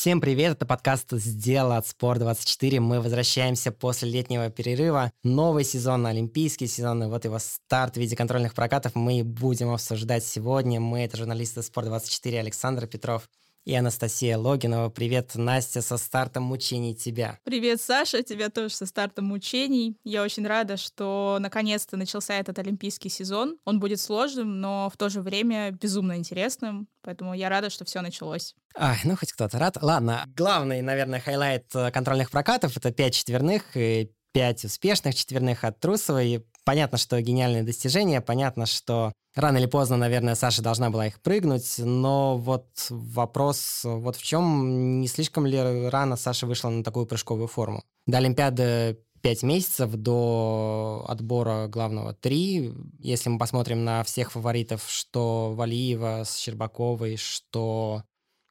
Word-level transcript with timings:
Всем 0.00 0.22
привет, 0.22 0.52
это 0.52 0.64
подкаст 0.64 1.12
«Сделал 1.12 1.72
от 1.72 1.84
Спорт24». 1.84 2.80
Мы 2.80 3.02
возвращаемся 3.02 3.70
после 3.70 4.08
летнего 4.08 4.48
перерыва. 4.48 5.12
Новый 5.22 5.62
сезон, 5.62 6.06
олимпийский 6.06 6.68
сезон, 6.68 7.04
и 7.04 7.06
вот 7.06 7.26
его 7.26 7.38
старт 7.38 7.96
в 7.96 8.00
виде 8.00 8.16
контрольных 8.16 8.54
прокатов 8.54 8.94
мы 8.94 9.22
будем 9.22 9.68
обсуждать 9.68 10.24
сегодня. 10.24 10.80
Мы— 10.80 11.00
это 11.04 11.18
журналисты 11.18 11.60
«Спорт24» 11.60 12.38
Александр 12.38 12.86
Петров 12.86 13.28
и 13.64 13.74
Анастасия 13.74 14.38
Логинова. 14.38 14.88
Привет, 14.88 15.32
Настя, 15.34 15.82
со 15.82 15.96
стартом 15.96 16.44
мучений 16.44 16.94
тебя. 16.94 17.38
Привет, 17.44 17.80
Саша, 17.80 18.22
тебя 18.22 18.48
тоже 18.50 18.74
со 18.74 18.86
стартом 18.86 19.26
мучений. 19.26 19.96
Я 20.04 20.22
очень 20.22 20.46
рада, 20.46 20.76
что 20.76 21.38
наконец-то 21.40 21.96
начался 21.96 22.34
этот 22.34 22.58
олимпийский 22.58 23.08
сезон. 23.08 23.56
Он 23.64 23.80
будет 23.80 24.00
сложным, 24.00 24.60
но 24.60 24.90
в 24.92 24.96
то 24.96 25.08
же 25.08 25.20
время 25.20 25.70
безумно 25.70 26.16
интересным, 26.16 26.88
поэтому 27.02 27.34
я 27.34 27.48
рада, 27.48 27.70
что 27.70 27.84
все 27.84 28.00
началось. 28.00 28.54
Ай, 28.76 28.98
ну 29.04 29.16
хоть 29.16 29.32
кто-то 29.32 29.58
рад. 29.58 29.78
Ладно, 29.80 30.24
главный, 30.36 30.80
наверное, 30.82 31.20
highlight 31.20 31.66
э, 31.74 31.90
контрольных 31.90 32.30
прокатов— 32.30 32.76
это 32.76 32.92
пять 32.92 33.14
четверных 33.14 33.76
и 33.76 34.12
пять 34.32 34.64
успешных 34.64 35.14
четверных 35.14 35.64
от 35.64 35.80
Трусовой. 35.80 36.46
Понятно, 36.64 36.98
что 36.98 37.20
гениальные 37.20 37.62
достижения, 37.62 38.20
понятно, 38.20 38.66
что 38.66 39.12
рано 39.34 39.58
или 39.58 39.66
поздно, 39.66 39.96
наверное, 39.96 40.34
Саша 40.34 40.62
должна 40.62 40.90
была 40.90 41.06
их 41.06 41.20
прыгнуть, 41.20 41.76
но 41.78 42.36
вот 42.36 42.68
вопрос 42.90 43.80
вот 43.84 44.16
в 44.16 44.22
чем, 44.22 45.00
не 45.00 45.08
слишком 45.08 45.46
ли 45.46 45.88
рано 45.88 46.16
Саша 46.16 46.46
вышла 46.46 46.68
на 46.68 46.84
такую 46.84 47.06
прыжковую 47.06 47.48
форму? 47.48 47.82
До 48.06 48.18
Олимпиады 48.18 48.98
5 49.22 49.42
месяцев 49.42 49.90
до 49.94 51.04
отбора 51.08 51.66
главного 51.68 52.14
3. 52.14 52.72
Если 53.00 53.28
мы 53.28 53.38
посмотрим 53.38 53.84
на 53.84 54.02
всех 54.04 54.32
фаворитов, 54.32 54.84
что 54.88 55.52
Валиева 55.54 56.24
с 56.24 56.36
Щербаковой, 56.36 57.16
что 57.16 58.04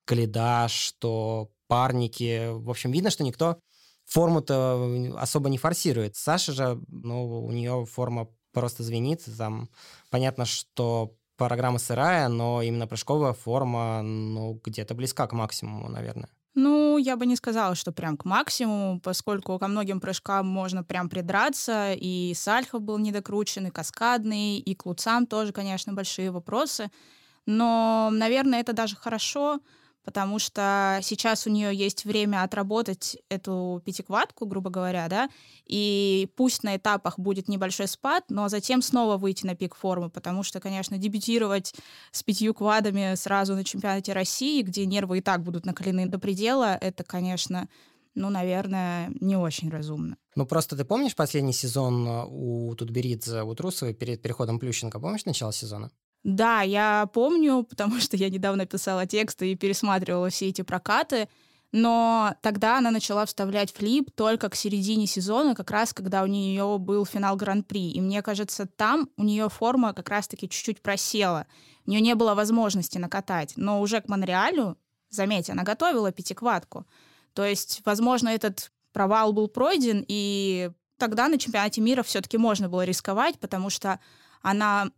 Каледа, 0.05 0.67
что 0.67 1.51
Парники, 1.67 2.49
в 2.51 2.69
общем, 2.69 2.91
видно, 2.91 3.11
что 3.11 3.23
никто 3.23 3.59
форму-то 4.09 5.15
особо 5.17 5.49
не 5.49 5.57
форсирует. 5.57 6.15
Саша 6.15 6.51
же, 6.51 6.81
ну, 6.87 7.45
у 7.45 7.51
нее 7.51 7.85
форма 7.85 8.27
просто 8.51 8.83
звенит. 8.83 9.23
Там 9.37 9.69
понятно, 10.09 10.45
что 10.45 11.15
программа 11.37 11.79
сырая, 11.79 12.27
но 12.27 12.61
именно 12.61 12.87
прыжковая 12.87 13.33
форма, 13.33 14.01
ну, 14.01 14.59
где-то 14.63 14.95
близка 14.95 15.27
к 15.27 15.33
максимуму, 15.33 15.87
наверное. 15.89 16.29
Ну, 16.55 16.97
я 16.97 17.15
бы 17.15 17.25
не 17.25 17.35
сказала, 17.35 17.75
что 17.75 17.91
прям 17.91 18.17
к 18.17 18.25
максимуму, 18.25 18.99
поскольку 18.99 19.57
ко 19.59 19.67
многим 19.67 20.01
прыжкам 20.01 20.47
можно 20.47 20.83
прям 20.83 21.07
придраться, 21.07 21.93
и 21.93 22.33
Сальхов 22.35 22.81
был 22.81 22.97
недокручен, 22.97 23.67
и 23.67 23.69
Каскадный, 23.69 24.57
и 24.57 24.75
к 24.75 24.85
Луцам 24.85 25.27
тоже, 25.27 25.53
конечно, 25.53 25.93
большие 25.93 26.31
вопросы. 26.31 26.91
Но, 27.45 28.09
наверное, 28.11 28.59
это 28.59 28.73
даже 28.73 28.95
хорошо, 28.95 29.59
потому 30.03 30.39
что 30.39 30.99
сейчас 31.03 31.45
у 31.45 31.49
нее 31.49 31.75
есть 31.75 32.05
время 32.05 32.43
отработать 32.43 33.17
эту 33.29 33.81
пятиквадку, 33.85 34.45
грубо 34.45 34.69
говоря, 34.69 35.07
да, 35.07 35.29
и 35.65 36.29
пусть 36.35 36.63
на 36.63 36.75
этапах 36.77 37.19
будет 37.19 37.47
небольшой 37.47 37.87
спад, 37.87 38.25
но 38.29 38.49
затем 38.49 38.81
снова 38.81 39.17
выйти 39.17 39.45
на 39.45 39.55
пик 39.55 39.75
формы, 39.75 40.09
потому 40.09 40.43
что, 40.43 40.59
конечно, 40.59 40.97
дебютировать 40.97 41.73
с 42.11 42.23
пятью 42.23 42.53
квадами 42.53 43.15
сразу 43.15 43.55
на 43.55 43.63
чемпионате 43.63 44.13
России, 44.13 44.61
где 44.61 44.85
нервы 44.85 45.19
и 45.19 45.21
так 45.21 45.43
будут 45.43 45.65
накалены 45.65 46.07
до 46.07 46.19
предела, 46.19 46.77
это, 46.79 47.03
конечно, 47.03 47.67
ну, 48.15 48.29
наверное, 48.29 49.11
не 49.19 49.37
очень 49.37 49.69
разумно. 49.69 50.17
Ну, 50.35 50.45
просто 50.45 50.75
ты 50.75 50.83
помнишь 50.85 51.15
последний 51.15 51.53
сезон 51.53 52.07
у 52.07 52.73
Тутберидзе, 52.75 53.43
у 53.43 53.53
Трусовой 53.55 53.93
перед 53.93 54.21
переходом 54.21 54.59
Плющенко? 54.59 54.99
Помнишь 54.99 55.25
начало 55.25 55.53
сезона? 55.53 55.91
Да, 56.23 56.61
я 56.61 57.09
помню, 57.13 57.63
потому 57.69 57.99
что 57.99 58.17
я 58.17 58.29
недавно 58.29 58.65
писала 58.65 59.05
тексты 59.05 59.51
и 59.51 59.55
пересматривала 59.55 60.29
все 60.29 60.47
эти 60.47 60.61
прокаты, 60.61 61.29
но 61.71 62.35
тогда 62.41 62.79
она 62.79 62.89
начала 62.89 63.25
вставлять 63.25 63.71
флип 63.71 64.09
только 64.11 64.49
к 64.49 64.55
середине 64.55 65.05
сезона, 65.05 65.53
как 65.53 65.69
раз 65.69 65.93
когда 65.93 66.23
у 66.23 66.25
нее 66.25 66.77
был 66.79 67.05
финал 67.05 67.35
Гран-при. 67.35 67.91
И 67.91 68.01
мне 68.01 68.23
кажется, 68.23 68.65
там 68.65 69.09
у 69.17 69.23
нее 69.23 69.49
форма 69.49 69.93
как 69.93 70.09
раз-таки 70.09 70.49
чуть-чуть 70.49 70.81
просела. 70.81 71.45
У 71.85 71.91
нее 71.91 72.01
не 72.01 72.15
было 72.15 72.33
возможности 72.33 72.97
накатать. 72.97 73.53
Но 73.55 73.81
уже 73.81 74.01
к 74.01 74.09
Монреалю, 74.09 74.77
заметьте, 75.11 75.51
она 75.51 75.63
готовила 75.63 76.11
пятиквадку. 76.11 76.87
То 77.33 77.45
есть, 77.45 77.81
возможно, 77.85 78.29
этот 78.29 78.71
провал 78.91 79.31
был 79.31 79.47
пройден, 79.47 80.03
и 80.07 80.71
тогда 80.97 81.27
на 81.27 81.37
чемпионате 81.37 81.81
мира 81.81 82.01
все-таки 82.01 82.39
можно 82.39 82.67
было 82.67 82.83
рисковать, 82.83 83.39
потому 83.39 83.69
что 83.69 83.99
она 84.41 84.89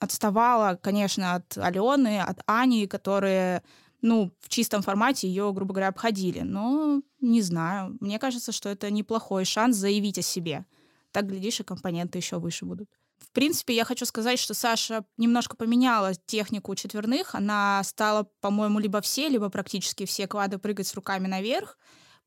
отставала, 0.00 0.78
конечно, 0.80 1.34
от 1.34 1.56
Алены, 1.58 2.20
от 2.20 2.40
Ани, 2.46 2.86
которые, 2.86 3.62
ну, 4.02 4.32
в 4.40 4.48
чистом 4.48 4.82
формате 4.82 5.28
ее, 5.28 5.52
грубо 5.52 5.74
говоря, 5.74 5.88
обходили. 5.88 6.40
Но 6.40 7.02
не 7.20 7.42
знаю. 7.42 7.96
Мне 8.00 8.18
кажется, 8.18 8.52
что 8.52 8.68
это 8.68 8.90
неплохой 8.90 9.44
шанс 9.44 9.76
заявить 9.76 10.18
о 10.18 10.22
себе. 10.22 10.64
Так, 11.12 11.26
глядишь, 11.26 11.60
и 11.60 11.64
компоненты 11.64 12.18
еще 12.18 12.38
выше 12.38 12.64
будут. 12.64 12.88
В 13.18 13.32
принципе, 13.32 13.74
я 13.74 13.84
хочу 13.84 14.04
сказать, 14.06 14.38
что 14.38 14.54
Саша 14.54 15.04
немножко 15.16 15.56
поменяла 15.56 16.14
технику 16.26 16.74
четверных. 16.74 17.34
Она 17.34 17.82
стала, 17.84 18.28
по-моему, 18.40 18.78
либо 18.78 19.00
все, 19.00 19.28
либо 19.28 19.48
практически 19.50 20.06
все 20.06 20.26
квады 20.26 20.58
прыгать 20.58 20.86
с 20.86 20.94
руками 20.94 21.26
наверх. 21.26 21.78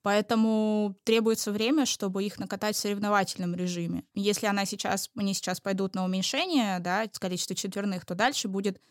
Поэтому 0.03 0.95
требуется 1.03 1.51
время, 1.51 1.85
чтобы 1.85 2.23
их 2.23 2.39
накатать 2.39 2.75
в 2.75 2.79
соревновательном 2.79 3.53
режиме. 3.55 4.03
Если 4.15 4.47
она 4.47 4.65
сейчас, 4.65 5.09
они 5.15 5.33
сейчас 5.33 5.59
пойдут 5.59 5.93
на 5.93 6.03
уменьшение, 6.03 6.79
да, 6.79 7.07
количество 7.19 7.55
четверных, 7.55 8.05
то 8.05 8.15
дальше 8.15 8.47
будет 8.47 8.81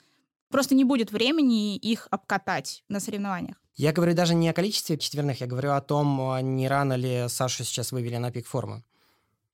просто 0.50 0.74
не 0.74 0.84
будет 0.84 1.10
времени 1.10 1.76
их 1.76 2.06
обкатать 2.10 2.84
на 2.88 3.00
соревнованиях. 3.00 3.56
Я 3.76 3.92
говорю 3.92 4.14
даже 4.14 4.34
не 4.34 4.48
о 4.48 4.52
количестве 4.52 4.98
четверных, 4.98 5.40
я 5.40 5.46
говорю 5.46 5.72
о 5.72 5.80
том, 5.80 6.56
не 6.56 6.68
рано 6.68 6.94
ли 6.94 7.26
Сашу 7.28 7.64
сейчас 7.64 7.92
вывели 7.92 8.16
на 8.16 8.30
пик 8.30 8.46
формы. 8.46 8.84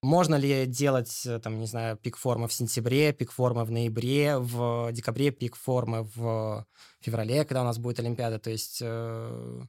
Можно 0.02 0.34
ли 0.36 0.66
делать, 0.66 1.22
э, 1.26 1.38
там, 1.40 1.58
не 1.58 1.66
знаю, 1.66 1.96
пик 1.96 2.16
формы 2.16 2.48
в 2.48 2.52
сентябре, 2.52 3.12
пик 3.12 3.32
формы 3.32 3.64
в 3.64 3.70
ноябре, 3.70 4.36
в 4.38 4.92
декабре, 4.92 5.30
пик 5.30 5.56
формы 5.56 6.02
в 6.14 6.66
феврале, 7.00 7.44
когда 7.44 7.62
у 7.62 7.64
нас 7.64 7.78
будет 7.78 7.98
Олимпиада? 7.98 8.38
То 8.38 8.50
есть 8.50 8.78
э, 8.82 9.62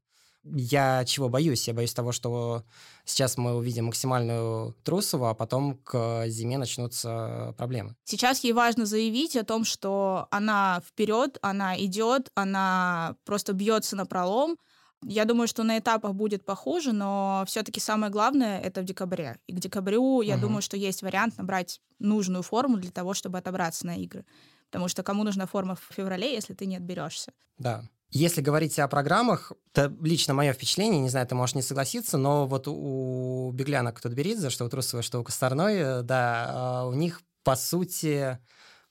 я 0.54 1.04
чего 1.06 1.30
боюсь? 1.30 1.68
Я 1.68 1.74
боюсь 1.74 1.94
того, 1.94 2.12
что 2.12 2.64
сейчас 3.06 3.38
мы 3.38 3.56
увидим 3.56 3.86
максимальную 3.86 4.76
Трусову, 4.84 5.26
а 5.26 5.34
потом 5.34 5.78
к 5.84 6.28
зиме 6.28 6.58
начнутся 6.58 7.54
проблемы. 7.58 7.96
Сейчас 8.04 8.44
ей 8.44 8.54
важно 8.54 8.86
заявить 8.86 9.36
о 9.36 9.44
том, 9.44 9.66
что 9.66 10.28
она 10.32 10.82
вперед, 10.88 11.38
она 11.42 11.78
идет, 11.78 12.32
она 12.36 13.16
просто 13.26 13.54
бьется 13.54 13.96
на 13.96 14.06
пролом. 14.06 14.58
Я 15.04 15.26
думаю, 15.26 15.48
что 15.48 15.64
на 15.64 15.78
этапах 15.78 16.14
будет 16.14 16.44
похуже, 16.44 16.92
но 16.92 17.44
все-таки 17.48 17.80
самое 17.80 18.12
главное 18.12 18.60
это 18.60 18.82
в 18.82 18.86
декабре. 18.86 19.38
И 19.46 19.54
к 19.54 19.60
декабрю, 19.60 20.22
я 20.22 20.36
угу. 20.36 20.42
думаю, 20.42 20.62
что 20.62 20.76
есть 20.76 21.04
вариант 21.04 21.38
набрать 21.38 21.82
нужную 22.00 22.44
форму 22.44 22.78
для 22.78 22.92
того, 22.92 23.14
чтобы 23.14 23.38
отобраться 23.38 23.86
на 23.86 23.96
игры. 23.96 24.26
Потому 24.70 24.88
что 24.88 25.04
кому 25.04 25.24
нужна 25.24 25.46
форма 25.46 25.76
в 25.76 25.94
феврале, 25.94 26.34
если 26.34 26.54
ты 26.54 26.66
не 26.66 26.78
отберешься? 26.78 27.32
Да. 27.58 27.88
Если 28.10 28.42
говорить 28.42 28.80
о 28.80 28.88
программах, 28.88 29.52
это 29.74 29.94
лично 30.02 30.34
мое 30.34 30.54
впечатление, 30.54 31.02
не 31.02 31.10
знаю, 31.10 31.28
ты 31.28 31.36
можешь 31.36 31.56
не 31.56 31.62
согласиться, 31.62 32.18
но 32.18 32.48
вот 32.48 32.68
у 32.68 33.52
Беглянок 33.54 34.00
Тутберидзе, 34.00 34.50
что 34.50 34.66
у 34.66 34.70
Трусовой, 34.70 35.04
что 35.04 35.20
у 35.20 35.24
Косторной, 35.24 35.76
э, 35.76 36.02
да, 36.04 36.48
а, 36.50 36.86
у 36.88 36.94
них, 36.94 37.22
по 37.44 37.58
сути, 37.58 38.40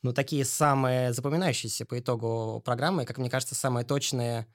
ну, 0.03 0.13
такие 0.13 0.45
самые 0.45 1.15
запоминающиеся 1.15 1.87
по 1.87 1.99
итогу 1.99 2.61
программы, 2.65 3.07
как 3.07 3.17
мне 3.17 3.31
кажется, 3.31 3.55
самые 3.55 3.87
точные 3.87 4.47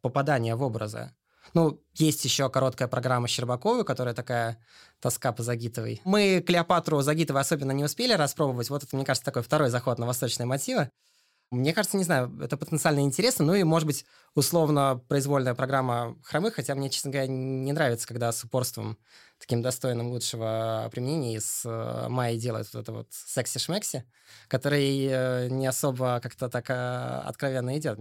попадания 0.00 0.54
в 0.54 0.62
образы. 0.62 1.12
Ну, 1.52 1.82
есть 1.94 2.24
еще 2.24 2.48
короткая 2.48 2.88
программа 2.88 3.28
Щербаковой, 3.28 3.84
которая 3.84 4.14
такая 4.14 4.58
тоска 5.00 5.32
по 5.32 5.42
Загитовой. 5.42 6.00
Мы 6.04 6.42
Клеопатру 6.44 7.00
Загитовой 7.02 7.42
особенно 7.42 7.72
не 7.72 7.84
успели 7.84 8.12
распробовать. 8.12 8.70
Вот 8.70 8.82
это, 8.82 8.96
мне 8.96 9.04
кажется, 9.04 9.24
такой 9.24 9.42
второй 9.42 9.70
заход 9.70 9.98
на 9.98 10.06
восточные 10.06 10.46
мотивы. 10.46 10.90
Мне 11.54 11.72
кажется, 11.72 11.96
не 11.96 12.04
знаю, 12.04 12.32
это 12.42 12.56
потенциально 12.56 13.00
интересно, 13.00 13.44
ну 13.44 13.54
и, 13.54 13.62
может 13.62 13.86
быть, 13.86 14.04
условно 14.34 15.00
произвольная 15.08 15.54
программа 15.54 16.16
хромых, 16.22 16.54
хотя 16.54 16.74
мне, 16.74 16.90
честно 16.90 17.10
говоря, 17.10 17.28
не 17.28 17.72
нравится, 17.72 18.06
когда 18.06 18.32
с 18.32 18.44
упорством 18.44 18.98
таким 19.38 19.62
достойным 19.62 20.08
лучшего 20.08 20.88
применения 20.90 21.36
из 21.36 21.62
э, 21.64 22.06
Майи 22.08 22.38
делают 22.38 22.72
вот 22.72 22.80
это 22.82 22.92
вот 22.92 23.08
секси-шмекси, 23.12 24.04
который 24.48 25.06
э, 25.06 25.48
не 25.50 25.66
особо 25.66 26.20
как-то 26.22 26.48
так 26.48 26.70
э, 26.70 27.22
откровенно 27.24 27.76
идет. 27.78 27.98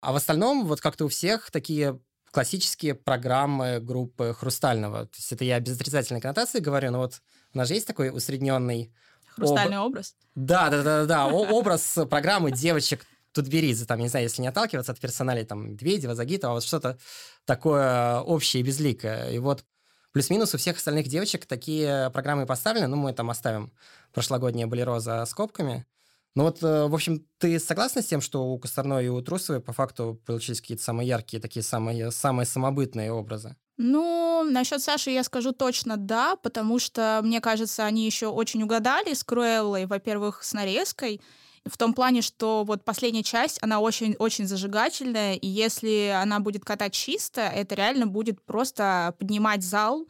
А 0.00 0.12
в 0.12 0.16
остальном, 0.16 0.66
вот 0.66 0.80
как-то 0.80 1.06
у 1.06 1.08
всех 1.08 1.50
такие 1.50 1.98
классические 2.30 2.94
программы 2.94 3.80
группы 3.80 4.34
Хрустального. 4.38 5.06
То 5.06 5.16
есть 5.16 5.32
это 5.32 5.44
я 5.44 5.58
без 5.58 5.76
отрицательной 5.76 6.20
коннотации 6.20 6.60
говорю, 6.60 6.90
но 6.90 6.98
вот 6.98 7.22
у 7.54 7.58
нас 7.58 7.68
же 7.68 7.74
есть 7.74 7.86
такой 7.86 8.10
усредненный 8.10 8.92
Хрустальный 9.36 9.76
Об... 9.76 9.86
образ? 9.86 10.14
Да, 10.34 10.70
да, 10.70 10.82
да, 10.82 11.04
да. 11.04 11.26
Образ 11.28 11.98
программы 12.10 12.50
девочек 12.50 13.06
Тутберидзе, 13.32 13.84
там, 13.84 14.00
не 14.00 14.08
знаю, 14.08 14.24
если 14.24 14.40
не 14.40 14.48
отталкиваться 14.48 14.92
от 14.92 14.98
персоналей, 14.98 15.44
там, 15.44 15.72
Медведева, 15.72 16.14
Загитова, 16.14 16.54
вот 16.54 16.64
что-то 16.64 16.98
такое 17.44 18.20
общее 18.20 18.62
и 18.62 18.64
безликое. 18.64 19.30
И 19.30 19.38
вот 19.38 19.64
плюс-минус 20.12 20.54
у 20.54 20.58
всех 20.58 20.78
остальных 20.78 21.06
девочек 21.08 21.44
такие 21.44 22.10
программы 22.10 22.46
поставлены, 22.46 22.86
ну, 22.86 22.96
мы 22.96 23.12
там 23.12 23.28
оставим 23.28 23.72
прошлогоднее 24.14 24.66
болеро 24.66 24.98
за 25.00 25.24
скобками, 25.26 25.86
Ну 26.34 26.44
вот, 26.44 26.62
э, 26.62 26.86
в 26.86 26.94
общем, 26.94 27.26
ты 27.38 27.58
согласна 27.58 28.02
с 28.02 28.06
тем, 28.06 28.22
что 28.22 28.46
у 28.46 28.58
Косторной 28.58 29.06
и 29.06 29.08
у 29.08 29.20
Трусовой 29.20 29.60
по 29.60 29.72
факту 29.72 30.20
получились 30.24 30.60
какие-то 30.62 30.82
самые 30.82 31.08
яркие, 31.08 31.40
такие 31.42 31.62
самые, 31.62 32.10
самые 32.10 32.46
самобытные 32.46 33.12
образы? 33.12 33.56
Ну, 33.78 34.42
насчет 34.48 34.80
Саши 34.80 35.10
я 35.10 35.22
скажу 35.22 35.52
точно 35.52 35.96
да, 35.96 36.36
потому 36.36 36.78
что, 36.78 37.20
мне 37.22 37.40
кажется, 37.40 37.84
они 37.84 38.06
еще 38.06 38.28
очень 38.28 38.62
угадали 38.62 39.12
с 39.12 39.22
Круэллой, 39.22 39.86
во-первых, 39.86 40.42
с 40.42 40.54
нарезкой, 40.54 41.20
в 41.66 41.76
том 41.76 41.92
плане, 41.92 42.22
что 42.22 42.64
вот 42.64 42.84
последняя 42.84 43.22
часть, 43.22 43.58
она 43.60 43.80
очень-очень 43.80 44.46
зажигательная, 44.46 45.34
и 45.34 45.46
если 45.46 46.14
она 46.16 46.40
будет 46.40 46.64
катать 46.64 46.94
чисто, 46.94 47.42
это 47.42 47.74
реально 47.74 48.06
будет 48.06 48.40
просто 48.44 49.14
поднимать 49.18 49.62
зал, 49.62 50.06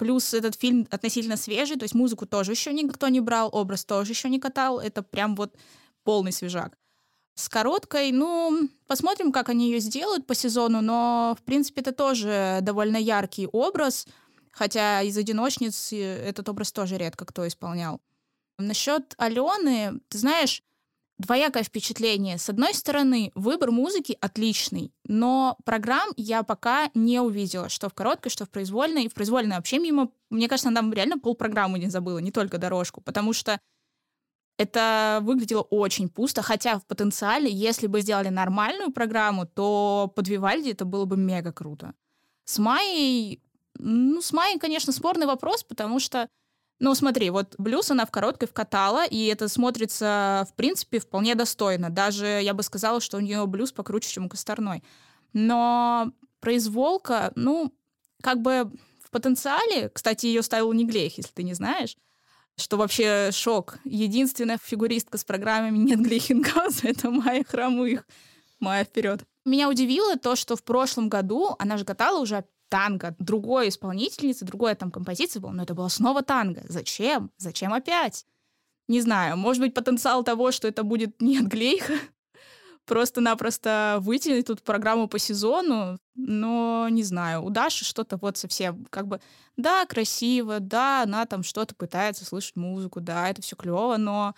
Плюс 0.00 0.32
этот 0.32 0.58
фильм 0.58 0.88
относительно 0.90 1.36
свежий, 1.36 1.76
то 1.76 1.82
есть 1.84 1.94
музыку 1.94 2.24
тоже 2.24 2.52
еще 2.52 2.72
никто 2.72 3.08
не 3.08 3.20
брал, 3.20 3.50
образ 3.52 3.84
тоже 3.84 4.12
еще 4.12 4.30
не 4.30 4.40
катал. 4.40 4.80
Это 4.80 5.02
прям 5.02 5.36
вот 5.36 5.54
полный 6.04 6.32
свежак. 6.32 6.79
С 7.40 7.48
короткой, 7.48 8.12
ну, 8.12 8.68
посмотрим, 8.86 9.32
как 9.32 9.48
они 9.48 9.70
ее 9.70 9.80
сделают 9.80 10.26
по 10.26 10.34
сезону, 10.34 10.82
но, 10.82 11.34
в 11.40 11.42
принципе, 11.42 11.80
это 11.80 11.92
тоже 11.92 12.58
довольно 12.60 12.98
яркий 12.98 13.48
образ, 13.50 14.06
хотя 14.50 15.00
из 15.00 15.16
«Одиночниц» 15.16 15.90
этот 15.90 16.50
образ 16.50 16.70
тоже 16.70 16.98
редко 16.98 17.24
кто 17.24 17.48
исполнял. 17.48 18.02
Насчет 18.58 19.14
Алены, 19.16 20.00
ты 20.10 20.18
знаешь, 20.18 20.62
двоякое 21.16 21.62
впечатление. 21.62 22.36
С 22.36 22.50
одной 22.50 22.74
стороны, 22.74 23.32
выбор 23.34 23.70
музыки 23.70 24.18
отличный, 24.20 24.92
но 25.04 25.56
программ 25.64 26.10
я 26.18 26.42
пока 26.42 26.90
не 26.92 27.20
увидела, 27.20 27.70
что 27.70 27.88
в 27.88 27.94
короткой, 27.94 28.30
что 28.30 28.44
в 28.44 28.50
произвольной. 28.50 29.04
И 29.04 29.08
в 29.08 29.14
произвольной 29.14 29.56
вообще 29.56 29.78
мимо... 29.78 30.10
Мне 30.28 30.46
кажется, 30.46 30.68
она 30.68 30.82
там 30.82 30.92
реально 30.92 31.18
полпрограммы 31.18 31.78
не 31.78 31.88
забыла, 31.88 32.18
не 32.18 32.32
только 32.32 32.58
дорожку, 32.58 33.00
потому 33.00 33.32
что 33.32 33.58
это 34.60 35.20
выглядело 35.22 35.62
очень 35.62 36.10
пусто, 36.10 36.42
хотя 36.42 36.78
в 36.78 36.86
потенциале, 36.86 37.50
если 37.50 37.86
бы 37.86 38.02
сделали 38.02 38.28
нормальную 38.28 38.92
программу, 38.92 39.46
то 39.46 40.12
под 40.14 40.28
Вивальди 40.28 40.68
это 40.72 40.84
было 40.84 41.06
бы 41.06 41.16
мега 41.16 41.50
круто. 41.50 41.94
С 42.44 42.58
Майей... 42.58 43.42
Ну, 43.78 44.20
с 44.20 44.34
Майей, 44.34 44.58
конечно, 44.58 44.92
спорный 44.92 45.26
вопрос, 45.26 45.64
потому 45.64 45.98
что 45.98 46.28
ну, 46.78 46.94
смотри, 46.94 47.30
вот 47.30 47.54
блюз 47.56 47.90
она 47.90 48.04
в 48.04 48.10
короткой 48.10 48.48
вкатала, 48.48 49.06
и 49.06 49.26
это 49.26 49.48
смотрится, 49.48 50.46
в 50.50 50.54
принципе, 50.54 50.98
вполне 50.98 51.34
достойно. 51.34 51.88
Даже 51.88 52.26
я 52.26 52.52
бы 52.52 52.62
сказала, 52.62 53.00
что 53.00 53.16
у 53.16 53.20
нее 53.20 53.46
блюз 53.46 53.72
покруче, 53.72 54.10
чем 54.10 54.26
у 54.26 54.28
Косторной. 54.28 54.82
Но 55.32 56.12
произволка, 56.40 57.32
ну, 57.34 57.72
как 58.22 58.42
бы 58.42 58.70
в 59.02 59.10
потенциале, 59.10 59.88
кстати, 59.88 60.26
ее 60.26 60.42
ставил 60.42 60.72
не 60.74 60.84
Глех, 60.84 61.16
если 61.16 61.32
ты 61.32 61.44
не 61.44 61.54
знаешь, 61.54 61.96
что 62.60 62.76
вообще 62.76 63.30
шок. 63.32 63.78
Единственная 63.84 64.58
фигуристка 64.62 65.18
с 65.18 65.24
программами 65.24 65.78
«Нет 65.78 66.00
Глейхенгауза»— 66.00 66.80
это 66.88 67.10
Майя 67.10 67.44
Хромых. 67.44 68.06
Майя 68.60 68.84
вперед. 68.84 69.24
Меня 69.44 69.68
удивило 69.68 70.16
то, 70.16 70.36
что 70.36 70.54
в 70.56 70.62
прошлом 70.62 71.08
году 71.08 71.56
она 71.58 71.76
же 71.76 71.84
катала 71.84 72.20
уже 72.20 72.44
танго 72.68 73.16
другой 73.18 73.68
исполнительницы, 73.68 74.44
другая 74.44 74.74
там 74.74 74.90
композиция 74.90 75.40
была, 75.40 75.52
но 75.52 75.62
это 75.64 75.74
была 75.74 75.88
снова 75.88 76.22
танго. 76.22 76.62
Зачем? 76.68 77.30
Зачем 77.36 77.72
опять? 77.72 78.26
Не 78.86 79.00
знаю, 79.00 79.36
может 79.36 79.62
быть, 79.62 79.74
потенциал 79.74 80.24
того, 80.24 80.52
что 80.52 80.68
это 80.68 80.82
будет 80.82 81.20
не 81.20 81.38
от 81.38 81.44
Глейха, 81.44 81.94
просто-напросто 82.86 83.98
вытянуть 84.00 84.46
тут 84.46 84.62
программу 84.62 85.08
по 85.08 85.18
сезону, 85.18 85.98
но 86.14 86.88
не 86.90 87.02
знаю, 87.02 87.42
у 87.42 87.50
Даши 87.50 87.84
что-то 87.84 88.16
вот 88.16 88.36
совсем 88.36 88.86
как 88.90 89.06
бы, 89.06 89.20
да, 89.56 89.86
красиво, 89.86 90.60
да, 90.60 91.02
она 91.02 91.26
там 91.26 91.42
что-то 91.42 91.74
пытается 91.74 92.24
слышать 92.24 92.56
музыку, 92.56 93.00
да, 93.00 93.28
это 93.28 93.42
все 93.42 93.56
клево, 93.56 93.96
но 93.96 94.34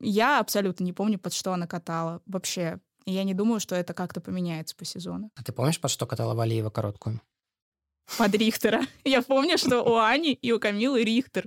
я 0.00 0.40
абсолютно 0.40 0.84
не 0.84 0.92
помню, 0.92 1.18
под 1.18 1.32
что 1.32 1.52
она 1.52 1.66
катала 1.66 2.20
вообще. 2.26 2.80
И 3.04 3.12
я 3.12 3.22
не 3.22 3.34
думаю, 3.34 3.60
что 3.60 3.76
это 3.76 3.94
как-то 3.94 4.20
поменяется 4.20 4.74
по 4.74 4.84
сезону. 4.84 5.30
А 5.36 5.44
ты 5.44 5.52
помнишь, 5.52 5.80
под 5.80 5.90
что 5.92 6.06
катала 6.06 6.34
Валиева 6.34 6.70
короткую? 6.70 7.20
под 8.18 8.34
Рихтера. 8.34 8.82
Я 9.04 9.22
помню, 9.22 9.58
что 9.58 9.82
у 9.82 9.96
Ани 9.96 10.32
и 10.32 10.52
у 10.52 10.60
Камилы 10.60 11.02
Рихтер. 11.02 11.46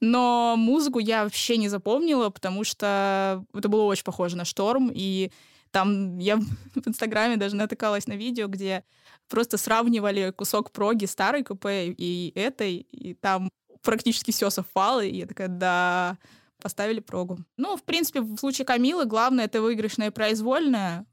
Но 0.00 0.54
музыку 0.56 0.98
я 0.98 1.24
вообще 1.24 1.56
не 1.56 1.68
запомнила, 1.68 2.28
потому 2.28 2.62
что 2.62 3.42
это 3.54 3.68
было 3.68 3.82
очень 3.84 4.04
похоже 4.04 4.36
на 4.36 4.44
шторм. 4.44 4.90
И 4.94 5.32
там 5.70 6.18
я 6.18 6.36
в 6.74 6.86
Инстаграме 6.86 7.36
даже 7.36 7.56
натыкалась 7.56 8.06
на 8.06 8.14
видео, 8.14 8.48
где 8.48 8.84
просто 9.28 9.58
сравнивали 9.58 10.30
кусок 10.30 10.70
проги 10.70 11.04
старой 11.06 11.44
КП 11.44 11.66
и 11.66 12.32
этой, 12.34 12.76
и 12.76 13.14
там 13.14 13.50
практически 13.82 14.30
все 14.30 14.50
совпало, 14.50 15.04
и 15.04 15.18
я 15.18 15.26
такая, 15.26 15.48
да, 15.48 16.18
поставили 16.60 17.00
прогу. 17.00 17.38
Ну, 17.56 17.76
в 17.76 17.82
принципе, 17.84 18.20
в 18.20 18.36
случае 18.38 18.64
Камилы 18.64 19.04
главное— 19.04 19.44
это 19.46 19.62
выигрышная 19.62 20.10
произвольная, 20.10 21.06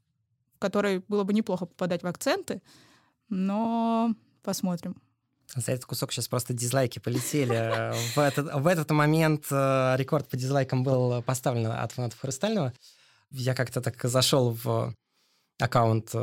в 0.56 0.58
которой 0.58 1.04
было 1.08 1.24
бы 1.24 1.32
неплохо 1.32 1.66
попадать 1.66 2.02
в 2.02 2.06
акценты, 2.06 2.62
но 3.28 4.14
Посмотрим. 4.46 4.94
За 5.56 5.72
этот 5.72 5.86
кусок 5.86 6.12
сейчас 6.12 6.28
просто 6.28 6.54
дизлайки 6.54 7.00
полетели. 7.00 7.92
В 8.14 8.18
этот, 8.18 8.54
в 8.54 8.66
этот 8.68 8.90
момент 8.92 9.46
э, 9.50 9.96
рекорд 9.96 10.28
по 10.28 10.36
дизлайкам 10.36 10.84
был 10.84 11.20
поставлен 11.22 11.66
от 11.66 11.90
фанатов 11.90 12.20
Хрустального. 12.20 12.72
Я 13.30 13.54
как-то 13.54 13.80
так 13.80 14.02
зашел 14.02 14.56
в 14.62 14.94
аккаунт 15.58 16.10
э, 16.12 16.18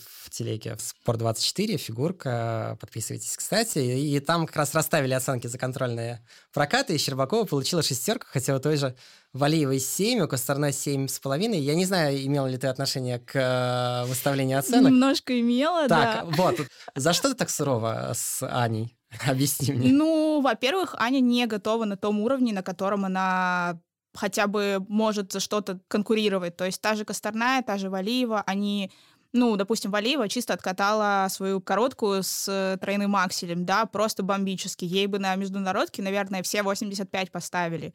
в 0.00 0.30
телеге 0.30 0.76
Спорт24, 0.78 1.76
фигурка, 1.76 2.78
подписывайтесь, 2.80 3.36
кстати. 3.36 3.78
И 3.78 4.18
там 4.20 4.46
как 4.46 4.56
раз 4.56 4.74
расставили 4.74 5.12
оценки 5.12 5.46
за 5.46 5.58
контрольные 5.58 6.24
прокаты, 6.52 6.94
и 6.94 6.98
Щербакова 6.98 7.44
получила 7.44 7.82
шестерку, 7.82 8.26
хотя 8.28 8.56
у 8.56 8.60
той 8.60 8.76
же 8.76 8.96
Валиевой 9.34 9.78
7, 9.78 10.20
у 10.20 10.28
Косторной 10.28 10.70
7,5. 10.70 11.56
Я 11.56 11.74
не 11.74 11.84
знаю, 11.84 12.24
имела 12.24 12.46
ли 12.46 12.56
ты 12.56 12.66
отношение 12.68 13.18
к 13.18 13.34
э, 13.34 14.08
выставлению 14.08 14.58
оценок. 14.58 14.90
Немножко 14.90 15.38
имела, 15.38 15.86
так, 15.86 16.26
да. 16.30 16.36
вот. 16.36 16.56
За 16.94 17.12
что 17.12 17.28
ты 17.28 17.34
так 17.34 17.50
сурова 17.50 18.12
с 18.14 18.42
Аней? 18.42 18.96
Объясни 19.26 19.74
мне. 19.74 19.92
Ну, 19.92 20.40
во-первых, 20.40 20.94
Аня 20.98 21.20
не 21.20 21.46
готова 21.46 21.84
на 21.84 21.96
том 21.96 22.20
уровне, 22.20 22.52
на 22.52 22.62
котором 22.62 23.04
она 23.04 23.80
хотя 24.18 24.46
бы 24.46 24.84
может 24.88 25.32
за 25.32 25.40
что-то 25.40 25.78
конкурировать. 25.88 26.56
То 26.56 26.64
есть 26.64 26.80
та 26.80 26.94
же 26.94 27.04
Косторная, 27.04 27.62
та 27.62 27.78
же 27.78 27.88
Валиева, 27.88 28.42
они 28.46 28.90
ну, 29.32 29.56
допустим, 29.56 29.90
Валиева 29.90 30.28
чисто 30.28 30.54
откатала 30.54 31.26
свою 31.28 31.60
короткую 31.60 32.22
с 32.22 32.78
тройным 32.80 33.14
акселем, 33.14 33.66
да, 33.66 33.84
просто 33.84 34.22
бомбически. 34.22 34.86
Ей 34.86 35.06
бы 35.06 35.18
на 35.18 35.34
международке, 35.36 36.02
наверное, 36.02 36.42
все 36.42 36.62
85 36.62 37.30
поставили. 37.30 37.92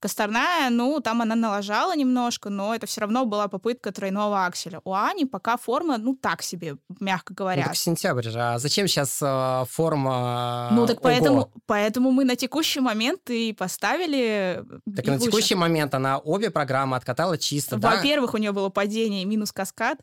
Косторная, 0.00 0.70
ну, 0.70 1.00
там 1.00 1.22
она 1.22 1.34
налажала 1.34 1.96
немножко, 1.96 2.50
но 2.50 2.72
это 2.74 2.86
все 2.86 3.00
равно 3.00 3.24
была 3.24 3.48
попытка 3.48 3.90
тройного 3.90 4.46
акселя. 4.46 4.80
У 4.84 4.94
Ани 4.94 5.24
пока 5.24 5.56
форма, 5.56 5.98
ну, 5.98 6.14
так 6.14 6.42
себе, 6.42 6.76
мягко 7.00 7.34
говоря. 7.34 7.62
Ну, 7.62 7.68
так 7.68 7.76
сентябрь 7.76 8.28
же. 8.28 8.40
А 8.40 8.58
зачем 8.58 8.86
сейчас 8.86 9.18
э, 9.20 9.64
форма 9.68 10.68
Ну, 10.70 10.86
так 10.86 11.00
поэтому, 11.00 11.52
поэтому 11.66 12.12
мы 12.12 12.24
на 12.24 12.36
текущий 12.36 12.80
момент 12.80 13.28
и 13.28 13.52
поставили... 13.52 14.64
Так 14.94 15.06
и 15.06 15.10
на 15.10 15.18
текущий 15.18 15.56
момент 15.56 15.94
она 15.94 16.18
обе 16.18 16.50
программы 16.50 16.96
откатала 16.96 17.36
чисто, 17.36 17.76
да? 17.76 17.96
Во-первых, 17.96 18.34
у 18.34 18.38
нее 18.38 18.52
было 18.52 18.68
падение 18.68 19.24
минус 19.24 19.50
каскад 19.52 19.98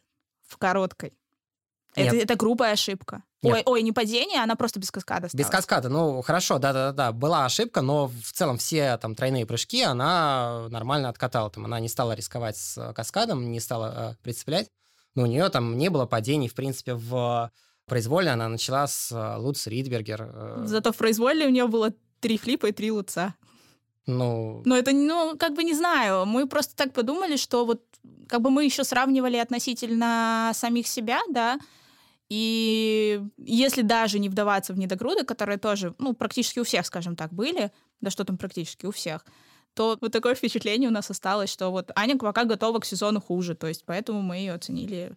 в 0.48 0.58
короткой. 0.58 1.14
Это, 1.96 2.16
это 2.16 2.36
грубая 2.36 2.74
ошибка. 2.74 3.24
Ой, 3.42 3.62
ой, 3.66 3.82
не 3.84 3.92
падение, 3.92 4.42
она 4.42 4.56
просто 4.56 4.80
без 4.80 4.92
каскада 4.92 5.28
стала. 5.28 5.40
Без 5.40 5.48
каскада, 5.48 5.90
ну 5.90 6.22
хорошо, 6.22 6.58
да-да-да, 6.58 7.12
была 7.12 7.46
ошибка, 7.46 7.82
но 7.82 8.08
в 8.08 8.32
целом 8.32 8.58
все 8.58 8.98
там 8.98 9.16
тройные 9.16 9.46
прыжки 9.46 9.84
она 9.84 10.68
нормально 10.70 11.10
откатала. 11.10 11.50
Там, 11.50 11.66
она 11.66 11.80
не 11.80 11.88
стала 11.88 12.14
рисковать 12.14 12.58
с 12.58 12.94
каскадом, 12.94 13.52
не 13.52 13.60
стала 13.60 14.14
э, 14.14 14.24
прицеплять, 14.24 14.70
но 15.14 15.24
у 15.24 15.25
нее 15.28 15.50
там 15.50 15.78
не 15.78 15.90
было 15.90 16.06
падений, 16.06 16.48
в 16.48 16.56
принципе, 16.56 16.96
в 16.96 17.52
произвольной 17.86 18.34
она 18.34 18.50
начала 18.50 18.88
с 18.88 19.12
э, 19.12 19.38
Луц 19.38 19.68
Ридбергер. 19.68 20.22
Э. 20.22 20.64
Зато 20.66 20.92
в 20.92 20.98
произвольной 20.98 21.46
у 21.46 21.52
нее 21.52 21.68
было 21.68 21.94
три 22.20 22.38
флипа 22.38 22.68
и 22.68 22.72
три 22.72 22.92
луца. 22.92 23.36
Ну... 24.08 24.62
Но 24.66 24.78
это, 24.78 24.92
ну, 24.92 25.36
как 25.38 25.54
бы 25.54 25.64
не 25.64 25.74
знаю. 25.74 26.25
Мы 26.25 26.48
просто 26.48 26.75
так 26.75 26.94
подумали, 26.94 27.38
что 27.38 27.66
вот 27.66 27.84
как 28.28 28.42
бы 28.42 28.50
мы 28.50 28.66
еще 28.66 28.84
сравнивали 28.84 29.38
относительно 29.38 30.52
самих 30.54 30.88
себя, 30.88 31.20
да, 31.30 31.60
и 32.29 33.22
если 33.38 33.82
даже 33.82 34.20
не 34.20 34.29
вдаваться 34.29 34.74
в 34.74 34.77
недогруды, 34.77 35.24
которые 35.24 35.58
тоже, 35.58 35.94
ну, 36.00 36.13
практически 36.13 36.60
у 36.60 36.63
всех, 36.63 36.86
скажем 36.86 37.15
так, 37.15 37.34
были, 37.34 37.72
да 38.01 38.10
что 38.10 38.24
там 38.24 38.38
практически 38.38 38.86
у 38.86 38.91
всех, 38.91 39.25
то 39.74 39.98
вот 40.00 40.12
такое 40.12 40.36
впечатление 40.36 40.89
у 40.89 40.94
нас 40.94 41.10
осталось, 41.12 41.50
что 41.50 41.70
вот 41.70 41.91
Аня 41.96 42.17
пока 42.17 42.46
готова 42.46 42.79
к 42.79 42.86
сезону 42.86 43.22
хуже, 43.22 43.55
то 43.55 43.67
есть 43.67 43.84
поэтому 43.86 44.22
мы 44.22 44.38
ее 44.38 44.53
оценили 44.53 45.15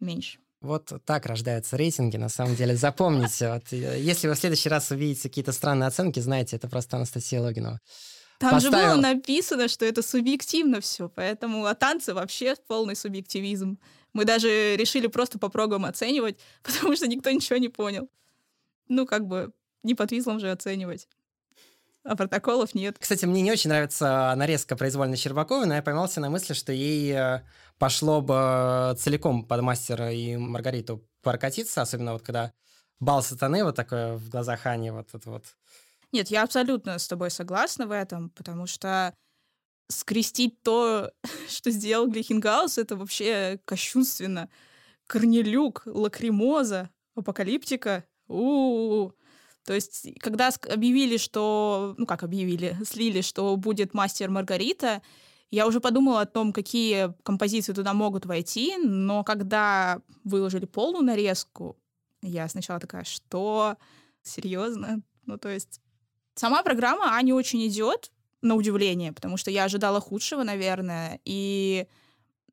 меньше. 0.00 0.38
Вот 0.60 0.92
так 1.04 1.26
рождаются 1.26 1.76
рейтинги, 1.76 2.16
на 2.16 2.28
самом 2.28 2.56
деле. 2.56 2.76
Запомните, 2.76 3.52
вот, 3.52 3.72
э, 3.72 4.00
если 4.00 4.28
вы 4.28 4.34
в 4.34 4.38
следующий 4.38 4.68
раз 4.68 4.90
увидите 4.90 5.28
какие-то 5.28 5.52
странные 5.52 5.86
оценки, 5.86 6.18
знаете, 6.20 6.56
это 6.56 6.68
просто 6.68 6.96
Анастасия 6.96 7.40
Логинова. 7.40 7.80
Там 8.38 8.50
Поставил... 8.50 8.78
же 8.78 8.86
было 8.86 9.00
написано, 9.00 9.68
что 9.68 9.84
это 9.84 10.02
субъективно 10.02 10.80
все, 10.80 11.08
поэтому 11.08 11.64
а 11.66 11.74
танцы 11.74 12.12
вообще 12.14 12.54
полный 12.66 12.96
субъективизм. 12.96 13.78
Мы 14.16 14.24
даже 14.24 14.76
решили 14.76 15.08
просто 15.08 15.38
по 15.38 15.50
прогам 15.50 15.84
оценивать, 15.84 16.38
потому 16.62 16.96
что 16.96 17.06
никто 17.06 17.30
ничего 17.30 17.58
не 17.58 17.68
понял. 17.68 18.08
Ну, 18.88 19.04
как 19.04 19.26
бы, 19.26 19.52
не 19.82 19.94
по 19.94 20.06
твизлам 20.06 20.40
же 20.40 20.50
оценивать. 20.50 21.06
а 22.02 22.16
протоколов 22.16 22.74
нет. 22.74 22.96
Кстати, 22.98 23.26
мне 23.26 23.42
не 23.42 23.52
очень 23.52 23.68
нравится 23.68 24.32
нарезка 24.34 24.74
произвольно 24.74 25.16
Щербаковой, 25.16 25.66
но 25.66 25.74
я 25.74 25.82
поймался 25.82 26.20
на 26.22 26.30
мысли, 26.30 26.54
что 26.54 26.72
ей 26.72 27.12
э, 27.12 27.42
пошло 27.78 28.22
бы 28.22 28.96
целиком 28.98 29.44
под 29.44 29.60
мастера 29.60 30.10
и 30.10 30.38
Маргариту 30.38 31.06
прокатиться, 31.20 31.82
особенно 31.82 32.14
вот 32.14 32.22
когда 32.22 32.54
бал 33.00 33.22
сатаны 33.22 33.64
вот 33.64 33.76
такой 33.76 34.16
в 34.16 34.30
глазах 34.30 34.64
Ани, 34.64 34.92
вот 34.92 35.08
это 35.12 35.28
вот. 35.28 35.44
Нет, 36.10 36.28
я 36.28 36.42
абсолютно 36.42 36.98
с 36.98 37.06
тобой 37.06 37.30
согласна 37.30 37.86
в 37.86 37.90
этом, 37.90 38.30
потому 38.30 38.66
что 38.66 39.12
скрестить 39.88 40.62
то, 40.62 41.12
что 41.48 41.70
сделал 41.70 42.08
Глейхенгауз, 42.08 42.78
это 42.78 42.96
вообще 42.96 43.60
кощунственно. 43.64 44.48
Корнелюк, 45.06 45.82
Лакримоза, 45.86 46.90
Апокалиптика. 47.14 48.04
У-у-у. 48.28 49.12
То 49.64 49.74
есть, 49.74 50.08
когда 50.20 50.50
объявили, 50.70 51.16
что... 51.16 51.94
Ну, 51.98 52.06
как 52.06 52.22
объявили? 52.22 52.76
Слили, 52.84 53.20
что 53.20 53.56
будет 53.56 53.94
«Мастер 53.94 54.30
Маргарита», 54.30 55.02
я 55.50 55.66
уже 55.68 55.80
подумала 55.80 56.22
о 56.22 56.26
том, 56.26 56.52
какие 56.52 57.14
композиции 57.22 57.72
туда 57.72 57.94
могут 57.94 58.26
войти, 58.26 58.76
но 58.78 59.22
когда 59.22 60.00
выложили 60.24 60.66
полную 60.66 61.04
нарезку, 61.04 61.78
я 62.20 62.48
сначала 62.48 62.80
такая, 62.80 63.04
что? 63.04 63.76
Серьезно? 64.22 65.02
Ну, 65.24 65.38
то 65.38 65.48
есть 65.48 65.80
сама 66.34 66.64
программа 66.64 67.16
Ани 67.16 67.32
очень 67.32 67.64
идет, 67.68 68.10
на 68.46 68.54
удивление, 68.54 69.12
потому 69.12 69.36
что 69.36 69.50
я 69.50 69.64
ожидала 69.64 70.00
худшего, 70.00 70.42
наверное, 70.42 71.20
и 71.24 71.86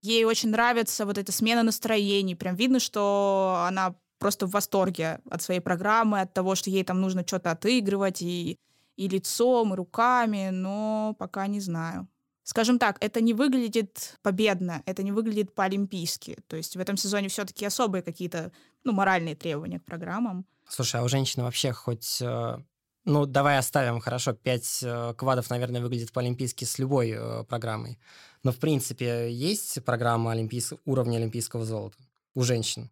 ей 0.02 0.26
очень 0.26 0.50
нравится 0.50 1.06
вот 1.06 1.18
эта 1.18 1.32
смена 1.32 1.64
настроений. 1.64 2.36
Прям 2.36 2.56
видно, 2.56 2.80
что 2.80 3.64
она 3.68 3.96
просто 4.20 4.46
в 4.46 4.52
восторге 4.52 5.20
от 5.30 5.42
своей 5.42 5.60
программы, 5.60 6.22
от 6.22 6.34
того, 6.34 6.56
что 6.56 6.70
ей 6.70 6.84
там 6.84 7.02
нужно 7.02 7.24
что-то 7.26 7.52
отыгрывать 7.52 8.22
и, 8.22 8.58
и 8.96 9.08
лицом, 9.08 9.74
и 9.74 9.78
руками, 9.78 10.50
но 10.52 11.16
пока 11.18 11.48
не 11.48 11.60
знаю. 11.60 12.08
Скажем 12.44 12.78
так, 12.78 12.98
это 13.00 13.22
не 13.22 13.34
выглядит 13.34 14.20
победно, 14.22 14.84
это 14.86 15.02
не 15.02 15.14
выглядит 15.14 15.56
по-олимпийски. 15.56 16.38
То 16.48 16.58
есть 16.58 16.76
в 16.76 16.80
этом 16.80 16.98
сезоне 16.98 17.30
все-таки 17.30 17.66
особые 17.66 18.02
какие-то 18.02 18.52
ну, 18.84 18.92
моральные 18.92 19.36
требования 19.36 19.80
к 19.80 19.86
программам. 19.86 20.46
Слушай, 20.68 21.02
а 21.02 21.04
у 21.04 21.08
женщины 21.08 21.44
вообще 21.44 21.72
хоть... 21.72 22.22
Э, 22.22 22.58
ну, 23.06 23.26
давай 23.26 23.58
оставим, 23.58 24.00
хорошо, 24.00 24.34
пять 24.34 24.80
э, 24.82 25.14
квадов, 25.18 25.50
наверное, 25.50 25.82
выглядит 25.82 26.12
по-олимпийски 26.12 26.66
с 26.66 26.80
любой 26.80 27.12
э, 27.12 27.44
программой. 27.44 28.00
Но, 28.44 28.52
в 28.52 28.58
принципе, 28.58 29.32
есть 29.32 29.84
программа 29.84 30.32
олимпийс... 30.32 30.74
уровня 30.86 31.18
олимпийского 31.18 31.66
золота 31.66 31.98
у 32.34 32.44
женщин. 32.44 32.90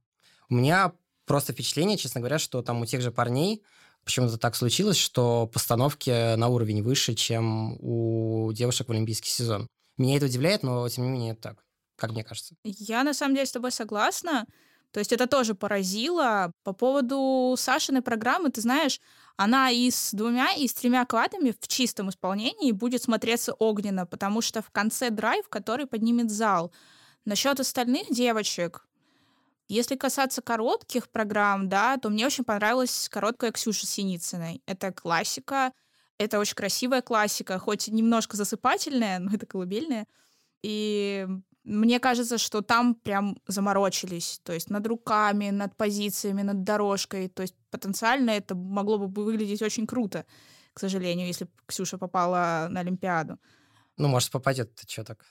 У 0.50 0.56
меня 0.56 0.94
просто 1.26 1.54
впечатление, 1.54 1.98
честно 1.98 2.20
говоря, 2.20 2.40
что 2.40 2.62
там 2.62 2.82
у 2.82 2.86
тех 2.86 3.02
же 3.02 3.12
парней 3.12 3.64
почему-то 4.04 4.38
так 4.38 4.56
случилось, 4.56 4.98
что 4.98 5.48
постановки 5.48 6.36
на 6.36 6.48
уровень 6.48 6.84
выше, 6.84 7.14
чем 7.14 7.78
у 7.80 8.52
девушек 8.54 8.88
в 8.88 8.92
олимпийский 8.92 9.30
сезон. 9.30 9.68
Меня 9.98 10.18
это 10.18 10.26
удивляет, 10.26 10.64
но 10.64 10.88
тем 10.90 11.06
не 11.06 11.12
менее 11.12 11.36
так, 11.36 11.64
как 11.96 12.12
мне 12.12 12.24
кажется. 12.24 12.56
Я 12.64 13.04
на 13.04 13.14
самом 13.14 13.36
деле 13.36 13.46
с 13.46 13.52
тобой 13.52 13.72
согласна. 13.72 14.46
То 14.92 15.00
есть 15.00 15.14
это 15.14 15.28
тоже 15.28 15.56
поразило. 15.56 16.52
По 16.64 16.74
поводу 16.74 17.56
Сашиной 17.58 18.02
программы, 18.02 18.50
ты 18.52 18.62
знаешь, 18.62 19.00
она 19.38 19.72
и 19.72 19.90
с 19.90 20.12
двумя, 20.12 20.54
и 20.54 20.68
с 20.68 20.74
тремя 20.74 21.06
квадами 21.06 21.52
в 21.60 21.68
чистом 21.68 22.10
исполнении 22.10 22.72
будет 22.72 23.02
смотреться 23.02 23.54
огненно, 23.54 24.06
потому 24.06 24.42
что 24.42 24.62
в 24.62 24.70
конце 24.70 25.10
драйв, 25.10 25.48
который 25.50 25.86
поднимет 25.86 26.30
зал. 26.30 26.72
Насчет 27.26 27.60
остальных 27.60 28.10
девочек, 28.12 28.88
если 29.68 29.96
касаться 29.96 30.42
коротких 30.42 31.10
программ, 31.10 31.70
да, 31.70 31.96
то 31.98 32.10
мне 32.10 32.26
очень 32.26 32.44
понравилась 32.44 33.08
короткая 33.10 33.52
Ксюша 33.54 33.88
Синицыной. 33.88 34.62
Это 34.66 34.92
классика, 34.92 35.72
это 36.18 36.40
очень 36.40 36.56
красивая 36.56 37.02
классика, 37.02 37.58
хоть 37.58 37.88
немножко 37.88 38.36
засыпательная, 38.36 39.20
но 39.20 39.34
это 39.34 39.46
колыбельная. 39.46 40.08
И 40.62 41.26
мне 41.64 42.00
кажется, 42.00 42.38
что 42.38 42.62
там 42.62 42.96
прям 42.96 43.38
заморочились, 43.48 44.40
то 44.44 44.54
есть 44.54 44.70
над 44.70 44.88
руками, 44.88 45.52
над 45.52 45.76
позициями, 45.78 46.42
над 46.42 46.64
дорожкой. 46.64 47.28
То 47.30 47.44
есть 47.44 47.56
потенциально 47.70 48.32
это 48.32 48.56
могло 48.56 48.98
бы 48.98 49.08
выглядеть 49.08 49.62
очень 49.62 49.86
круто, 49.86 50.26
к 50.74 50.80
сожалению, 50.80 51.28
если 51.28 51.46
бы 51.46 51.52
Ксюша 51.68 51.98
попала 51.98 52.68
на 52.70 52.80
Олимпиаду. 52.80 53.38
Ну, 53.98 54.08
может, 54.08 54.32
попадет, 54.32 54.74
ты 54.76 54.88
что 54.88 55.04
так? 55.04 55.24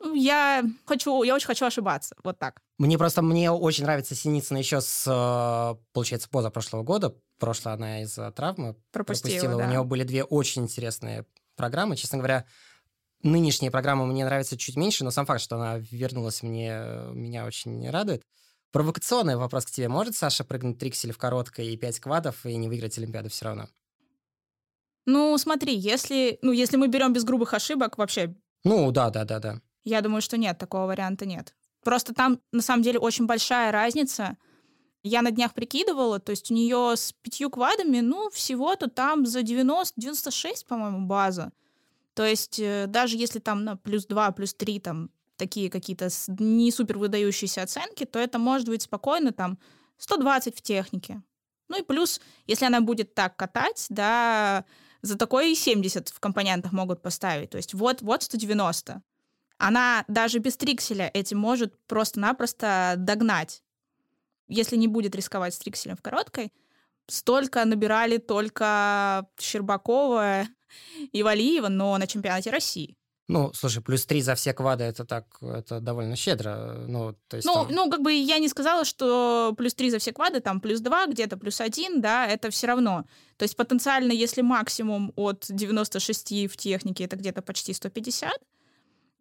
Ну, 0.00 0.14
я 0.14 0.62
хочу, 0.84 1.22
я 1.22 1.34
очень 1.34 1.46
хочу 1.46 1.64
ошибаться, 1.64 2.16
вот 2.22 2.38
так. 2.38 2.60
Мне 2.78 2.98
просто, 2.98 3.22
мне 3.22 3.50
очень 3.50 3.84
нравится 3.84 4.14
Синицына 4.14 4.58
еще 4.58 4.80
с, 4.80 5.04
э, 5.06 5.84
получается, 5.92 6.28
позапрошлого 6.28 6.82
года. 6.82 7.16
Прошлая 7.38 7.74
она 7.74 8.02
из-за 8.02 8.30
травмы 8.32 8.76
пропустила. 8.92 9.30
пропустила. 9.30 9.58
Да. 9.58 9.66
У 9.66 9.70
нее 9.70 9.84
были 9.84 10.04
две 10.04 10.24
очень 10.24 10.64
интересные 10.64 11.24
программы. 11.54 11.96
Честно 11.96 12.18
говоря, 12.18 12.46
нынешняя 13.26 13.70
программа 13.70 14.06
мне 14.06 14.24
нравится 14.24 14.56
чуть 14.56 14.76
меньше, 14.76 15.04
но 15.04 15.10
сам 15.10 15.26
факт, 15.26 15.40
что 15.40 15.56
она 15.56 15.78
вернулась, 15.78 16.42
мне, 16.42 16.78
меня 17.12 17.44
очень 17.44 17.88
радует. 17.90 18.22
Провокационный 18.72 19.36
вопрос 19.36 19.66
к 19.66 19.70
тебе. 19.70 19.88
Может 19.88 20.16
Саша 20.16 20.44
прыгнуть 20.44 20.78
триксель 20.78 21.12
в 21.12 21.18
короткой 21.18 21.68
и 21.68 21.76
5 21.76 22.00
квадов 22.00 22.44
и 22.46 22.56
не 22.56 22.68
выиграть 22.68 22.98
Олимпиаду 22.98 23.28
все 23.28 23.46
равно? 23.46 23.68
Ну, 25.06 25.38
смотри, 25.38 25.74
если, 25.74 26.38
ну, 26.42 26.52
если 26.52 26.76
мы 26.76 26.88
берем 26.88 27.12
без 27.12 27.24
грубых 27.24 27.54
ошибок, 27.54 27.96
вообще... 27.96 28.34
Ну, 28.64 28.90
да, 28.90 29.10
да, 29.10 29.24
да, 29.24 29.38
да. 29.38 29.60
Я 29.84 30.00
думаю, 30.00 30.20
что 30.20 30.36
нет, 30.36 30.58
такого 30.58 30.86
варианта 30.86 31.26
нет. 31.26 31.54
Просто 31.84 32.12
там, 32.12 32.40
на 32.50 32.60
самом 32.60 32.82
деле, 32.82 32.98
очень 32.98 33.26
большая 33.26 33.70
разница. 33.70 34.36
Я 35.04 35.22
на 35.22 35.30
днях 35.30 35.54
прикидывала, 35.54 36.18
то 36.18 36.30
есть 36.30 36.50
у 36.50 36.54
нее 36.54 36.96
с 36.96 37.12
пятью 37.22 37.48
квадами, 37.48 38.00
ну, 38.00 38.28
всего-то 38.30 38.90
там 38.90 39.24
за 39.24 39.40
90-96, 39.42 40.66
по-моему, 40.68 41.06
база. 41.06 41.52
То 42.16 42.24
есть 42.24 42.58
э, 42.58 42.86
даже 42.88 43.18
если 43.18 43.40
там 43.40 43.64
на 43.64 43.76
плюс 43.76 44.06
2, 44.06 44.30
плюс 44.32 44.54
3, 44.54 44.80
там 44.80 45.10
такие 45.36 45.68
какие-то 45.68 46.08
не 46.38 46.72
супер 46.72 46.96
выдающиеся 46.96 47.62
оценки, 47.62 48.06
то 48.06 48.18
это 48.18 48.38
может 48.38 48.66
быть 48.68 48.82
спокойно 48.82 49.32
там 49.32 49.58
120 49.98 50.56
в 50.56 50.62
технике. 50.62 51.22
Ну 51.68 51.78
и 51.78 51.82
плюс, 51.82 52.22
если 52.46 52.64
она 52.64 52.80
будет 52.80 53.14
так 53.14 53.36
катать, 53.36 53.84
да, 53.90 54.64
за 55.02 55.18
такое 55.18 55.48
и 55.48 55.54
70 55.54 56.08
в 56.08 56.18
компонентах 56.18 56.72
могут 56.72 57.02
поставить. 57.02 57.50
То 57.50 57.58
есть 57.58 57.74
вот, 57.74 58.00
вот 58.00 58.22
190 58.22 59.02
она 59.58 60.04
даже 60.08 60.38
без 60.38 60.56
трикселя 60.56 61.10
этим 61.12 61.38
может 61.38 61.78
просто-напросто 61.86 62.94
догнать. 62.96 63.62
Если 64.48 64.76
не 64.76 64.88
будет 64.88 65.14
рисковать 65.14 65.54
с 65.54 65.58
трикселем 65.58 65.96
в 65.96 66.02
короткой, 66.02 66.50
столько 67.08 67.62
набирали 67.64 68.16
только 68.16 69.28
Щербакова 69.38 70.46
и 71.12 71.22
Валиева, 71.22 71.68
но 71.68 71.96
на 71.98 72.06
чемпионате 72.06 72.50
России. 72.50 72.96
Ну, 73.28 73.52
слушай, 73.54 73.82
плюс 73.82 74.06
три 74.06 74.22
за 74.22 74.36
все 74.36 74.52
квады 74.52 74.84
это 74.84 75.04
так, 75.04 75.26
это 75.42 75.80
довольно 75.80 76.14
щедро. 76.14 76.84
Ну, 76.86 77.16
то 77.26 77.36
есть 77.36 77.46
ну, 77.46 77.54
там... 77.54 77.68
ну, 77.70 77.90
как 77.90 78.02
бы 78.02 78.12
я 78.12 78.38
не 78.38 78.48
сказала, 78.48 78.84
что 78.84 79.52
плюс 79.58 79.74
три 79.74 79.90
за 79.90 79.98
все 79.98 80.12
квады, 80.12 80.40
там 80.40 80.60
плюс 80.60 80.80
два, 80.80 81.06
где-то 81.06 81.36
плюс 81.36 81.60
один, 81.60 82.00
да, 82.00 82.26
это 82.26 82.50
все 82.50 82.68
равно. 82.68 83.04
То 83.36 83.42
есть 83.42 83.56
потенциально, 83.56 84.12
если 84.12 84.42
максимум 84.42 85.12
от 85.16 85.46
96 85.48 86.48
в 86.48 86.56
технике, 86.56 87.04
это 87.04 87.16
где-то 87.16 87.42
почти 87.42 87.72
150, 87.72 88.30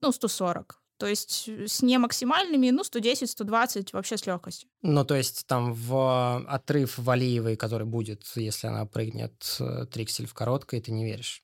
ну, 0.01 0.11
140. 0.11 0.79
То 0.97 1.07
есть 1.07 1.45
э, 1.47 1.67
с 1.67 1.81
не 1.81 1.97
максимальными, 1.97 2.69
ну, 2.69 2.83
110, 2.83 3.29
120 3.29 3.93
вообще 3.93 4.17
с 4.17 4.25
легкостью. 4.27 4.69
Ну, 4.83 5.03
то 5.03 5.15
есть 5.15 5.47
там 5.47 5.73
в 5.73 6.45
отрыв 6.47 6.97
Валиевой, 6.99 7.55
который 7.55 7.87
будет, 7.87 8.23
если 8.35 8.67
она 8.67 8.85
прыгнет 8.85 9.57
э, 9.59 9.87
триксель 9.91 10.27
в 10.27 10.33
короткой, 10.33 10.79
ты 10.81 10.91
не 10.91 11.05
веришь. 11.05 11.41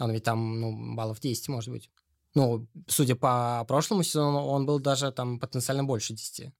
Он 0.00 0.10
ведь 0.10 0.24
там, 0.24 0.60
ну, 0.60 0.94
баллов 0.94 1.20
10, 1.20 1.48
может 1.48 1.70
быть. 1.70 1.90
Ну, 2.34 2.66
судя 2.86 3.16
по 3.16 3.64
прошлому 3.66 4.02
сезону, 4.02 4.44
он 4.46 4.66
был 4.66 4.78
даже 4.78 5.10
там 5.10 5.38
потенциально 5.38 5.84
больше 5.84 6.12
10. 6.12 6.52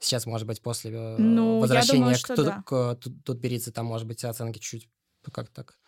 Сейчас, 0.00 0.26
может 0.26 0.46
быть, 0.46 0.62
после 0.62 0.90
э, 0.92 1.16
ну, 1.18 1.60
возвращения 1.60 2.00
думаю, 2.00 2.16
к, 2.20 2.36
да. 2.36 2.62
к 2.66 2.94
Тутберидзе, 3.24 3.70
там, 3.70 3.86
может 3.86 4.06
быть, 4.06 4.24
оценки 4.24 4.58
чуть 4.58 4.88
как 5.30 5.50
так 5.50 5.78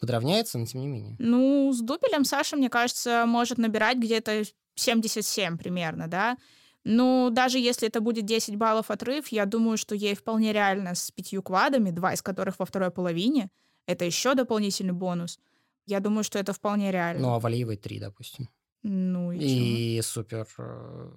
подравняется, 0.00 0.58
но 0.58 0.66
тем 0.66 0.80
не 0.80 0.86
менее. 0.88 1.16
Ну, 1.18 1.72
с 1.72 1.80
дупелем 1.80 2.24
Саша, 2.24 2.56
мне 2.56 2.68
кажется, 2.68 3.24
может 3.26 3.58
набирать 3.58 3.98
где-то 3.98 4.42
77 4.74 5.56
примерно, 5.56 6.08
да. 6.08 6.36
Ну, 6.82 7.28
даже 7.30 7.58
если 7.58 7.86
это 7.88 8.00
будет 8.00 8.24
10 8.24 8.56
баллов 8.56 8.90
отрыв, 8.90 9.28
я 9.28 9.44
думаю, 9.44 9.76
что 9.76 9.94
ей 9.94 10.14
вполне 10.14 10.52
реально 10.52 10.94
с 10.94 11.10
пятью 11.10 11.42
квадами, 11.42 11.90
два 11.90 12.14
из 12.14 12.22
которых 12.22 12.58
во 12.58 12.64
второй 12.64 12.90
половине, 12.90 13.50
это 13.86 14.04
еще 14.04 14.34
дополнительный 14.34 14.94
бонус. 14.94 15.38
Я 15.86 16.00
думаю, 16.00 16.24
что 16.24 16.38
это 16.38 16.52
вполне 16.52 16.90
реально. 16.90 17.22
Ну, 17.22 17.34
а 17.34 17.38
Валиевой 17.38 17.76
три, 17.76 17.98
допустим. 17.98 18.48
Ну 18.82 19.32
и, 19.32 19.96
и 19.96 20.02
супер 20.02 20.46
э, 20.58 21.10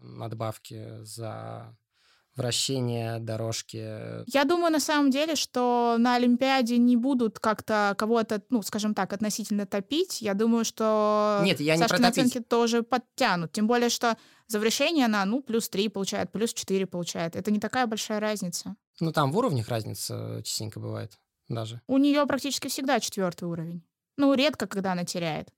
надбавки 0.00 1.02
за 1.02 1.76
вращение 2.38 3.18
дорожки. 3.18 4.24
Я 4.32 4.44
думаю, 4.44 4.72
на 4.72 4.80
самом 4.80 5.10
деле, 5.10 5.34
что 5.34 5.96
на 5.98 6.14
Олимпиаде 6.14 6.78
не 6.78 6.96
будут 6.96 7.38
как-то 7.40 7.94
кого-то, 7.98 8.40
ну, 8.48 8.62
скажем 8.62 8.94
так, 8.94 9.12
относительно 9.12 9.66
топить. 9.66 10.22
Я 10.22 10.34
думаю, 10.34 10.64
что 10.64 11.40
Нет, 11.44 11.60
я 11.60 11.76
не 11.76 11.82
Сашкины 11.82 12.06
оценки 12.06 12.40
тоже 12.40 12.82
подтянут. 12.82 13.52
Тем 13.52 13.66
более, 13.66 13.88
что 13.90 14.16
за 14.46 14.60
вращение 14.60 15.06
она, 15.06 15.24
ну, 15.24 15.42
плюс 15.42 15.68
3 15.68 15.88
получает, 15.88 16.30
плюс 16.30 16.54
4 16.54 16.86
получает. 16.86 17.36
Это 17.36 17.50
не 17.50 17.58
такая 17.58 17.86
большая 17.86 18.20
разница. 18.20 18.76
Ну, 19.00 19.12
там 19.12 19.32
в 19.32 19.36
уровнях 19.36 19.68
разница 19.68 20.40
частенько 20.44 20.80
бывает 20.80 21.18
даже. 21.48 21.82
У 21.86 21.98
нее 21.98 22.24
практически 22.26 22.68
всегда 22.68 23.00
четвертый 23.00 23.44
уровень. 23.48 23.82
Ну, 24.18 24.34
редко, 24.34 24.66
когда 24.66 24.92
она 24.92 25.04
теряет. 25.04 25.48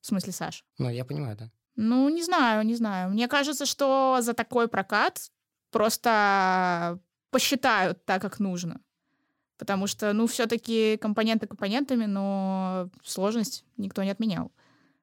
В 0.00 0.06
смысле, 0.06 0.32
Саша? 0.32 0.64
Ну, 0.78 0.88
я 0.88 1.04
понимаю, 1.04 1.36
да. 1.36 1.50
Ну, 1.76 2.08
не 2.08 2.22
знаю, 2.24 2.64
не 2.64 2.74
знаю. 2.74 3.10
Мне 3.10 3.28
кажется, 3.28 3.66
что 3.66 4.18
за 4.20 4.32
такой 4.32 4.66
прокат 4.66 5.30
просто 5.70 6.98
посчитают 7.30 8.04
так, 8.04 8.22
как 8.22 8.40
нужно. 8.40 8.80
Потому 9.58 9.86
что, 9.86 10.12
ну, 10.12 10.26
все-таки 10.26 10.96
компоненты 10.96 11.46
компонентами, 11.46 12.06
но 12.06 12.90
сложность 13.04 13.64
никто 13.76 14.02
не 14.02 14.10
отменял. 14.10 14.50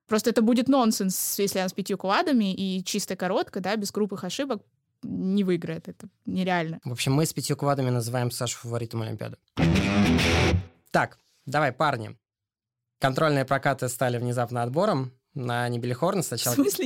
Просто 0.08 0.32
это 0.32 0.42
будет 0.42 0.68
нонсенс, 0.68 1.40
если 1.40 1.60
она 1.60 1.70
с 1.70 1.74
пятью 1.74 1.98
квадами 1.98 2.54
и 2.54 2.84
чистой 2.84 3.16
короткой, 3.16 3.62
да, 3.62 3.76
без 3.76 3.92
крупных 3.92 4.24
ошибок, 4.24 4.64
не 5.04 5.44
выиграет. 5.44 5.88
Это 5.88 6.08
нереально. 6.26 6.80
В 6.84 6.92
общем, 6.92 7.14
мы 7.14 7.26
с 7.26 7.34
пятью 7.34 7.56
квадами 7.56 7.92
называем 7.92 8.32
Сашу 8.32 8.58
фаворитом 8.58 9.04
Олимпиады. 9.04 9.38
Так, 10.92 11.20
давай, 11.46 11.72
парни. 11.72 12.18
Контрольные 13.00 13.46
прокаты 13.46 13.90
стали 13.90 14.18
внезапно 14.18 14.64
отбором 14.64 15.12
на 15.34 15.68
Нибелихорн 15.68 16.24
сначала. 16.24 16.54
В 16.54 16.56
смысле 16.56 16.86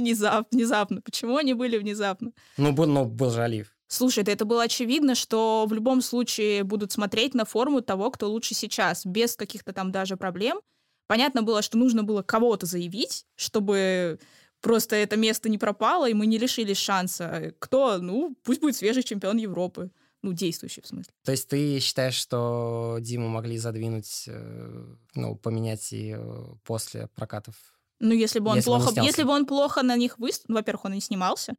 внезапно? 0.52 1.02
Почему 1.02 1.38
они 1.38 1.54
были 1.54 1.78
внезапно? 1.78 2.32
Ну, 2.58 2.72
был, 2.72 2.88
ну, 2.88 3.06
был 3.06 3.30
же 3.30 3.44
Олив. 3.44 3.76
Слушай, 3.88 4.24
это 4.24 4.46
было 4.46 4.64
очевидно, 4.64 5.16
что 5.16 5.66
в 5.68 5.74
любом 5.74 6.02
случае 6.02 6.64
будут 6.64 6.92
смотреть 6.92 7.34
на 7.34 7.46
форму 7.46 7.82
того, 7.82 8.12
кто 8.12 8.30
лучше 8.30 8.54
сейчас, 8.54 9.06
без 9.06 9.36
каких-то 9.36 9.74
там 9.74 9.92
даже 9.92 10.16
проблем. 10.16 10.60
Понятно 11.08 11.42
было, 11.42 11.64
что 11.64 11.78
нужно 11.78 12.04
было 12.04 12.22
кого-то 12.22 12.68
заявить, 12.68 13.26
чтобы 13.36 14.20
просто 14.62 14.96
это 14.96 15.18
место 15.18 15.50
не 15.50 15.58
пропало, 15.58 16.08
и 16.08 16.14
мы 16.14 16.28
не 16.28 16.38
лишились 16.38 16.78
шанса. 16.78 17.54
Кто? 17.58 17.98
Ну, 17.98 18.36
пусть 18.44 18.62
будет 18.62 18.76
свежий 18.76 19.02
чемпион 19.02 19.38
Европы. 19.38 19.90
Ну, 20.22 20.34
действующий, 20.34 20.82
в 20.82 20.88
смысле. 20.88 21.14
То 21.24 21.32
есть 21.32 21.48
ты 21.48 21.80
считаешь, 21.80 22.16
что 22.16 22.98
Диму 23.00 23.30
могли 23.30 23.58
задвинуть, 23.58 24.26
э, 24.28 24.96
ну, 25.16 25.36
поменять 25.36 25.94
и 25.94 26.14
э, 26.18 26.46
после 26.66 27.08
прокатов? 27.16 27.56
Ну, 28.00 28.14
если 28.14 28.40
бы 28.40 28.50
он 28.50 28.58
если 28.58 28.70
плохо... 28.70 28.92
Бы 28.94 29.02
если 29.02 29.24
бы 29.24 29.32
он 29.32 29.46
плохо 29.46 29.82
на 29.82 29.96
них 29.96 30.20
выступил... 30.20 30.56
Во-первых, 30.56 30.86
он 30.86 30.94
не 30.94 31.02
снимался. 31.02 31.56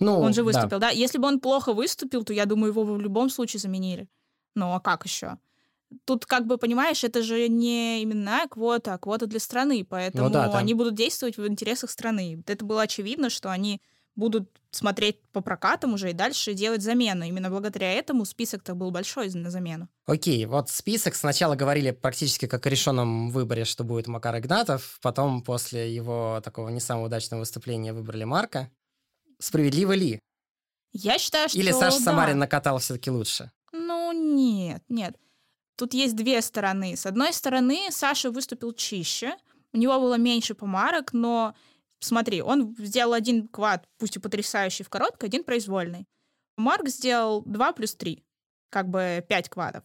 Ну, 0.00 0.20
он 0.20 0.32
же 0.32 0.42
выступил, 0.42 0.78
да. 0.78 0.88
да. 0.88 0.90
Если 0.90 1.18
бы 1.18 1.26
он 1.26 1.40
плохо 1.40 1.72
выступил, 1.72 2.24
то, 2.24 2.32
я 2.32 2.46
думаю, 2.46 2.70
его 2.70 2.84
в 2.84 3.00
любом 3.00 3.28
случае 3.30 3.60
заменили. 3.60 4.08
Ну, 4.54 4.72
а 4.72 4.80
как 4.80 5.04
еще? 5.04 5.38
Тут, 6.04 6.26
как 6.26 6.46
бы, 6.46 6.58
понимаешь, 6.58 7.02
это 7.04 7.22
же 7.22 7.48
не 7.48 8.04
именная 8.04 8.46
квота, 8.46 8.94
а 8.94 8.98
квота 8.98 9.26
для 9.26 9.40
страны, 9.40 9.86
поэтому 9.88 10.24
ну, 10.24 10.30
да, 10.30 10.48
там... 10.48 10.56
они 10.56 10.74
будут 10.74 10.94
действовать 10.94 11.38
в 11.38 11.46
интересах 11.46 11.90
страны. 11.90 12.42
Это 12.46 12.64
было 12.64 12.82
очевидно, 12.82 13.30
что 13.30 13.50
они 13.50 13.80
будут 14.18 14.50
смотреть 14.72 15.22
по 15.32 15.40
прокатам 15.40 15.94
уже 15.94 16.10
и 16.10 16.12
дальше 16.12 16.52
делать 16.52 16.82
замену. 16.82 17.24
Именно 17.24 17.50
благодаря 17.50 17.92
этому 17.92 18.24
список-то 18.24 18.74
был 18.74 18.90
большой 18.90 19.30
на 19.30 19.50
замену. 19.50 19.88
Окей, 20.06 20.44
вот 20.44 20.68
список 20.68 21.14
сначала 21.14 21.54
говорили 21.54 21.92
практически 21.92 22.46
как 22.46 22.66
о 22.66 22.70
решенном 22.70 23.30
выборе, 23.30 23.64
что 23.64 23.84
будет 23.84 24.08
Макар 24.08 24.36
Игнатов, 24.38 24.98
потом 25.02 25.42
после 25.42 25.94
его 25.94 26.40
такого 26.44 26.68
не 26.68 26.80
самого 26.80 27.06
удачного 27.06 27.40
выступления 27.40 27.92
выбрали 27.92 28.24
Марка. 28.24 28.70
Справедливо 29.38 29.92
ли? 29.92 30.20
Я 30.92 31.18
считаю, 31.18 31.48
что 31.48 31.58
Или 31.58 31.70
Саша 31.70 31.98
да. 31.98 32.04
Самарин 32.04 32.38
накатал 32.38 32.78
все-таки 32.78 33.10
лучше? 33.10 33.52
Ну, 33.72 34.12
нет, 34.12 34.82
нет. 34.88 35.16
Тут 35.76 35.94
есть 35.94 36.16
две 36.16 36.42
стороны. 36.42 36.96
С 36.96 37.06
одной 37.06 37.32
стороны, 37.32 37.88
Саша 37.90 38.32
выступил 38.32 38.72
чище, 38.72 39.36
у 39.72 39.78
него 39.78 40.00
было 40.00 40.18
меньше 40.18 40.54
помарок, 40.54 41.12
но 41.12 41.54
смотри, 42.00 42.42
он 42.42 42.76
сделал 42.78 43.12
один 43.12 43.48
квад, 43.48 43.88
пусть 43.98 44.16
и 44.16 44.20
потрясающий 44.20 44.84
в 44.84 44.88
короткой, 44.88 45.28
один 45.28 45.44
произвольный. 45.44 46.06
Марк 46.56 46.88
сделал 46.88 47.42
2 47.42 47.72
плюс 47.72 47.94
3, 47.94 48.24
как 48.70 48.88
бы 48.88 49.24
5 49.28 49.48
квадов. 49.48 49.84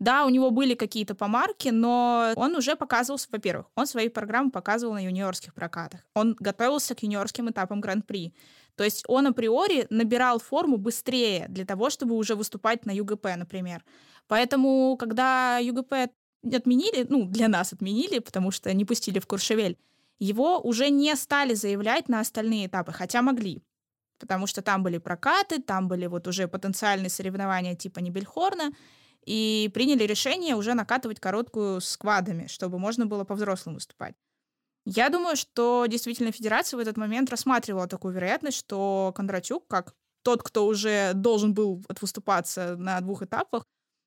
Да, 0.00 0.24
у 0.24 0.28
него 0.28 0.50
были 0.50 0.74
какие-то 0.74 1.16
помарки, 1.16 1.70
но 1.70 2.32
он 2.36 2.54
уже 2.54 2.76
показывался, 2.76 3.28
во-первых, 3.32 3.66
он 3.74 3.86
свои 3.86 4.08
программы 4.08 4.52
показывал 4.52 4.94
на 4.94 5.04
юниорских 5.04 5.54
прокатах. 5.54 6.00
Он 6.14 6.36
готовился 6.38 6.94
к 6.94 7.02
юниорским 7.02 7.50
этапам 7.50 7.80
Гран-при. 7.80 8.32
То 8.76 8.84
есть 8.84 9.02
он 9.08 9.26
априори 9.26 9.88
набирал 9.90 10.38
форму 10.38 10.76
быстрее 10.76 11.46
для 11.48 11.64
того, 11.64 11.90
чтобы 11.90 12.14
уже 12.14 12.36
выступать 12.36 12.86
на 12.86 12.92
ЮГП, 12.92 13.26
например. 13.36 13.84
Поэтому, 14.28 14.96
когда 14.96 15.58
ЮГП 15.58 16.12
отменили, 16.44 17.04
ну, 17.08 17.24
для 17.24 17.48
нас 17.48 17.72
отменили, 17.72 18.20
потому 18.20 18.52
что 18.52 18.72
не 18.72 18.84
пустили 18.84 19.18
в 19.18 19.26
Куршевель, 19.26 19.76
его 20.18 20.60
уже 20.60 20.90
не 20.90 21.14
стали 21.16 21.54
заявлять 21.54 22.08
на 22.08 22.20
остальные 22.20 22.66
этапы, 22.66 22.92
хотя 22.92 23.22
могли. 23.22 23.62
Потому 24.18 24.46
что 24.46 24.62
там 24.62 24.82
были 24.82 24.98
прокаты, 24.98 25.62
там 25.62 25.88
были 25.88 26.06
вот 26.06 26.26
уже 26.26 26.48
потенциальные 26.48 27.10
соревнования 27.10 27.74
типа 27.74 28.00
Нибельхорна, 28.00 28.72
и 29.24 29.70
приняли 29.74 30.04
решение 30.04 30.56
уже 30.56 30.74
накатывать 30.74 31.20
короткую 31.20 31.80
с 31.80 31.96
квадами, 31.96 32.46
чтобы 32.46 32.78
можно 32.78 33.06
было 33.06 33.24
по-взрослому 33.24 33.76
выступать. 33.76 34.14
Я 34.84 35.10
думаю, 35.10 35.36
что 35.36 35.84
действительно 35.86 36.32
федерация 36.32 36.78
в 36.78 36.80
этот 36.80 36.96
момент 36.96 37.28
рассматривала 37.28 37.86
такую 37.86 38.14
вероятность, 38.14 38.56
что 38.56 39.12
Кондратюк, 39.14 39.66
как 39.68 39.94
тот, 40.22 40.42
кто 40.42 40.66
уже 40.66 41.12
должен 41.14 41.52
был 41.52 41.84
отвыступаться 41.88 42.74
на 42.76 43.00
двух 43.00 43.22
этапах, 43.22 43.64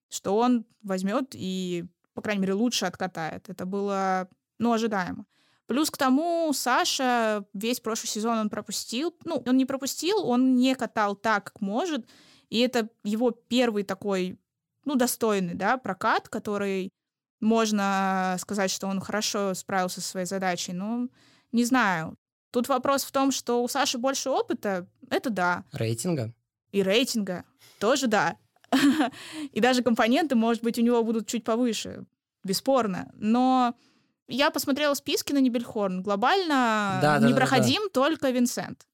что 0.09 0.35
он 0.35 0.65
возьмет 0.81 1.29
и, 1.33 1.85
по 2.13 2.21
крайней 2.21 2.41
мере, 2.41 2.53
лучше 2.53 2.85
откатает. 2.85 3.47
Это 3.47 3.65
было, 3.65 4.27
ну, 4.57 4.73
ожидаемо. 4.73 5.25
Плюс 5.71 5.89
к 5.89 5.95
тому, 5.95 6.51
Саша 6.53 7.45
весь 7.53 7.79
прошлый 7.79 8.09
сезон 8.09 8.37
он 8.39 8.49
пропустил. 8.49 9.15
Ну, 9.23 9.41
он 9.45 9.55
не 9.55 9.65
пропустил, 9.65 10.17
он 10.27 10.57
не 10.57 10.75
катал 10.75 11.15
так, 11.15 11.45
как 11.45 11.61
может. 11.61 12.05
И 12.49 12.59
это 12.59 12.89
его 13.05 13.31
первый 13.31 13.83
такой, 13.83 14.37
ну, 14.83 14.95
достойный, 14.95 15.53
да, 15.53 15.77
прокат, 15.77 16.27
который 16.27 16.89
можно 17.39 18.35
сказать, 18.37 18.69
что 18.69 18.87
он 18.87 18.99
хорошо 18.99 19.53
справился 19.53 20.01
со 20.01 20.09
своей 20.09 20.25
задачей, 20.25 20.73
но 20.73 21.07
не 21.53 21.63
знаю. 21.63 22.17
Тут 22.51 22.67
вопрос 22.67 23.05
в 23.05 23.13
том, 23.13 23.31
что 23.31 23.63
у 23.63 23.69
Саши 23.69 23.97
больше 23.97 24.29
опыта, 24.29 24.89
это 25.09 25.29
да. 25.29 25.63
Рейтинга? 25.71 26.33
И 26.73 26.83
рейтинга, 26.83 27.45
тоже 27.79 28.07
да. 28.07 28.35
И 29.53 29.61
даже 29.61 29.83
компоненты, 29.83 30.35
может 30.35 30.63
быть, 30.63 30.77
у 30.77 30.81
него 30.81 31.01
будут 31.01 31.27
чуть 31.27 31.45
повыше, 31.45 32.03
бесспорно. 32.43 33.09
Но 33.13 33.73
я 34.31 34.49
посмотрела 34.51 34.93
списки 34.93 35.33
на 35.33 35.39
Нибельхорн. 35.39 36.01
Глобально 36.01 36.99
да, 37.01 37.19
да, 37.19 37.27
непроходим 37.27 37.81
да, 37.83 37.87
да. 37.87 37.89
только 37.93 38.29
Винсент. 38.29 38.87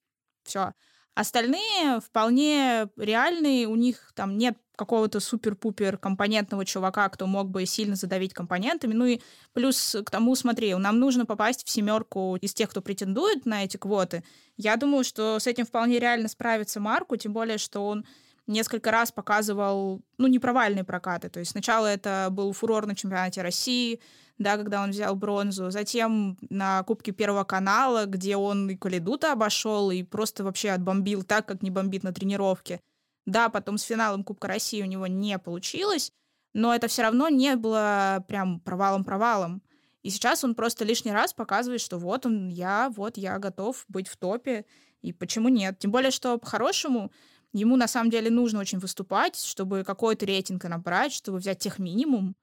Все. 0.44 0.74
Остальные 1.16 2.00
вполне 2.00 2.90
реальные, 2.96 3.68
у 3.68 3.76
них 3.76 4.12
там 4.14 4.38
нет 4.38 4.56
какого-то 4.76 5.20
супер-пупер 5.20 5.98
компонентного 5.98 6.64
чувака, 6.64 7.10
кто 7.10 7.26
мог 7.26 7.50
бы 7.50 7.66
сильно 7.66 7.96
задавить 7.96 8.34
компонентами. 8.34 8.94
Ну 8.94 9.06
и 9.06 9.22
плюс 9.54 9.96
к 10.06 10.12
тому, 10.12 10.36
смотри, 10.36 10.76
нам 10.76 11.00
нужно 11.00 11.26
попасть 11.26 11.66
в 11.66 11.70
семерку 11.72 12.38
из 12.40 12.54
тех, 12.54 12.70
кто 12.70 12.82
претендует 12.82 13.48
на 13.48 13.64
эти 13.64 13.78
квоты. 13.78 14.24
Я 14.58 14.78
думаю, 14.78 15.04
что 15.04 15.40
с 15.40 15.48
этим 15.48 15.66
вполне 15.66 15.98
реально 15.98 16.28
справится 16.28 16.80
Марку, 16.80 17.16
тем 17.16 17.34
более, 17.34 17.58
что 17.58 17.88
он 17.88 18.06
несколько 18.48 18.92
раз 18.92 19.12
показывал, 19.12 20.02
ну, 20.18 20.28
непровальные 20.28 20.84
прокаты. 20.84 21.30
То 21.30 21.40
есть 21.40 21.52
сначала 21.52 21.86
это 21.88 22.30
был 22.32 22.54
фурор 22.54 22.86
на 22.86 22.96
чемпионате 22.96 23.42
России, 23.42 24.00
да, 24.38 24.58
когда 24.58 24.84
он 24.84 24.92
взял 24.92 25.16
бронзу. 25.16 25.70
Затем 25.70 26.38
на 26.50 26.84
Кубке 26.84 27.12
Первого 27.12 27.44
канала, 27.44 28.06
где 28.06 28.38
он 28.38 28.70
и 28.70 28.76
Калидута 28.76 29.34
обошел, 29.34 29.92
и 29.92 30.04
просто 30.04 30.44
вообще 30.44 30.70
отбомбил 30.70 31.24
так, 31.24 31.46
как 31.46 31.62
не 31.62 31.72
бомбит 31.72 32.04
на 32.04 32.14
тренировке. 32.14 32.82
Да, 33.26 33.50
потом 33.50 33.78
с 33.78 33.84
финалом 33.84 34.24
Кубка 34.24 34.48
России 34.48 34.82
у 34.82 34.86
него 34.86 35.08
не 35.08 35.38
получилось, 35.38 36.14
но 36.54 36.74
это 36.74 36.88
все 36.88 37.02
равно 37.02 37.28
не 37.30 37.56
было 37.56 38.24
прям 38.28 38.62
провалом-провалом. 38.62 39.62
И 40.04 40.10
сейчас 40.10 40.46
он 40.46 40.56
просто 40.56 40.86
лишний 40.86 41.12
раз 41.12 41.34
показывает, 41.34 41.82
что 41.82 41.98
вот 41.98 42.26
он, 42.26 42.48
я, 42.48 42.90
вот 42.96 43.18
я 43.18 43.38
готов 43.40 43.84
быть 43.90 44.08
в 44.08 44.16
топе, 44.16 44.66
и 45.02 45.12
почему 45.12 45.50
нет? 45.50 45.80
Тем 45.80 45.92
более, 45.92 46.12
что 46.12 46.38
по-хорошему 46.38 47.12
ему 47.58 47.76
на 47.76 47.88
самом 47.88 48.10
деле 48.10 48.30
нужно 48.30 48.60
очень 48.60 48.80
выступать, 48.80 49.40
чтобы 49.40 49.84
какой-то 49.84 50.26
рейтинг 50.26 50.64
набрать, 50.64 51.14
чтобы 51.14 51.40
взять 51.40 51.60
тех 51.60 51.80
минимум, 51.80 52.36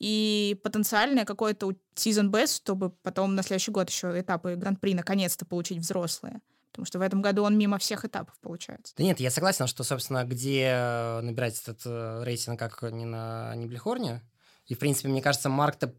и 0.00 0.58
потенциальное 0.64 1.24
какое-то 1.24 1.72
season 1.94 2.30
best, 2.30 2.56
чтобы 2.56 2.90
потом 2.90 3.34
на 3.34 3.42
следующий 3.42 3.70
год 3.70 3.90
еще 3.90 4.18
этапы 4.18 4.56
Гран-при 4.56 4.94
наконец-то 4.94 5.44
получить 5.44 5.78
взрослые. 5.78 6.40
Потому 6.72 6.86
что 6.86 6.98
в 6.98 7.02
этом 7.02 7.20
году 7.20 7.42
он 7.42 7.58
мимо 7.58 7.78
всех 7.78 8.04
этапов 8.04 8.38
получается. 8.40 8.94
Да 8.96 9.04
нет, 9.04 9.20
я 9.20 9.30
согласен, 9.30 9.66
что, 9.66 9.84
собственно, 9.84 10.24
где 10.24 11.20
набирать 11.22 11.60
этот 11.60 11.82
э, 11.84 12.22
рейтинг, 12.24 12.58
как 12.58 12.82
не 12.92 13.04
на 13.04 13.54
Ниблихорне. 13.56 14.22
И, 14.66 14.74
в 14.74 14.78
принципе, 14.78 15.08
мне 15.08 15.20
кажется, 15.20 15.48
Марк-то 15.48 15.94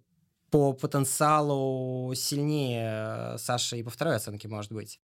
по 0.50 0.74
потенциалу 0.74 2.14
сильнее 2.16 3.38
Саши 3.38 3.78
и 3.78 3.84
по 3.84 3.90
второй 3.90 4.16
оценке 4.16 4.48
может 4.48 4.72
быть. 4.72 5.00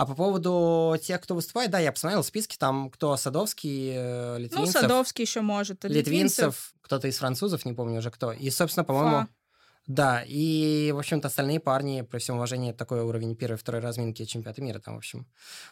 А 0.00 0.06
по 0.06 0.14
поводу 0.14 0.96
тех, 1.02 1.20
кто 1.20 1.34
выступает, 1.34 1.70
да, 1.70 1.78
я 1.78 1.92
посмотрел 1.92 2.24
списки, 2.24 2.56
там 2.56 2.88
кто 2.88 3.18
Садовский, 3.18 3.90
э, 3.94 4.32
ну, 4.32 4.44
Литвинцев. 4.44 4.74
Ну, 4.74 4.80
Садовский 4.80 5.24
еще 5.24 5.42
может. 5.42 5.84
Литвинцев, 5.84 6.06
Литвинцев, 6.06 6.74
кто-то 6.80 7.06
из 7.06 7.18
французов, 7.18 7.66
не 7.66 7.74
помню 7.74 7.98
уже 7.98 8.10
кто. 8.10 8.32
И, 8.32 8.48
собственно, 8.48 8.84
по-моему... 8.84 9.28
Да, 9.86 10.24
и, 10.26 10.90
в 10.94 10.98
общем-то, 10.98 11.28
остальные 11.28 11.60
парни, 11.60 12.00
при 12.00 12.18
всем 12.18 12.36
уважении, 12.36 12.72
такой 12.72 13.02
уровень 13.02 13.36
первой 13.36 13.58
второй 13.58 13.82
разминки 13.82 14.24
чемпионата 14.24 14.62
мира 14.62 14.78
там, 14.78 14.94
в 14.94 14.96
общем. 14.96 15.26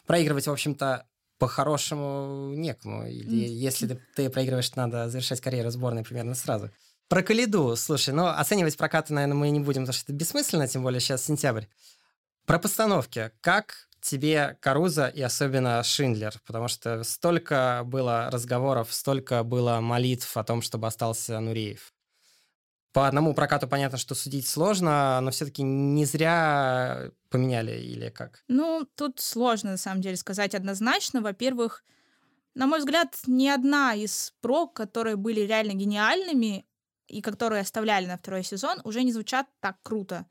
Проигрывать, 0.05 0.47
в 0.47 0.53
общем-то, 0.53 1.07
по-хорошему 1.39 2.53
некому. 2.55 3.07
Или. 3.07 3.49
Если 3.49 3.87
ты, 3.87 4.01
ты 4.15 4.29
проигрываешь, 4.29 4.75
надо 4.75 5.09
завершать 5.09 5.41
карьеру 5.41 5.71
сборной 5.71 6.05
примерно 6.05 6.35
сразу. 6.35 6.71
Про 7.09 7.23
Калиду, 7.23 7.75
слушай, 7.77 8.13
ну, 8.13 8.27
оценивать 8.27 8.77
прокаты, 8.77 9.15
наверное, 9.15 9.39
мы 9.39 9.49
не 9.49 9.61
будем, 9.61 9.85
потому 9.85 9.95
что 9.95 10.05
это 10.05 10.13
бессмысленно, 10.13 10.69
тем 10.69 10.83
более 10.83 11.01
сейчас 11.01 11.25
сентябрь. 11.25 11.65
Про 12.45 12.59
постановки. 12.59 13.31
Как 13.41 13.88
тебе 14.09 14.57
Каруза 14.61 15.09
и 15.09 15.23
особенно 15.23 15.83
Шиндлер? 15.83 16.35
Потому 16.47 16.69
что 16.69 17.03
столько 17.05 17.83
было 17.85 18.31
разговоров, 18.31 18.93
столько 18.93 19.43
было 19.45 19.81
молитв 19.81 20.37
о 20.37 20.45
том, 20.45 20.63
чтобы 20.63 20.87
остался 20.87 21.39
Нуреев. 21.41 21.93
По 22.93 23.07
одному 23.07 23.35
прокату 23.35 23.69
понятно, 23.69 23.99
что 23.99 24.15
судить 24.15 24.47
сложно, 24.47 25.21
но 25.21 25.31
все-таки 25.31 25.63
не 25.63 26.05
зря 26.05 27.11
поменяли 27.29 27.79
или 27.79 28.09
как? 28.09 28.43
Ну, 28.49 28.89
тут 28.95 29.21
сложно, 29.21 29.73
на 29.73 29.77
самом 29.77 30.01
деле, 30.01 30.17
сказать 30.17 30.55
однозначно. 30.55 31.21
Во-первых, 31.21 31.85
на 32.55 32.67
мой 32.67 32.81
взгляд, 32.81 33.17
ни 33.27 33.47
одна 33.47 33.95
из 33.95 34.33
прок, 34.41 34.75
которые 34.75 35.17
были 35.17 35.41
реально 35.43 35.75
гениальными, 35.75 36.67
и 37.09 37.23
которые 37.23 37.63
оставляли 37.63 38.07
на 38.07 38.19
второй 38.19 38.45
сезон, 38.45 38.81
уже 38.85 39.03
не 39.03 39.13
звучат 39.13 39.47
так 39.61 39.77
круто. 39.83 40.27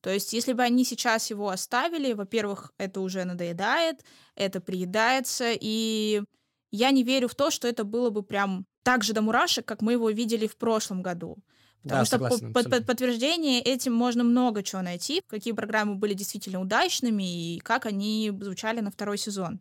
То 0.00 0.10
есть, 0.10 0.32
если 0.32 0.52
бы 0.54 0.62
они 0.62 0.84
сейчас 0.84 1.30
его 1.30 1.50
оставили, 1.50 2.12
во-первых, 2.14 2.72
это 2.78 3.00
уже 3.00 3.24
надоедает, 3.24 4.04
это 4.34 4.60
приедается, 4.60 5.52
и 5.60 6.22
я 6.70 6.90
не 6.90 7.02
верю 7.02 7.28
в 7.28 7.34
то, 7.34 7.50
что 7.50 7.68
это 7.68 7.84
было 7.84 8.10
бы 8.10 8.22
прям 8.22 8.64
так 8.82 9.04
же 9.04 9.12
до 9.12 9.22
мурашек, 9.22 9.66
как 9.66 9.82
мы 9.82 9.92
его 9.92 10.10
видели 10.10 10.46
в 10.46 10.56
прошлом 10.56 11.02
году. 11.02 11.38
Потому 11.86 12.02
Да, 12.02 12.04
что 12.04 12.16
согласен, 12.16 12.52
по- 12.52 12.62
под, 12.64 12.66
абсолютно. 12.68 12.86
подтверждение 12.86 13.60
этим 13.60 13.92
можно 13.92 14.24
много 14.24 14.62
чего 14.62 14.82
найти, 14.82 15.22
какие 15.26 15.52
программы 15.52 15.96
были 15.96 16.14
действительно 16.14 16.60
удачными 16.60 17.56
и 17.56 17.58
как 17.58 17.86
они 17.86 18.32
звучали 18.40 18.80
на 18.80 18.90
второй 18.90 19.18
сезон. 19.18 19.60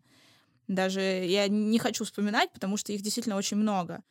Даже 0.67 1.01
я 1.01 1.47
не 1.47 1.79
хочу 1.79 2.05
вспоминать, 2.05 2.51
потому 2.53 2.77
что 2.77 2.93
их 2.93 3.01
действительно 3.01 3.37
очень 3.37 3.57
много. 3.57 4.03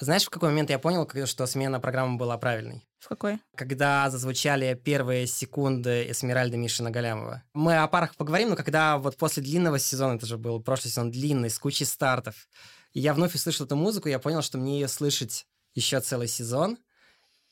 Знаешь, 0.00 0.24
в 0.24 0.30
какой 0.30 0.50
момент 0.50 0.70
я 0.70 0.78
понял, 0.78 1.08
что 1.26 1.46
смена 1.46 1.80
программы 1.80 2.18
была 2.18 2.38
правильной? 2.38 2.86
В 3.00 3.08
какой? 3.08 3.40
Когда 3.56 4.08
зазвучали 4.10 4.74
первые 4.74 5.26
секунды 5.26 6.10
Эсмеральды 6.10 6.56
Мишина 6.56 6.90
Галямова. 6.90 7.42
Мы 7.52 7.76
о 7.76 7.88
парах 7.88 8.14
поговорим, 8.14 8.50
но 8.50 8.56
когда 8.56 8.98
вот 8.98 9.16
после 9.16 9.42
длинного 9.42 9.78
сезона, 9.78 10.16
это 10.16 10.26
же 10.26 10.38
был 10.38 10.60
прошлый 10.60 10.90
сезон 10.90 11.10
длинный, 11.10 11.50
с 11.50 11.58
кучей 11.58 11.84
стартов, 11.84 12.48
и 12.92 13.00
я 13.00 13.12
вновь 13.12 13.34
услышал 13.34 13.66
эту 13.66 13.76
музыку, 13.76 14.08
я 14.08 14.18
понял, 14.18 14.42
что 14.42 14.58
мне 14.58 14.80
ее 14.80 14.88
слышать 14.88 15.46
еще 15.74 16.00
целый 16.00 16.28
сезон. 16.28 16.78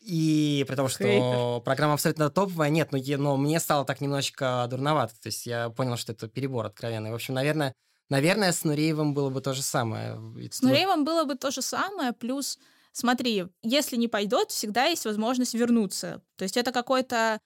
И 0.00 0.64
при 0.68 0.76
том, 0.76 0.88
что 0.88 1.02
Хейтер. 1.02 1.64
программа 1.64 1.94
абсолютно 1.94 2.30
топовая, 2.30 2.70
нет, 2.70 2.92
но, 2.92 2.98
но 3.18 3.36
мне 3.36 3.58
стало 3.58 3.84
так 3.84 4.00
немножечко 4.00 4.66
дурновато. 4.70 5.14
То 5.20 5.26
есть 5.26 5.46
я 5.46 5.68
понял, 5.70 5.96
что 5.96 6.12
это 6.12 6.28
перебор 6.28 6.66
откровенный. 6.66 7.10
В 7.10 7.14
общем, 7.14 7.34
наверное, 7.34 7.74
наверное, 8.08 8.52
с 8.52 8.64
Нуреевым 8.64 9.14
было 9.14 9.30
бы 9.30 9.40
то 9.40 9.54
же 9.54 9.62
самое. 9.62 10.18
С 10.50 10.62
Нуреевым 10.62 11.04
было 11.04 11.24
бы 11.24 11.34
то 11.34 11.50
же 11.50 11.62
самое, 11.62 12.12
плюс, 12.12 12.58
смотри, 12.92 13.46
если 13.62 13.96
не 13.96 14.08
пойдет, 14.08 14.50
всегда 14.50 14.84
есть 14.84 15.04
возможность 15.04 15.54
вернуться. 15.54 16.22
То 16.36 16.44
есть 16.44 16.56
это 16.56 16.72
какой-то 16.72 17.38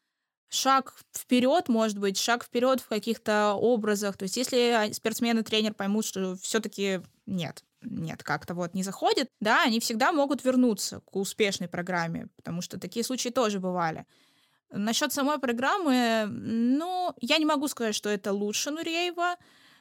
шаг 0.51 0.95
вперед, 1.17 1.69
может 1.69 1.99
быть, 1.99 2.19
шаг 2.19 2.45
вперед 2.45 2.81
в 2.81 2.89
каких-то 2.89 3.55
образах. 3.55 4.17
То 4.17 4.25
есть 4.25 4.37
если 4.37 4.93
спортсмен 4.93 5.39
и 5.39 5.43
тренер 5.43 5.75
поймут, 5.75 6.05
что 6.05 6.37
все-таки 6.37 7.01
нет, 7.27 7.65
нет, 7.83 8.23
как-то 8.23 8.55
вот 8.55 8.75
не 8.75 8.83
заходит, 8.83 9.29
да, 9.41 9.63
они 9.63 9.81
всегда 9.81 10.13
могут 10.13 10.45
вернуться 10.45 11.01
к 11.01 11.17
успешной 11.17 11.69
программе, 11.69 12.29
потому 12.37 12.61
что 12.63 12.79
такие 12.79 13.05
случаи 13.05 13.31
тоже 13.31 13.61
бывали. 13.61 14.07
Насчет 14.73 15.13
самой 15.13 15.39
программы, 15.39 16.27
ну, 16.29 17.15
я 17.21 17.39
не 17.39 17.45
могу 17.45 17.69
сказать, 17.69 17.95
что 17.95 18.09
это 18.09 18.33
лучше 18.33 18.71
Нуреева, 18.71 19.37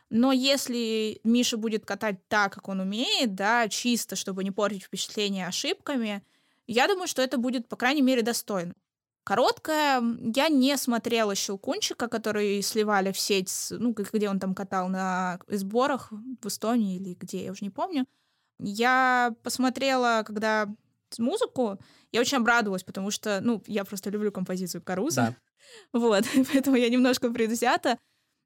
но 0.09 0.31
если 0.31 1.19
Миша 1.23 1.57
будет 1.57 1.85
катать 1.85 2.17
так, 2.27 2.53
как 2.53 2.67
он 2.67 2.79
умеет, 2.79 3.35
да, 3.35 3.67
чисто, 3.69 4.15
чтобы 4.15 4.43
не 4.43 4.51
портить 4.51 4.83
впечатление 4.83 5.47
ошибками, 5.47 6.23
я 6.67 6.87
думаю, 6.87 7.07
что 7.07 7.21
это 7.21 7.37
будет, 7.37 7.67
по 7.67 7.75
крайней 7.75 8.01
мере, 8.01 8.21
достойно. 8.21 8.73
Короткая, 9.23 10.01
я 10.35 10.49
не 10.49 10.75
смотрела 10.77 11.35
«Щелкунчика», 11.35 12.07
который 12.07 12.61
сливали 12.63 13.11
в 13.11 13.19
сеть, 13.19 13.51
ну, 13.69 13.93
где 13.93 14.29
он 14.29 14.39
там 14.39 14.55
катал 14.55 14.89
на 14.89 15.39
сборах 15.47 16.11
в 16.11 16.47
Эстонии 16.47 16.95
или 16.95 17.13
где, 17.13 17.45
я 17.45 17.51
уже 17.51 17.63
не 17.63 17.69
помню. 17.69 18.05
Я 18.59 19.35
посмотрела, 19.43 20.23
когда 20.25 20.67
музыку, 21.19 21.79
я 22.11 22.21
очень 22.21 22.37
обрадовалась, 22.37 22.83
потому 22.83 23.11
что, 23.11 23.39
ну, 23.41 23.63
я 23.67 23.85
просто 23.85 24.09
люблю 24.09 24.31
композицию 24.31 24.81
Каруза. 24.81 25.35
Да. 25.93 25.99
Вот, 25.99 26.25
поэтому 26.51 26.77
я 26.77 26.89
немножко 26.89 27.29
предвзята. 27.29 27.99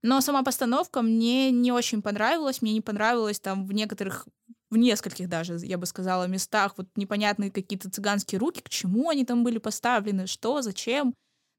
Но 0.04 0.20
сама 0.20 0.44
постановка 0.44 1.02
мне 1.02 1.50
не 1.50 1.72
очень 1.72 2.02
понравилась. 2.02 2.62
Мне 2.62 2.74
не 2.74 2.82
понравилось 2.82 3.40
там 3.40 3.66
в 3.66 3.72
некоторых, 3.72 4.28
в 4.70 4.78
нескольких 4.78 5.30
даже, 5.30 5.58
я 5.64 5.78
бы 5.78 5.86
сказала, 5.86 6.28
местах 6.28 6.74
вот 6.78 6.88
непонятные 6.96 7.52
какие-то 7.52 7.90
цыганские 7.90 8.40
руки, 8.40 8.62
к 8.62 8.70
чему 8.70 9.10
они 9.10 9.26
там 9.26 9.44
были 9.44 9.58
поставлены, 9.58 10.28
что, 10.28 10.62
зачем. 10.62 11.16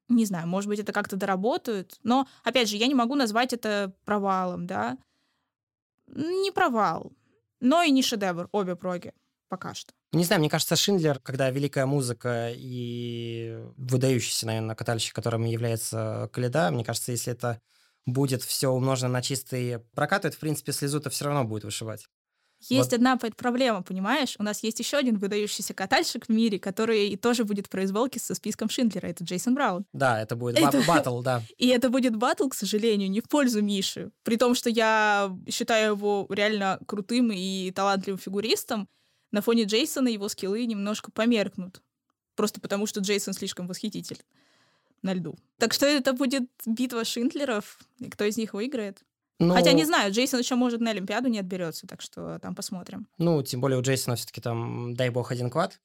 Не 0.07 0.25
знаю, 0.25 0.47
может 0.47 0.69
быть, 0.69 0.79
это 0.79 0.93
как-то 0.93 1.15
доработают. 1.15 1.97
Но, 2.03 2.27
опять 2.43 2.69
же, 2.69 2.77
я 2.77 2.85
не 2.85 2.93
могу 2.93 3.15
назвать 3.15 3.51
это 3.51 3.93
провалом, 4.05 4.67
да. 4.67 4.99
Не 6.07 6.51
провал, 6.51 7.11
но 7.59 7.81
и 7.81 7.89
не 7.89 8.03
шедевр, 8.03 8.47
обе 8.51 8.75
проги 8.75 9.11
пока 9.49 9.73
что. 9.73 9.93
Не 10.11 10.23
знаю, 10.23 10.39
мне 10.39 10.49
кажется, 10.49 10.75
Шиндлер, 10.75 11.19
когда 11.19 11.49
великая 11.49 11.85
музыка 11.85 12.51
и 12.53 13.57
выдающийся, 13.77 14.45
наверное, 14.45 14.75
катальщик, 14.75 15.15
которым 15.15 15.45
является 15.45 16.29
Каледа, 16.31 16.71
мне 16.71 16.83
кажется, 16.83 17.11
если 17.11 17.33
это 17.33 17.59
будет 18.05 18.43
все 18.43 18.69
умножено 18.69 19.09
на 19.13 19.21
чистый 19.21 19.79
прокат, 19.93 20.23
то 20.23 20.27
это, 20.27 20.37
в 20.37 20.39
принципе, 20.39 20.71
слезу-то 20.71 21.09
все 21.09 21.25
равно 21.25 21.43
будет 21.43 21.63
вышивать. 21.63 22.05
Есть 22.69 22.91
Вот. 22.91 22.93
одна 22.93 23.17
пр- 23.17 23.35
проблема, 23.35 23.83
понимаешь? 23.83 24.35
У 24.39 24.43
нас 24.43 24.63
есть 24.63 24.79
еще 24.79 24.97
один 24.97 25.17
выдающийся 25.17 25.73
катальщик 25.73 26.25
в 26.27 26.29
мире, 26.29 26.57
который 26.57 27.09
и 27.09 27.17
тоже 27.17 27.43
будет 27.43 27.67
в 27.67 27.69
произволке 27.69 28.19
со 28.19 28.33
списком 28.33 28.69
Шиндлера. 28.69 29.07
Это 29.07 29.23
Джейсон 29.23 29.53
Браун. 29.55 29.85
Да, 29.93 30.21
это 30.21 30.35
будет 30.35 30.57
Это- 30.57 30.77
ба- 30.79 30.83
батл, 30.87 31.21
да. 31.21 31.43
И 31.57 31.67
это 31.67 31.89
будет 31.89 32.15
батл, 32.15 32.47
к 32.47 32.55
сожалению, 32.55 33.11
не 33.11 33.19
в 33.21 33.27
пользу 33.27 33.61
Миши. 33.61 34.11
При 34.23 34.37
том, 34.37 34.55
что 34.55 34.69
я 34.69 35.35
считаю 35.49 35.93
его 35.95 36.25
реально 36.29 36.79
крутым 36.87 37.31
и 37.33 37.71
талантливым 37.71 38.19
фигуристом, 38.19 38.87
на 39.31 39.41
фоне 39.41 39.63
Джейсона 39.65 40.07
его 40.07 40.29
скиллы 40.29 40.65
немножко 40.65 41.11
померкнут. 41.11 41.81
Просто 42.35 42.61
потому, 42.61 42.87
что 42.87 43.01
Джейсон 43.01 43.33
слишком 43.33 43.67
восхитителен 43.67 44.21
на 45.05 45.13
льду. 45.13 45.37
Так 45.57 45.73
что 45.73 45.85
это 45.85 46.11
будет 46.11 46.49
битва 46.65 47.05
Шиндлеров, 47.05 47.79
и 47.99 48.09
кто 48.09 48.25
из 48.25 48.35
них 48.37 48.53
выиграет. 48.53 49.03
Ну, 49.39 49.53
Хотя 49.53 49.73
не 49.73 49.85
знаю, 49.85 50.11
Джейсон 50.13 50.39
еще 50.39 50.55
может 50.55 50.79
на 50.79 50.91
Олимпиаду 50.91 51.29
не 51.29 51.39
отберется, 51.39 51.87
так 51.87 52.01
что 52.01 52.39
там 52.39 52.55
посмотрим. 52.55 53.07
Ну, 53.17 53.41
тем 53.43 53.61
более 53.61 53.77
у 53.77 53.81
Джейсона 53.81 54.15
все-таки 54.15 54.41
там, 54.41 54.93
дай 54.95 55.09
бог, 55.09 55.31
один 55.31 55.49
квад. 55.49 55.79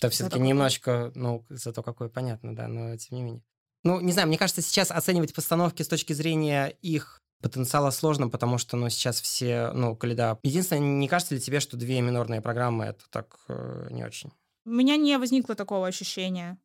То 0.00 0.10
все-таки 0.10 0.38
немножечко, 0.38 1.12
ну, 1.14 1.44
зато 1.48 1.82
какой, 1.82 2.10
понятно, 2.10 2.54
да, 2.54 2.68
но 2.68 2.96
тем 2.96 3.16
не 3.16 3.22
менее. 3.22 3.42
Ну, 3.82 4.00
не 4.00 4.12
знаю, 4.12 4.28
мне 4.28 4.36
кажется, 4.36 4.60
сейчас 4.60 4.90
оценивать 4.90 5.34
постановки 5.34 5.82
с 5.82 5.88
точки 5.88 6.12
зрения 6.12 6.76
их 6.82 7.22
потенциала 7.40 7.90
сложно, 7.90 8.28
потому 8.28 8.58
что, 8.58 8.76
ну, 8.76 8.90
сейчас 8.90 9.20
все, 9.20 9.70
ну, 9.72 9.96
Каледа... 9.96 10.38
Единственное, 10.42 10.82
не 10.82 11.08
кажется 11.08 11.34
ли 11.34 11.40
тебе, 11.40 11.60
что 11.60 11.76
две 11.76 12.00
минорные 12.00 12.40
программы— 12.40 12.84
это 12.86 13.04
так 13.10 13.38
э, 13.48 13.88
не 13.90 14.04
очень? 14.04 14.32
У 14.64 14.70
меня 14.70 14.96
не 14.96 15.16
возникло 15.16 15.54
такого 15.54 15.86
ощущения. 15.86 16.58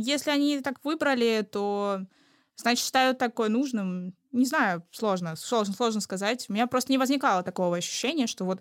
Если 0.00 0.30
они 0.30 0.60
так 0.60 0.84
выбрали, 0.84 1.46
то 1.50 2.00
значит 2.56 2.84
считают 2.84 3.18
такое 3.18 3.48
нужным. 3.48 4.14
Не 4.32 4.46
знаю, 4.46 4.84
сложно, 4.90 5.36
сложно, 5.36 5.74
сложно 5.74 6.00
сказать. 6.00 6.46
У 6.48 6.52
меня 6.52 6.66
просто 6.66 6.92
не 6.92 6.98
возникало 6.98 7.42
такого 7.42 7.76
ощущения, 7.76 8.26
что 8.26 8.44
вот, 8.44 8.60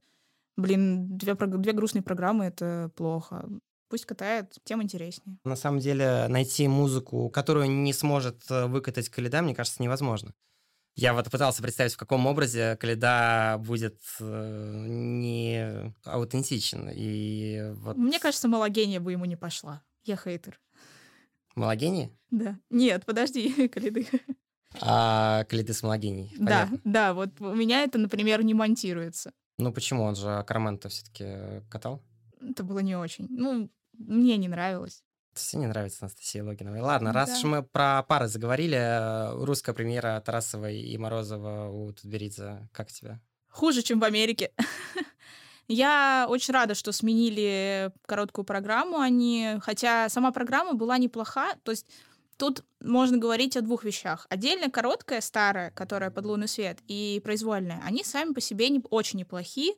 блин, 0.56 1.18
две, 1.18 1.36
две 1.36 1.74
грустные 1.74 2.04
программы— 2.04 2.46
это 2.46 2.92
плохо. 2.96 3.50
Пусть 3.90 4.06
катает, 4.06 4.56
тем 4.64 4.82
интереснее. 4.82 5.38
На 5.44 5.56
самом 5.56 5.80
деле, 5.80 6.28
найти 6.28 6.68
музыку, 6.68 7.30
которую 7.30 7.70
не 7.70 7.94
сможет 7.94 8.44
э, 8.50 8.66
выкатать 8.66 9.10
Каледа, 9.10 9.42
мне 9.42 9.54
кажется, 9.54 9.84
невозможно. 9.84 10.34
Я 10.96 11.14
вот 11.14 11.30
пытался 11.30 11.62
представить, 11.62 11.94
в 11.94 11.98
каком 11.98 12.26
образе 12.28 12.76
Каледа 12.78 13.58
будет 13.60 14.00
э, 14.20 14.86
не 14.88 15.94
аутентичен. 16.06 16.90
И 16.94 17.72
вот 17.76 17.98
Мне 17.98 18.20
кажется, 18.20 18.48
малогения 18.48 19.00
бы 19.00 19.12
ему 19.12 19.26
не 19.26 19.36
пошла. 19.36 19.84
Я 20.04 20.18
хейтер. 20.18 20.60
Малогений? 21.56 22.12
Да. 22.32 22.58
Нет, 22.70 23.06
подожди, 23.06 23.68
Калиды. 23.74 24.08
А 24.82 25.44
Каледы 25.46 25.74
с 25.74 25.84
Малогений. 25.84 26.34
Да, 26.40 26.70
да, 26.84 27.14
вот 27.14 27.30
у 27.40 27.54
меня 27.54 27.84
это, 27.84 27.98
например, 28.00 28.44
не 28.44 28.54
монтируется. 28.54 29.32
Ну 29.60 29.72
почему? 29.72 30.04
Он 30.04 30.16
же 30.16 30.44
Кармен-то 30.48 30.90
все-таки 30.90 31.62
катал. 31.70 32.02
Это 32.42 32.64
было 32.64 32.80
не 32.80 32.96
очень. 32.96 33.28
Ну, 33.30 33.70
мне 33.94 34.38
не 34.38 34.48
нравилось. 34.48 35.04
Все 35.34 35.58
не 35.58 35.68
нравится 35.68 36.00
Анастасия 36.02 36.44
Логиновой. 36.44 36.82
Ладно, 36.82 37.12
раз 37.14 37.30
Да. 37.30 37.36
уж 37.38 37.44
мы 37.44 37.64
про 37.64 38.04
пары 38.04 38.28
заговорили, 38.28 38.78
э, 38.78 39.44
русская 39.46 39.74
премьера 39.74 40.22
Тарасовой 40.24 40.80
и 40.80 40.98
Морозова 40.98 41.70
у 41.70 41.92
Тутберидзе. 41.92 42.68
Как 42.72 42.92
тебе? 42.92 43.20
Хуже, 43.50 43.82
чем 43.84 44.00
в 44.00 44.04
Америке. 44.04 44.52
Я 45.68 46.26
очень 46.30 46.54
рада, 46.54 46.76
что 46.76 46.92
сменили 46.92 47.92
короткую 48.06 48.46
программу 48.46 49.00
они, 49.00 49.56
хотя 49.62 50.10
сама 50.10 50.32
программа 50.32 50.74
была 50.74 50.98
неплоха. 50.98 51.56
То 51.64 51.72
есть 51.72 51.86
тут 52.38 52.64
можно 52.82 53.18
говорить 53.18 53.56
о 53.56 53.62
двух 53.62 53.84
вещах. 53.84 54.28
Отдельно 54.30 54.70
короткая, 54.70 55.22
старая, 55.22 55.72
которая 55.72 56.12
под 56.12 56.26
лунный 56.26 56.48
свет, 56.48 56.80
и 56.88 57.22
произвольная. 57.24 57.82
Они 57.86 58.04
сами 58.04 58.34
по 58.34 58.42
себе 58.42 58.70
не, 58.70 58.82
очень 58.90 59.20
неплохи. 59.20 59.74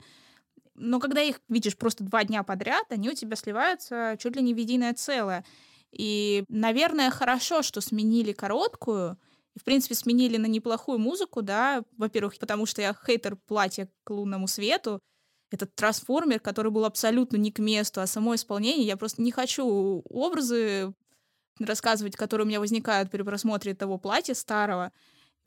Но 0.73 0.99
когда 0.99 1.21
их 1.21 1.39
видишь 1.47 1.77
просто 1.77 2.03
два 2.03 2.23
дня 2.23 2.43
подряд, 2.43 2.85
они 2.89 3.09
у 3.09 3.13
тебя 3.13 3.35
сливаются 3.35 4.17
чуть 4.19 4.35
ли 4.35 4.41
не 4.41 4.53
в 4.53 4.57
единое 4.57 4.93
целое. 4.93 5.45
И, 5.91 6.43
наверное, 6.49 7.09
хорошо, 7.11 7.61
что 7.61 7.79
сменили 7.79 8.33
короткую, 8.33 9.17
и, 9.55 9.59
в 9.59 9.63
принципе, 9.63 9.95
сменили 9.95 10.35
на 10.35 10.47
неплохую 10.47 10.99
музыку, 10.99 11.41
да, 11.41 11.83
во-первых, 11.97 12.37
потому 12.37 12.65
что 12.65 12.81
я 12.81 12.93
хейтер 12.93 13.37
платья 13.37 13.87
к 14.03 14.09
лунному 14.09 14.47
свету, 14.47 14.99
этот 15.55 15.73
трансформер, 15.75 16.39
который 16.39 16.71
был 16.71 16.85
абсолютно 16.85 17.37
не 17.37 17.51
к 17.51 17.59
месту, 17.59 18.01
а 18.01 18.07
само 18.07 18.35
исполнение, 18.35 18.85
я 18.85 18.97
просто 18.97 19.21
не 19.21 19.31
хочу 19.31 20.01
образы 20.09 20.93
рассказывать, 21.59 22.15
которые 22.15 22.45
у 22.45 22.47
меня 22.47 22.59
возникают 22.59 23.09
при 23.09 23.21
просмотре 23.21 23.73
того 23.73 23.97
платья 23.97 24.33
старого. 24.33 24.91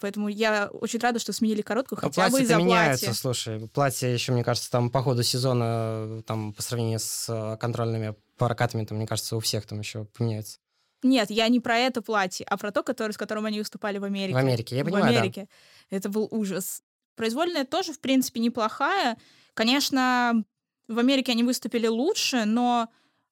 Поэтому 0.00 0.28
я 0.28 0.68
очень 0.72 1.00
рада, 1.00 1.18
что 1.18 1.32
сменили 1.32 1.60
короткую, 1.60 1.98
хотя 1.98 2.26
а 2.26 2.30
бы 2.30 2.40
из-за 2.40 2.56
меняется, 2.56 3.06
платья. 3.06 3.20
слушай. 3.20 3.68
Платье 3.68 4.12
еще, 4.12 4.32
мне 4.32 4.44
кажется, 4.44 4.70
там 4.70 4.90
по 4.90 5.02
ходу 5.02 5.24
сезона, 5.24 6.22
там, 6.24 6.52
по 6.52 6.62
сравнению 6.62 7.00
с 7.00 7.26
э, 7.28 7.56
контрольными 7.58 8.14
прокатами, 8.36 8.84
там, 8.84 8.98
мне 8.98 9.08
кажется, 9.08 9.36
у 9.36 9.40
всех 9.40 9.66
там 9.66 9.80
еще 9.80 10.04
поменяется. 10.04 10.58
Нет, 11.02 11.30
я 11.30 11.48
не 11.48 11.60
про 11.60 11.78
это 11.78 12.00
платье, 12.00 12.46
а 12.48 12.56
про 12.56 12.70
то, 12.70 12.82
который, 12.82 13.12
с 13.12 13.16
которым 13.16 13.46
они 13.46 13.58
выступали 13.58 13.98
в 13.98 14.04
Америке. 14.04 14.34
В 14.34 14.38
Америке, 14.38 14.76
я 14.76 14.84
понимаю, 14.84 15.04
В 15.04 15.08
Америке. 15.08 15.48
Да. 15.90 15.96
Это 15.96 16.08
был 16.08 16.28
ужас. 16.30 16.82
Произвольная 17.16 17.64
тоже, 17.64 17.92
в 17.92 18.00
принципе, 18.00 18.40
неплохая. 18.40 19.16
Конечно, 19.58 20.44
в 20.86 21.00
Америке 21.00 21.32
они 21.32 21.42
выступили 21.42 21.88
лучше, 21.88 22.44
но 22.44 22.88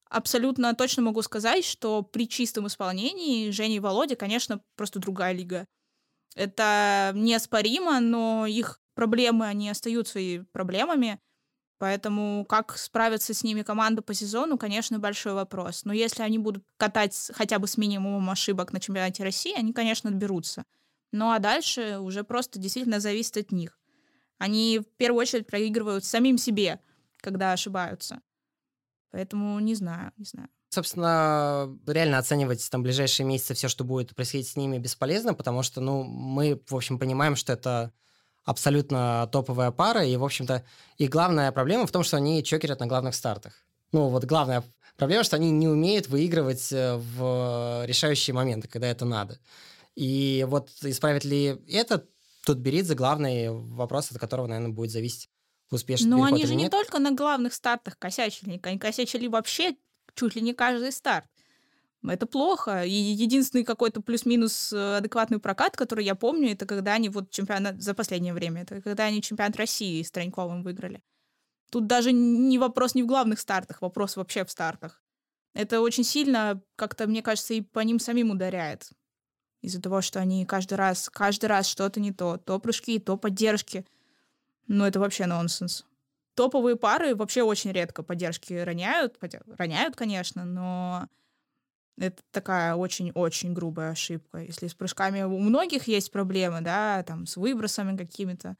абсолютно 0.09 0.75
точно 0.75 1.03
могу 1.03 1.21
сказать, 1.21 1.63
что 1.63 2.01
при 2.01 2.27
чистом 2.27 2.67
исполнении 2.67 3.49
Женя 3.51 3.77
и 3.77 3.79
Володя, 3.79 4.17
конечно, 4.17 4.61
просто 4.75 4.99
другая 4.99 5.31
лига. 5.31 5.65
Это 6.35 7.13
неоспоримо, 7.15 8.01
но 8.01 8.45
их 8.45 8.81
проблемы, 8.93 9.45
они 9.45 9.69
остаются 9.69 10.19
и 10.19 10.39
проблемами. 10.51 11.21
Поэтому 11.77 12.43
как 12.43 12.77
справиться 12.77 13.33
с 13.33 13.41
ними 13.45 13.61
команда 13.61 14.01
по 14.01 14.13
сезону, 14.13 14.57
конечно, 14.57 14.99
большой 14.99 15.31
вопрос. 15.31 15.85
Но 15.85 15.93
если 15.93 16.23
они 16.23 16.39
будут 16.39 16.65
катать 16.75 17.31
хотя 17.35 17.57
бы 17.57 17.67
с 17.67 17.77
минимумом 17.77 18.29
ошибок 18.29 18.73
на 18.73 18.81
чемпионате 18.81 19.23
России, 19.23 19.57
они, 19.57 19.71
конечно, 19.71 20.09
отберутся. 20.09 20.65
Ну 21.13 21.31
а 21.31 21.39
дальше 21.39 21.99
уже 21.99 22.25
просто 22.25 22.59
действительно 22.59 22.99
зависит 22.99 23.37
от 23.37 23.53
них. 23.53 23.76
Они 24.37 24.79
в 24.79 24.97
первую 24.97 25.21
очередь 25.21 25.47
проигрывают 25.47 26.05
самим 26.05 26.37
себе, 26.37 26.79
когда 27.21 27.53
ошибаются. 27.53 28.21
Поэтому 29.11 29.59
не 29.59 29.75
знаю, 29.75 30.11
не 30.17 30.25
знаю. 30.25 30.49
Собственно, 30.69 31.75
реально 31.87 32.17
оценивать 32.17 32.69
там 32.69 32.83
ближайшие 32.83 33.25
месяцы 33.25 33.53
все, 33.53 33.67
что 33.69 33.83
будет 33.83 34.13
происходить 34.13 34.49
с 34.49 34.57
ними, 34.57 34.77
бесполезно, 34.77 35.33
потому 35.33 35.63
что, 35.63 35.79
ну, 35.79 36.03
мы, 36.03 36.61
в 36.67 36.75
общем, 36.75 36.99
понимаем, 36.99 37.35
что 37.37 37.53
это 37.53 37.93
абсолютно 38.43 39.29
топовая 39.31 39.71
пара, 39.71 40.05
и, 40.05 40.15
в 40.17 40.23
общем-то, 40.23 40.65
и 40.97 41.07
главная 41.07 41.51
проблема 41.51 41.87
в 41.87 41.91
том, 41.91 42.03
что 42.03 42.17
они 42.17 42.43
чокерят 42.43 42.79
на 42.79 42.87
главных 42.87 43.15
стартах. 43.15 43.53
Ну, 43.93 44.09
вот 44.09 44.25
главная 44.25 44.63
проблема, 44.97 45.23
что 45.23 45.37
они 45.37 45.51
не 45.51 45.67
умеют 45.67 46.07
выигрывать 46.07 46.71
э, 46.73 46.97
в 46.97 47.85
решающие 47.85 48.33
моменты, 48.33 48.67
когда 48.67 48.87
это 48.87 49.05
надо. 49.05 49.39
И 49.95 50.45
вот 50.47 50.69
исправит 50.81 51.23
ли 51.23 51.61
это, 51.69 52.05
тут 52.47 52.59
Беридзе 52.59 52.95
главный 52.95 53.49
вопрос, 53.51 54.09
от 54.09 54.19
которого, 54.19 54.47
наверное, 54.47 54.71
будет 54.71 54.91
зависеть 54.91 55.29
успешный 55.69 56.09
Но 56.09 56.23
они 56.23 56.45
же 56.45 56.55
не 56.55 56.69
только 56.69 56.97
на 56.97 57.11
главных 57.11 57.53
стартах 57.53 57.99
косячили, 57.99 58.57
они 58.63 58.79
косячили 58.79 59.27
вообще 59.27 59.75
чуть 60.15 60.35
ли 60.35 60.41
не 60.41 60.53
каждый 60.53 60.93
старт. 60.93 61.27
Это 62.07 62.25
плохо. 62.25 62.85
И 62.85 62.93
единственный 62.93 63.65
какой-то 63.65 64.01
плюс-минус 64.01 64.71
э, 64.71 64.97
адекватный 64.97 65.39
прокат, 65.39 65.75
который 65.75 66.05
я 66.05 66.15
помню, 66.15 66.53
это 66.53 66.65
когда 66.65 66.93
они 66.93 67.09
вот 67.09 67.31
чемпионат 67.31 67.81
за 67.81 67.93
последнее 67.93 68.33
время, 68.33 68.61
это 68.61 68.81
когда 68.81 69.05
они 69.05 69.21
чемпионат 69.21 69.57
России 69.57 70.01
с 70.01 70.09
Троньковым 70.11 70.63
выиграли. 70.63 71.01
Тут 71.69 71.85
даже 71.85 72.13
не 72.13 72.57
вопрос 72.59 72.95
не 72.95 73.03
в 73.03 73.07
главных 73.07 73.41
стартах, 73.41 73.81
вопрос 73.81 74.15
вообще 74.15 74.45
в 74.45 74.51
стартах. 74.51 75.03
Это 75.53 75.81
очень 75.81 76.05
сильно, 76.05 76.61
как-то, 76.77 77.07
мне 77.07 77.21
кажется, 77.21 77.55
и 77.55 77.61
по 77.61 77.79
ним 77.79 77.99
самим 77.99 78.31
ударяет. 78.31 78.89
Из-за 79.61 79.81
того, 79.81 80.01
что 80.01 80.19
они 80.19 80.45
каждый 80.45 80.75
раз, 80.75 81.09
каждый 81.09 81.47
раз 81.47 81.67
что-то 81.67 81.99
не 81.99 82.11
то. 82.11 82.37
То 82.37 82.59
прыжки, 82.59 82.99
то 82.99 83.17
поддержки. 83.17 83.85
Ну, 84.67 84.85
это 84.85 84.99
вообще 84.99 85.25
нонсенс. 85.25 85.85
Топовые 86.35 86.75
пары 86.75 87.15
вообще 87.15 87.41
очень 87.41 87.71
редко 87.71 88.03
поддержки 88.03 88.53
роняют. 88.53 89.17
Роняют, 89.57 89.95
конечно, 89.95 90.45
но 90.45 91.07
это 91.97 92.21
такая 92.31 92.75
очень-очень 92.75 93.53
грубая 93.53 93.91
ошибка. 93.91 94.39
Если 94.39 94.67
с 94.67 94.75
прыжками 94.75 95.23
у 95.23 95.39
многих 95.39 95.87
есть 95.87 96.11
проблемы, 96.11 96.61
да, 96.61 97.03
там, 97.03 97.25
с 97.25 97.37
выбросами 97.37 97.97
какими-то, 97.97 98.55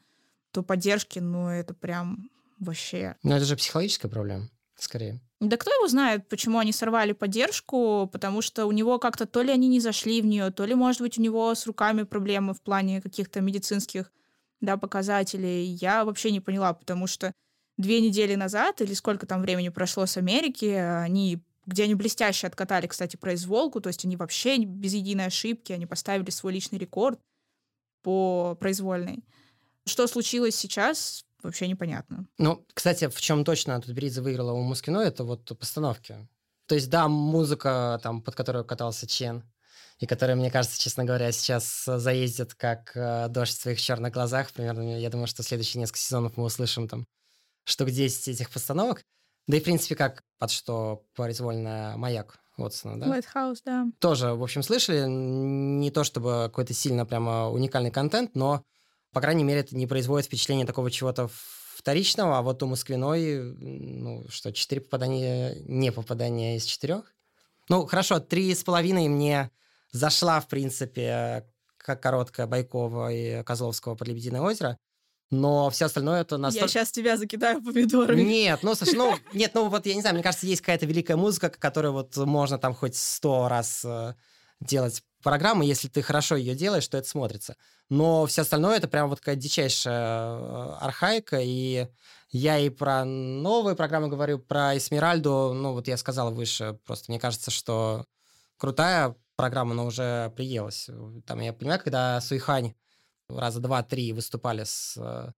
то 0.52 0.64
поддержки, 0.64 1.20
ну, 1.20 1.50
это 1.50 1.76
прям 1.76 2.32
вообще... 2.60 3.16
Ну, 3.22 3.36
это 3.36 3.46
же 3.46 3.56
психологическая 3.56 4.10
проблема, 4.10 4.50
скорее. 4.82 5.20
Да 5.40 5.58
кто 5.58 5.72
его 5.72 5.88
знает, 5.88 6.28
почему 6.28 6.60
они 6.60 6.72
сорвали 6.72 7.14
поддержку, 7.14 8.10
потому 8.12 8.42
что 8.42 8.66
у 8.66 8.72
него 8.72 8.98
как-то 9.00 9.26
то 9.26 9.42
ли 9.42 9.52
они 9.52 9.68
не 9.68 9.80
зашли 9.80 10.22
в 10.22 10.26
нее, 10.26 10.52
то 10.52 10.66
ли, 10.66 10.74
может 10.74 11.02
быть, 11.02 11.18
у 11.18 11.22
него 11.22 11.54
с 11.54 11.68
руками 11.68 12.04
проблемы 12.04 12.54
в 12.54 12.62
плане 12.62 13.02
каких-то 13.02 13.42
медицинских 13.42 14.12
да, 14.62 14.78
показателей. 14.78 15.66
Я 15.66 16.06
вообще 16.06 16.32
не 16.32 16.40
поняла, 16.40 16.74
потому 16.74 17.06
что 17.06 17.34
две 17.78 18.02
недели 18.02 18.36
назад, 18.36 18.82
или 18.82 18.94
сколько 18.94 19.28
там 19.28 19.42
времени 19.42 19.70
прошло 19.70 20.06
с 20.06 20.18
Америки, 20.18 20.66
они 20.66 21.44
где 21.68 21.84
они 21.84 21.96
блестяще 21.96 22.48
откатали, 22.48 22.88
кстати, 22.88 23.18
произволку, 23.18 23.82
то 23.82 23.88
есть 23.90 24.06
они 24.06 24.16
вообще 24.16 24.58
без 24.58 24.94
единой 24.94 25.26
ошибки, 25.26 25.74
они 25.74 25.86
поставили 25.86 26.30
свой 26.30 26.54
личный 26.54 26.80
рекорд 26.80 27.20
по 28.04 28.56
произвольной. 28.56 29.26
Что 29.86 30.08
случилось 30.08 30.56
сейчас, 30.56 31.26
вообще 31.48 31.68
непонятно. 31.68 32.28
Ну, 32.38 32.66
кстати, 32.74 33.08
в 33.08 33.20
чем 33.20 33.44
точно 33.44 33.82
тут 33.82 33.92
Беридзе 33.92 34.22
выиграла 34.22 34.52
у 34.52 34.62
Мускино, 34.62 35.00
это 35.00 35.24
вот 35.24 35.58
постановки. 35.58 36.28
То 36.68 36.76
есть, 36.76 36.90
да, 36.90 37.08
музыка, 37.08 38.00
там, 38.04 38.22
под 38.22 38.36
которую 38.36 38.66
катался 38.66 39.08
Чен, 39.08 39.44
и 40.00 40.06
которая, 40.06 40.36
мне 40.36 40.52
кажется, 40.52 40.80
честно 40.80 41.06
говоря, 41.06 41.32
сейчас 41.32 41.86
заездит 41.86 42.54
как 42.54 42.92
э, 42.96 43.28
дождь 43.30 43.58
в 43.58 43.62
своих 43.62 43.82
черных 43.82 44.14
глазах. 44.14 44.52
Примерно, 44.52 45.00
я 45.00 45.10
думаю, 45.10 45.28
что 45.28 45.44
следующие 45.44 45.82
несколько 45.82 46.00
сезонов 46.00 46.38
мы 46.38 46.44
услышим 46.44 46.88
там 46.88 47.06
штук 47.64 47.90
10 47.90 48.28
этих 48.28 48.52
постановок. 48.52 49.02
Да 49.48 49.58
и, 49.58 49.60
в 49.60 49.64
принципе, 49.64 49.96
как 49.96 50.22
под 50.40 50.52
что 50.52 51.06
произвольно 51.16 51.96
маяк 51.98 52.38
Уотсона, 52.58 53.00
да? 53.00 53.20
Lighthouse, 53.20 53.60
да. 53.66 53.88
Тоже, 54.00 54.34
в 54.34 54.44
общем, 54.44 54.62
слышали. 54.62 55.06
Не 55.08 55.90
то 55.92 56.04
чтобы 56.04 56.44
какой-то 56.48 56.74
сильно 56.74 57.06
прямо 57.06 57.50
уникальный 57.50 57.92
контент, 57.92 58.36
но, 58.36 58.64
по 59.18 59.22
крайней 59.22 59.44
мере, 59.44 59.62
это 59.62 59.76
не 59.76 59.88
производит 59.88 60.28
впечатление 60.28 60.68
такого 60.68 60.92
чего-то 60.92 61.28
вторичного, 61.76 62.38
а 62.38 62.44
вот 62.44 62.62
у 62.62 62.68
Москвиной, 62.68 63.42
ну, 63.42 64.28
что, 64.30 64.54
четыре 64.54 64.80
попадания, 64.80 65.56
не 65.66 65.92
попадания 65.92 66.56
из 66.56 66.66
четырех? 66.66 67.16
Ну, 67.68 67.88
хорошо, 67.88 68.20
три 68.20 68.54
с 68.54 68.64
половиной 68.64 69.08
мне 69.08 69.50
зашла, 69.92 70.40
в 70.40 70.48
принципе, 70.48 71.48
как 71.78 72.00
короткая 72.00 72.46
Байкова 72.46 73.12
и 73.12 73.42
Козловского 73.42 73.96
под 73.96 74.08
Лебединое 74.08 74.42
озеро 74.42 74.78
но 75.32 75.72
все 75.72 75.86
остальное 75.86 76.22
это 76.22 76.38
настолько... 76.38 76.66
Я 76.66 76.70
сейчас 76.70 76.92
тебя 76.92 77.18
закидаю 77.18 77.62
помидорами. 77.64 78.22
Нет, 78.22 78.60
ну, 78.62 78.76
слушай, 78.76 78.96
ну, 78.96 79.16
нет, 79.34 79.52
ну, 79.56 79.68
вот, 79.68 79.88
я 79.88 79.96
не 79.96 80.02
знаю, 80.02 80.14
мне 80.14 80.24
кажется, 80.24 80.46
есть 80.46 80.62
какая-то 80.62 80.86
великая 80.86 81.18
музыка, 81.18 81.50
которую 81.50 81.94
вот 81.94 82.16
можно 82.18 82.60
там 82.60 82.76
хоть 82.76 82.96
сто 82.96 83.48
раз 83.50 83.84
э, 83.84 84.14
делать 84.60 85.04
программу, 85.24 85.64
если 85.64 85.88
ты 85.88 86.02
хорошо 86.02 86.36
ее 86.36 86.56
делаешь, 86.56 86.88
то 86.88 86.98
это 86.98 87.08
смотрится. 87.08 87.56
Но 87.90 88.26
все 88.26 88.42
остальное 88.42 88.78
это 88.78 88.88
прям 88.88 89.10
вот 89.10 89.20
какая 89.20 89.36
дичайшая 89.36 90.38
э, 90.38 90.78
архаика, 90.82 91.40
и 91.42 91.88
я 92.30 92.60
и 92.60 92.70
про 92.70 93.06
новые 93.06 93.76
программы 93.76 94.10
говорю, 94.10 94.40
про 94.40 94.78
Эсмеральду, 94.78 95.54
ну, 95.54 95.74
вот 95.74 95.88
я 95.88 95.98
сказал 95.98 96.34
выше, 96.34 96.80
просто 96.86 97.12
мне 97.12 97.20
кажется, 97.20 97.52
что 97.52 98.06
крутая 98.58 99.16
программа, 99.36 99.74
но 99.74 99.86
уже 99.86 100.32
приелась. 100.36 100.90
Там, 101.26 101.40
я 101.40 101.54
понимаю, 101.54 101.80
когда 101.80 102.20
Суихань 102.22 102.74
раза 103.30 103.60
два-три 103.60 104.12
выступали 104.14 104.64
с 104.64 104.98
э, 104.98 105.32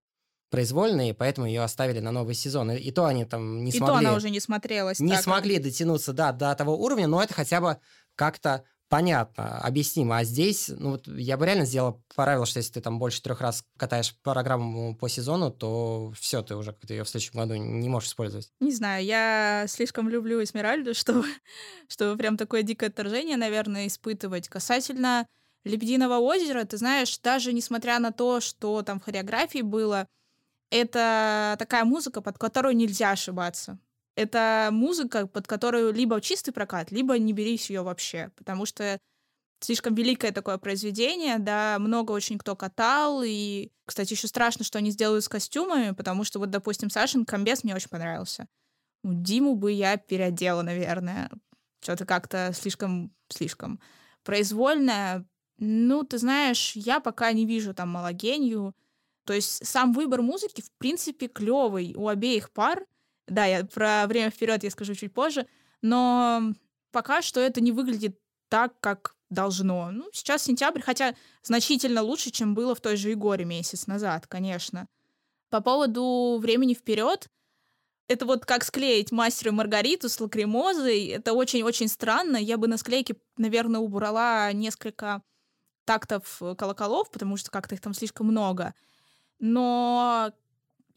произвольной, 0.49 1.13
поэтому 1.13 1.47
ее 1.47 1.61
оставили 1.61 1.99
на 1.99 2.11
новый 2.11 2.33
сезон. 2.33 2.71
И, 2.71 2.77
и 2.77 2.91
то 2.91 3.05
они 3.05 3.25
там 3.25 3.63
не 3.63 3.71
и 3.71 3.77
смогли... 3.77 3.95
И 3.95 4.03
то 4.03 4.07
она 4.07 4.15
уже 4.15 4.29
не 4.29 4.39
смотрелась. 4.39 4.99
Не 4.99 5.13
так, 5.13 5.23
смогли 5.23 5.59
дотянуться, 5.59 6.13
да, 6.13 6.31
до 6.31 6.53
того 6.55 6.77
уровня, 6.77 7.07
но 7.07 7.21
это 7.21 7.33
хотя 7.33 7.61
бы 7.61 7.77
как-то 8.15 8.63
понятно, 8.89 9.59
объяснимо. 9.59 10.17
А 10.17 10.23
здесь, 10.23 10.69
ну 10.69 10.91
вот 10.91 11.07
я 11.07 11.37
бы 11.37 11.45
реально 11.45 11.65
сделал 11.65 12.03
правило, 12.15 12.45
что 12.45 12.57
если 12.57 12.73
ты 12.73 12.81
там 12.81 12.99
больше 12.99 13.21
трех 13.21 13.39
раз 13.39 13.63
катаешь 13.77 14.15
программу 14.23 14.95
по 14.95 15.07
сезону, 15.07 15.51
то 15.51 16.11
все, 16.19 16.41
ты 16.41 16.55
уже 16.55 16.73
как-то 16.73 16.93
ее 16.93 17.03
в 17.03 17.09
следующем 17.09 17.39
году 17.39 17.55
не 17.55 17.87
можешь 17.87 18.09
использовать. 18.09 18.51
Не 18.59 18.73
знаю, 18.73 19.05
я 19.05 19.65
слишком 19.67 20.09
люблю 20.09 20.43
Эсмеральду, 20.43 20.93
чтобы, 20.95 21.27
чтобы 21.87 22.17
прям 22.17 22.35
такое 22.35 22.63
дикое 22.63 22.87
отторжение, 22.87 23.37
наверное, 23.37 23.87
испытывать. 23.87 24.49
Касательно 24.49 25.25
Лебединого 25.63 26.17
озера, 26.17 26.63
ты 26.65 26.77
знаешь, 26.77 27.19
даже 27.19 27.53
несмотря 27.53 27.99
на 27.99 28.11
то, 28.11 28.39
что 28.39 28.81
там 28.81 28.99
в 28.99 29.03
хореографии 29.03 29.61
было, 29.61 30.07
это 30.71 31.55
такая 31.59 31.83
музыка, 31.83 32.21
под 32.21 32.37
которую 32.37 32.75
нельзя 32.75 33.11
ошибаться. 33.11 33.79
Это 34.19 34.67
музыка, 34.73 35.27
под 35.27 35.47
которую 35.47 35.93
либо 35.93 36.19
чистый 36.19 36.51
прокат, 36.51 36.91
либо 36.91 37.17
не 37.17 37.31
берись 37.31 37.69
ее 37.69 37.83
вообще, 37.83 38.31
потому 38.35 38.65
что 38.65 38.99
слишком 39.61 39.95
великое 39.95 40.33
такое 40.33 40.57
произведение, 40.57 41.39
да, 41.39 41.77
много 41.79 42.11
очень 42.11 42.37
кто 42.37 42.53
катал, 42.57 43.23
и, 43.25 43.69
кстати, 43.85 44.11
еще 44.11 44.27
страшно, 44.27 44.65
что 44.65 44.77
они 44.77 44.91
сделают 44.91 45.23
с 45.23 45.29
костюмами, 45.29 45.91
потому 45.91 46.25
что 46.25 46.39
вот, 46.39 46.49
допустим, 46.49 46.89
Сашин 46.89 47.23
комбез 47.23 47.63
мне 47.63 47.73
очень 47.73 47.87
понравился. 47.87 48.47
Диму 49.05 49.55
бы 49.55 49.71
я 49.71 49.95
переодела, 49.95 50.63
наверное. 50.63 51.31
Что-то 51.81 52.05
как-то 52.05 52.51
слишком, 52.53 53.13
слишком 53.29 53.79
произвольное. 54.23 55.25
Ну, 55.59 56.03
ты 56.03 56.17
знаешь, 56.17 56.73
я 56.75 56.99
пока 56.99 57.31
не 57.31 57.45
вижу 57.45 57.73
там 57.73 57.87
малогенью. 57.87 58.75
То 59.23 59.31
есть 59.31 59.65
сам 59.65 59.93
выбор 59.93 60.21
музыки, 60.21 60.59
в 60.59 60.71
принципе, 60.77 61.29
клевый 61.29 61.93
у 61.95 62.09
обеих 62.09 62.51
пар. 62.51 62.85
Да, 63.29 63.45
я 63.45 63.65
про 63.65 64.05
время 64.07 64.29
вперед 64.29 64.63
я 64.63 64.71
скажу 64.71 64.95
чуть 64.95 65.13
позже. 65.13 65.47
Но 65.81 66.53
пока 66.91 67.21
что 67.21 67.39
это 67.39 67.61
не 67.61 67.71
выглядит 67.71 68.19
так, 68.49 68.79
как 68.79 69.15
должно. 69.29 69.91
Ну, 69.91 70.09
сейчас 70.11 70.43
сентябрь, 70.43 70.81
хотя 70.81 71.15
значительно 71.43 72.01
лучше, 72.01 72.31
чем 72.31 72.55
было 72.55 72.75
в 72.75 72.81
той 72.81 72.97
же 72.97 73.09
Егоре 73.09 73.45
месяц 73.45 73.87
назад, 73.87 74.27
конечно. 74.27 74.87
По 75.49 75.61
поводу 75.61 76.39
времени 76.41 76.73
вперед, 76.73 77.29
это 78.07 78.25
вот 78.25 78.45
как 78.45 78.63
склеить 78.63 79.11
мастера 79.11 79.51
Маргариту 79.51 80.09
с 80.09 80.19
лакримозой. 80.19 81.05
Это 81.05 81.33
очень-очень 81.33 81.87
странно. 81.87 82.37
Я 82.37 82.57
бы 82.57 82.67
на 82.67 82.77
склейке, 82.77 83.15
наверное, 83.37 83.79
убрала 83.79 84.51
несколько 84.51 85.21
тактов 85.85 86.41
колоколов, 86.57 87.11
потому 87.11 87.37
что 87.37 87.51
как-то 87.51 87.75
их 87.75 87.81
там 87.81 87.93
слишком 87.93 88.27
много. 88.27 88.73
Но 89.37 90.31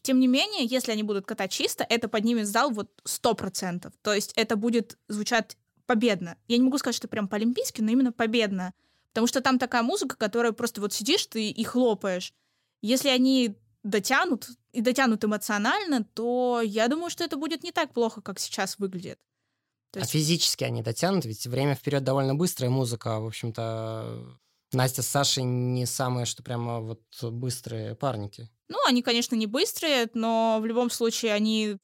тем 0.03 0.19
не 0.21 0.27
менее, 0.27 0.67
если 0.67 0.93
они 0.93 1.03
будут 1.03 1.27
катать 1.27 1.53
чисто, 1.53 1.87
это 1.89 2.09
поднимет 2.09 2.47
зал 2.47 2.71
вот 2.71 2.91
сто 3.05 3.35
процентов. 3.35 3.93
То 4.03 4.13
есть 4.13 4.33
это 4.37 4.57
будет 4.57 4.99
звучать 5.09 5.57
победно. 5.87 6.37
Я 6.49 6.59
не 6.59 6.65
могу 6.65 6.79
сказать, 6.79 6.97
что 6.97 7.09
прям 7.09 7.29
по-олимпийски, 7.29 7.81
но 7.81 7.91
именно 7.91 8.13
победно. 8.13 8.75
Потому 9.11 9.27
что 9.27 9.41
там 9.41 9.59
такая 9.59 9.83
музыка, 9.83 10.17
которая 10.17 10.53
просто 10.53 10.81
вот 10.81 10.93
сидишь 10.93 11.27
ты 11.27 11.51
и 11.51 11.65
хлопаешь. 11.65 12.33
Если 12.81 13.09
они 13.09 13.57
дотянут, 13.83 14.49
и 14.73 14.81
дотянут 14.81 15.25
эмоционально, 15.25 16.05
то 16.05 16.61
я 16.65 16.89
думаю, 16.89 17.11
что 17.11 17.25
это 17.25 17.37
будет 17.37 17.63
не 17.63 17.73
так 17.73 17.93
плохо, 17.93 18.21
как 18.23 18.41
сейчас 18.41 18.79
выглядит. 18.79 19.21
То 19.93 20.01
есть... 20.01 20.11
А 20.11 20.13
физически 20.13 20.65
они 20.65 20.83
дотянут, 20.83 21.27
ведь 21.27 21.47
время 21.47 21.75
вперед 21.75 22.03
довольно 22.03 22.35
быстрая 22.35 22.71
музыка, 22.71 23.21
в 23.21 23.27
общем-то, 23.27 24.39
Настя 24.73 25.03
с 25.03 25.09
Сашей 25.09 25.45
не 25.45 25.87
самые, 25.87 26.27
что 26.27 26.43
прямо 26.43 26.81
вот 26.81 27.03
быстрые 27.23 27.95
парники. 27.95 28.49
Ну, 28.69 28.79
они, 28.87 29.03
конечно, 29.03 29.35
не 29.35 29.47
быстрые, 29.47 30.09
но 30.15 30.59
в 30.61 30.67
любом 30.67 30.91
случае 30.91 31.35
они 31.35 31.79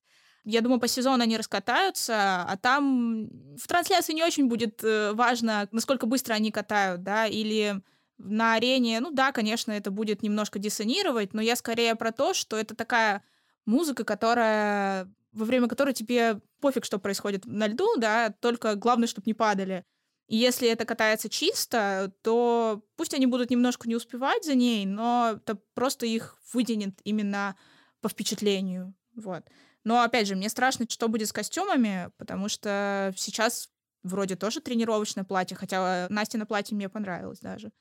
я 0.44 0.62
думаю, 0.62 0.80
по 0.80 0.88
сезону 0.88 1.22
они 1.22 1.36
раскатаются, 1.36 2.42
а 2.42 2.56
там 2.56 3.28
в 3.58 3.66
трансляции 3.66 4.14
не 4.14 4.24
очень 4.24 4.48
будет 4.48 4.82
э, 4.82 5.12
важно, 5.12 5.68
насколько 5.72 6.06
быстро 6.06 6.32
они 6.32 6.50
катают, 6.50 7.02
да, 7.02 7.26
или 7.26 7.82
на 8.16 8.54
арене, 8.54 9.00
ну 9.00 9.10
да, 9.10 9.32
конечно, 9.32 9.72
это 9.72 9.90
будет 9.90 10.22
немножко 10.22 10.58
диссонировать, 10.58 11.34
но 11.34 11.42
я 11.42 11.54
скорее 11.54 11.94
про 11.96 12.12
то, 12.12 12.32
что 12.32 12.56
это 12.56 12.74
такая 12.74 13.22
музыка, 13.66 14.04
которая 14.04 15.12
во 15.32 15.44
время 15.44 15.68
которой 15.68 15.92
тебе 15.92 16.40
пофиг, 16.60 16.84
что 16.84 16.98
происходит 16.98 17.44
на 17.44 17.66
льду, 17.66 17.96
да, 17.98 18.30
только 18.40 18.74
главное, 18.74 19.06
чтобы 19.06 19.24
не 19.26 19.34
падали. 19.34 19.84
И 20.28 20.36
если 20.36 20.68
это 20.68 20.84
катается 20.84 21.30
чисто, 21.30 22.12
то 22.22 22.84
пусть 22.96 23.14
они 23.14 23.26
будут 23.26 23.50
немножко 23.50 23.88
не 23.88 23.96
успевать 23.96 24.44
за 24.44 24.54
ней, 24.54 24.84
но 24.84 25.32
это 25.36 25.58
просто 25.74 26.04
их 26.04 26.38
выденет 26.52 27.00
именно 27.02 27.56
по 28.02 28.10
впечатлению. 28.10 28.94
Вот. 29.14 29.44
Но, 29.84 30.02
опять 30.02 30.26
же, 30.26 30.36
мне 30.36 30.50
страшно, 30.50 30.86
что 30.88 31.08
будет 31.08 31.28
с 31.28 31.32
костюмами, 31.32 32.10
потому 32.18 32.50
что 32.50 33.12
сейчас 33.16 33.70
вроде 34.02 34.36
тоже 34.36 34.60
тренировочное 34.60 35.24
платье, 35.24 35.56
хотя 35.56 36.06
Настя 36.10 36.36
на 36.36 36.44
платье 36.44 36.76
мне 36.76 36.90
понравилось 36.90 37.40
даже. 37.40 37.72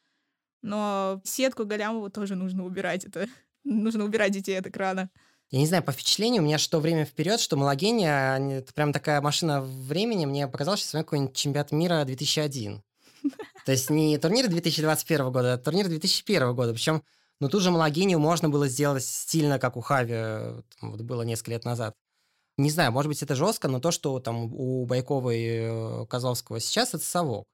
Но 0.61 1.21
сетку 1.25 1.65
Галямову 1.65 2.09
тоже 2.09 2.35
нужно 2.35 2.65
убирать. 2.65 3.03
Это 3.03 3.27
нужно 3.65 4.05
убирать 4.05 4.31
детей 4.31 4.57
от 4.57 4.67
экрана. 4.67 5.09
Я 5.49 5.59
не 5.59 5.67
знаю, 5.67 5.81
по 5.81 5.93
впечатлению, 5.93 6.41
у 6.41 6.45
меня 6.45 6.57
что 6.57 6.79
время 6.79 7.05
вперед, 7.05 7.39
что 7.39 7.55
Малогения, 7.55 8.37
это 8.37 8.73
прям 8.73 8.91
такая 8.91 9.21
машина 9.21 9.61
времени. 9.61 10.25
Мне 10.25 10.47
показалось, 10.47 10.81
что 10.81 10.97
это 10.97 11.05
какой-нибудь 11.05 11.35
чемпионат 11.35 11.71
мира 11.71 12.03
2001. 12.03 12.83
То 13.65 13.71
есть 13.71 13.89
не 13.89 14.17
турнир 14.17 14.49
2021 14.49 15.31
года, 15.31 15.53
а 15.53 15.57
турнир 15.57 15.87
2001 15.87 16.53
года. 16.53 16.73
Причем, 16.73 17.01
ну, 17.39 17.47
ту 17.47 17.61
же 17.61 17.71
Малогению 17.71 18.19
можно 18.19 18.49
было 18.49 18.67
сделать 18.67 19.05
стильно, 19.05 19.57
как 19.57 19.77
у 19.77 19.81
Хави 19.81 20.61
вот 20.81 21.01
было 21.01 21.21
несколько 21.21 21.51
лет 21.51 21.63
назад. 21.63 21.95
Не 22.57 22.69
знаю, 22.69 22.91
может 22.91 23.07
быть, 23.07 23.21
это 23.21 23.35
жестко, 23.35 23.67
но 23.67 23.79
то, 23.79 23.91
что 23.91 24.19
там 24.19 24.53
у 24.53 24.85
Байкова 24.85 25.29
и 25.29 25.59
э, 25.61 26.05
Козловского 26.09 26.59
сейчас, 26.59 26.93
это 26.93 27.03
совок, 27.03 27.45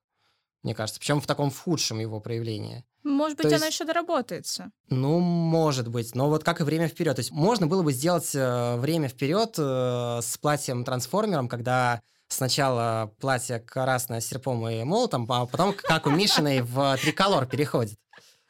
мне 0.64 0.74
кажется. 0.74 1.00
Причем 1.00 1.20
в 1.20 1.28
таком 1.28 1.52
худшем 1.52 2.00
его 2.00 2.22
проявлении. 2.22 2.86
Может 3.04 3.38
быть, 3.38 3.50
То 3.50 3.56
она 3.56 3.66
есть, 3.66 3.76
еще 3.76 3.86
доработается. 3.86 4.72
Ну, 4.90 5.20
может 5.20 5.90
быть. 5.90 6.16
Но 6.16 6.30
вот 6.30 6.44
как 6.44 6.62
и 6.62 6.64
время 6.64 6.88
вперед. 6.88 7.16
То 7.16 7.20
есть 7.20 7.32
можно 7.32 7.68
было 7.68 7.84
бы 7.84 7.92
сделать 7.92 8.34
э, 8.34 8.78
время 8.78 9.10
вперед 9.10 9.56
э, 9.58 10.20
с 10.22 10.38
платьем-трансформером, 10.38 11.50
когда 11.50 12.02
сначала 12.30 13.14
платье 13.20 13.60
красное 13.60 14.22
с 14.22 14.26
серпом 14.26 14.68
и 14.70 14.84
молотом, 14.84 15.30
а 15.30 15.46
потом, 15.46 15.74
как 15.74 16.08
у 16.08 16.12
Мишиной, 16.12 16.62
в 16.62 16.98
триколор 17.02 17.46
переходит. 17.46 18.00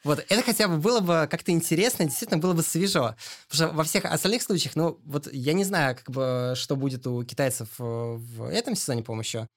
Вот 0.04 0.20
это 0.20 0.44
хотя 0.44 0.68
бы 0.68 0.78
было 0.78 1.00
бы 1.00 1.28
как-то 1.32 1.52
интересно, 1.52 2.06
действительно 2.06 2.40
было 2.40 2.54
бы 2.54 2.62
свежо. 2.62 3.16
Потому 3.50 3.70
что 3.70 3.78
во 3.78 3.84
всех 3.84 4.06
остальных 4.06 4.44
случаях, 4.44 4.76
ну, 4.76 5.00
вот 5.06 5.32
я 5.32 5.54
не 5.54 5.64
знаю, 5.64 5.96
как 5.96 6.10
бы, 6.12 6.54
что 6.56 6.76
будет 6.76 7.08
у 7.08 7.24
китайцев 7.24 7.70
э, 7.80 7.84
в 7.84 8.44
этом 8.50 8.76
сезоне, 8.76 9.02
по-моему, 9.02 9.22
еще 9.24 9.48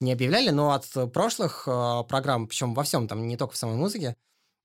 не 0.00 0.12
объявляли, 0.12 0.50
но 0.50 0.72
от 0.72 1.12
прошлых 1.12 1.64
программ, 2.08 2.48
причем 2.48 2.74
во 2.74 2.82
всем, 2.82 3.06
там, 3.06 3.26
не 3.28 3.36
только 3.36 3.54
в 3.54 3.56
самой 3.56 3.76
музыке, 3.76 4.16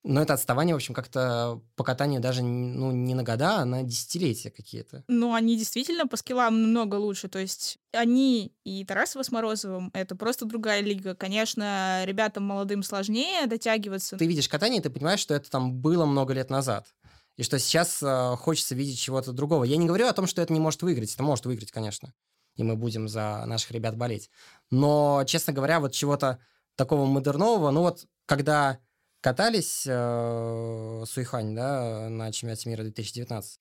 но 0.03 0.21
это 0.21 0.33
отставание, 0.33 0.73
в 0.73 0.77
общем, 0.77 0.93
как-то 0.93 1.61
по 1.75 1.83
катанию 1.83 2.21
даже 2.21 2.41
ну, 2.41 2.91
не 2.91 3.13
на 3.13 3.23
года, 3.23 3.57
а 3.57 3.65
на 3.65 3.83
десятилетия 3.83 4.49
какие-то. 4.49 5.03
Ну, 5.07 5.33
они 5.33 5.57
действительно 5.57 6.07
по 6.07 6.15
скиллам 6.15 6.61
намного 6.61 6.95
лучше. 6.95 7.27
То 7.27 7.39
есть 7.39 7.77
они 7.91 8.53
и 8.63 8.85
Тарасова 8.85 9.23
с 9.23 9.31
Морозовым— 9.31 9.89
это 9.93 10.15
просто 10.15 10.45
другая 10.45 10.81
лига. 10.81 11.13
Конечно, 11.13 12.03
ребятам 12.05 12.43
молодым 12.43 12.83
сложнее 12.83 13.47
дотягиваться. 13.47 14.17
Ты 14.17 14.27
видишь 14.27 14.47
катание, 14.47 14.81
ты 14.81 14.89
понимаешь, 14.89 15.19
что 15.19 15.33
это 15.33 15.49
там 15.49 15.73
было 15.73 16.05
много 16.05 16.33
лет 16.33 16.49
назад. 16.49 16.87
И 17.35 17.43
что 17.43 17.59
сейчас 17.59 18.01
э, 18.01 18.35
хочется 18.37 18.75
видеть 18.75 18.99
чего-то 18.99 19.31
другого. 19.31 19.63
Я 19.63 19.77
не 19.77 19.85
говорю 19.85 20.07
о 20.07 20.13
том, 20.13 20.25
что 20.25 20.41
это 20.41 20.53
не 20.53 20.59
может 20.59 20.81
выиграть. 20.81 21.13
Это 21.13 21.21
может 21.21 21.45
выиграть, 21.45 21.71
конечно. 21.71 22.13
И 22.55 22.63
мы 22.63 22.75
будем 22.75 23.07
за 23.07 23.43
наших 23.45 23.71
ребят 23.71 23.95
болеть. 23.95 24.31
Но, 24.71 25.23
честно 25.27 25.53
говоря, 25.53 25.79
вот 25.79 25.91
чего-то 25.91 26.39
такого 26.75 27.05
модернового, 27.05 27.71
ну 27.71 27.81
вот 27.81 28.05
когда 28.25 28.79
катались 29.27 29.83
э, 29.85 31.03
Суйхань, 31.05 31.53
да, 31.53 32.07
на 32.07 32.31
чемпионате 32.31 32.69
мира 32.69 32.83
2019. 32.83 33.59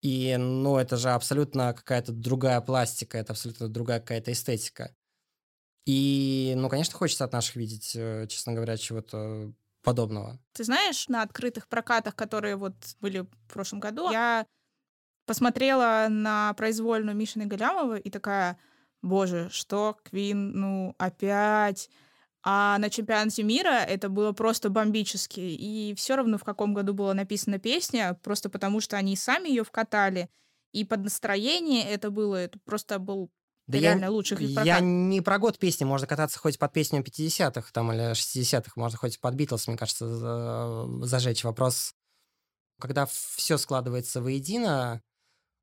И, 0.00 0.34
ну, 0.38 0.78
это 0.78 0.96
же 0.96 1.10
абсолютно 1.10 1.74
какая-то 1.74 2.12
другая 2.12 2.58
пластика, 2.62 3.18
это 3.18 3.34
абсолютно 3.34 3.68
другая 3.68 4.00
какая-то 4.00 4.32
эстетика. 4.32 4.96
И, 5.84 6.54
ну, 6.56 6.70
конечно, 6.70 6.96
хочется 6.96 7.24
от 7.24 7.34
наших 7.34 7.56
видеть, 7.56 7.92
э, 7.94 8.26
честно 8.30 8.54
говоря, 8.54 8.78
чего-то 8.78 9.52
подобного. 9.82 10.40
Ты 10.54 10.64
знаешь, 10.64 11.06
на 11.08 11.20
открытых 11.20 11.68
прокатах, 11.68 12.16
которые 12.16 12.56
вот 12.56 12.74
были 13.02 13.20
в 13.20 13.52
прошлом 13.52 13.80
году, 13.80 14.10
я 14.10 14.46
посмотрела 15.26 16.06
на 16.08 16.54
произвольную 16.54 17.14
Мишины 17.14 17.44
Галямова 17.44 17.98
и 17.98 18.08
такая, 18.08 18.58
боже, 19.02 19.50
что 19.50 19.98
Квин, 20.02 20.52
ну, 20.52 20.94
опять 20.96 21.90
а 22.46 22.76
на 22.78 22.90
чемпионате 22.90 23.42
мира 23.42 23.80
это 23.80 24.10
было 24.10 24.32
просто 24.32 24.68
бомбически. 24.68 25.40
И 25.40 25.94
все 25.96 26.14
равно, 26.14 26.36
в 26.36 26.44
каком 26.44 26.74
году 26.74 26.92
была 26.92 27.14
написана 27.14 27.58
песня, 27.58 28.18
просто 28.22 28.50
потому 28.50 28.80
что 28.80 28.98
они 28.98 29.16
сами 29.16 29.48
ее 29.48 29.64
вкатали. 29.64 30.28
И 30.72 30.84
под 30.84 31.04
настроение 31.04 31.84
это 31.84 32.10
было, 32.10 32.36
это 32.36 32.58
просто 32.64 32.98
был 32.98 33.30
да 33.66 33.78
реально 33.78 34.04
я, 34.04 34.10
лучших 34.10 34.42
их 34.42 34.50
Я 34.62 34.80
не 34.80 35.22
про 35.22 35.38
год 35.38 35.58
песни, 35.58 35.84
можно 35.84 36.06
кататься 36.06 36.38
хоть 36.38 36.58
под 36.58 36.72
песню 36.72 37.02
50-х 37.02 37.70
там, 37.72 37.92
или 37.92 38.12
60-х, 38.12 38.72
можно 38.76 38.98
хоть 38.98 39.18
под 39.20 39.34
Битлз, 39.34 39.66
мне 39.66 39.78
кажется, 39.78 40.86
зажечь 41.02 41.44
вопрос. 41.44 41.94
Когда 42.78 43.06
все 43.06 43.56
складывается 43.56 44.20
воедино, 44.20 45.00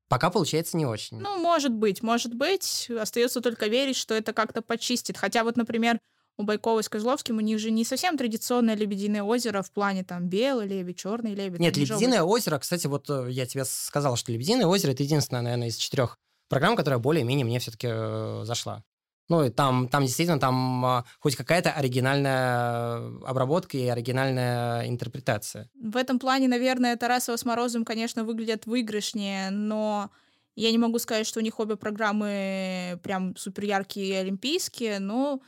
пока 0.08 0.30
получается 0.30 0.76
не 0.76 0.86
очень. 0.86 1.20
Ну, 1.20 1.38
может 1.38 1.72
быть, 1.72 2.02
может 2.02 2.34
быть. 2.34 2.90
Остается 2.90 3.40
только 3.40 3.68
верить, 3.68 3.96
что 3.96 4.14
это 4.14 4.32
как-то 4.32 4.62
почистит. 4.62 5.16
Хотя 5.16 5.44
вот, 5.44 5.56
например, 5.56 6.00
у 6.42 6.44
Байкова 6.44 6.82
с 6.82 6.88
Козловским 6.88 7.38
у 7.38 7.40
них 7.40 7.58
же 7.58 7.70
не 7.70 7.84
совсем 7.84 8.18
традиционное 8.18 8.74
лебединое 8.74 9.22
озеро 9.22 9.62
в 9.62 9.70
плане 9.70 10.04
там 10.04 10.28
белый 10.28 10.66
лебедь, 10.66 10.98
черный 10.98 11.34
лебедь. 11.34 11.60
Нет, 11.60 11.76
лебединое 11.76 12.22
озеро, 12.22 12.58
кстати, 12.58 12.86
вот 12.86 13.08
э, 13.08 13.28
я 13.30 13.46
тебе 13.46 13.64
сказал, 13.64 14.16
что 14.16 14.32
лебединое 14.32 14.66
озеро 14.66 14.92
это 14.92 15.02
единственное, 15.02 15.42
наверное, 15.42 15.68
из 15.68 15.76
четырех 15.76 16.18
программ, 16.48 16.76
которая 16.76 16.98
более-менее 16.98 17.46
мне 17.46 17.58
все-таки 17.58 17.88
э, 17.90 18.42
зашла. 18.44 18.84
Ну, 19.28 19.44
и 19.44 19.50
там, 19.50 19.88
там 19.88 20.04
действительно 20.04 20.40
там 20.40 20.84
э, 20.84 21.02
хоть 21.20 21.36
какая-то 21.36 21.70
оригинальная 21.72 22.96
обработка 23.24 23.78
и 23.78 23.86
оригинальная 23.86 24.88
интерпретация. 24.88 25.70
В 25.80 25.96
этом 25.96 26.18
плане, 26.18 26.48
наверное, 26.48 26.96
Тарасова 26.96 27.36
с 27.36 27.44
Морозом, 27.44 27.84
конечно, 27.84 28.24
выглядят 28.24 28.66
выигрышнее, 28.66 29.50
но 29.50 30.10
я 30.56 30.70
не 30.70 30.78
могу 30.78 30.98
сказать, 30.98 31.26
что 31.26 31.40
у 31.40 31.42
них 31.42 31.58
обе 31.60 31.76
программы 31.76 33.00
прям 33.02 33.36
супер 33.36 33.64
яркие 33.64 34.06
и 34.06 34.12
олимпийские, 34.12 34.98
но 34.98 35.40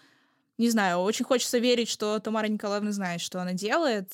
Не 0.59 0.71
знаю, 0.71 0.99
очень 0.99 1.25
хочется 1.25 1.59
верить, 1.59 1.89
что 1.89 2.19
Тамара 2.19 2.47
Николаевна 2.47 2.93
знает, 2.93 3.21
что 3.21 3.41
она 3.41 3.53
делает, 3.53 4.13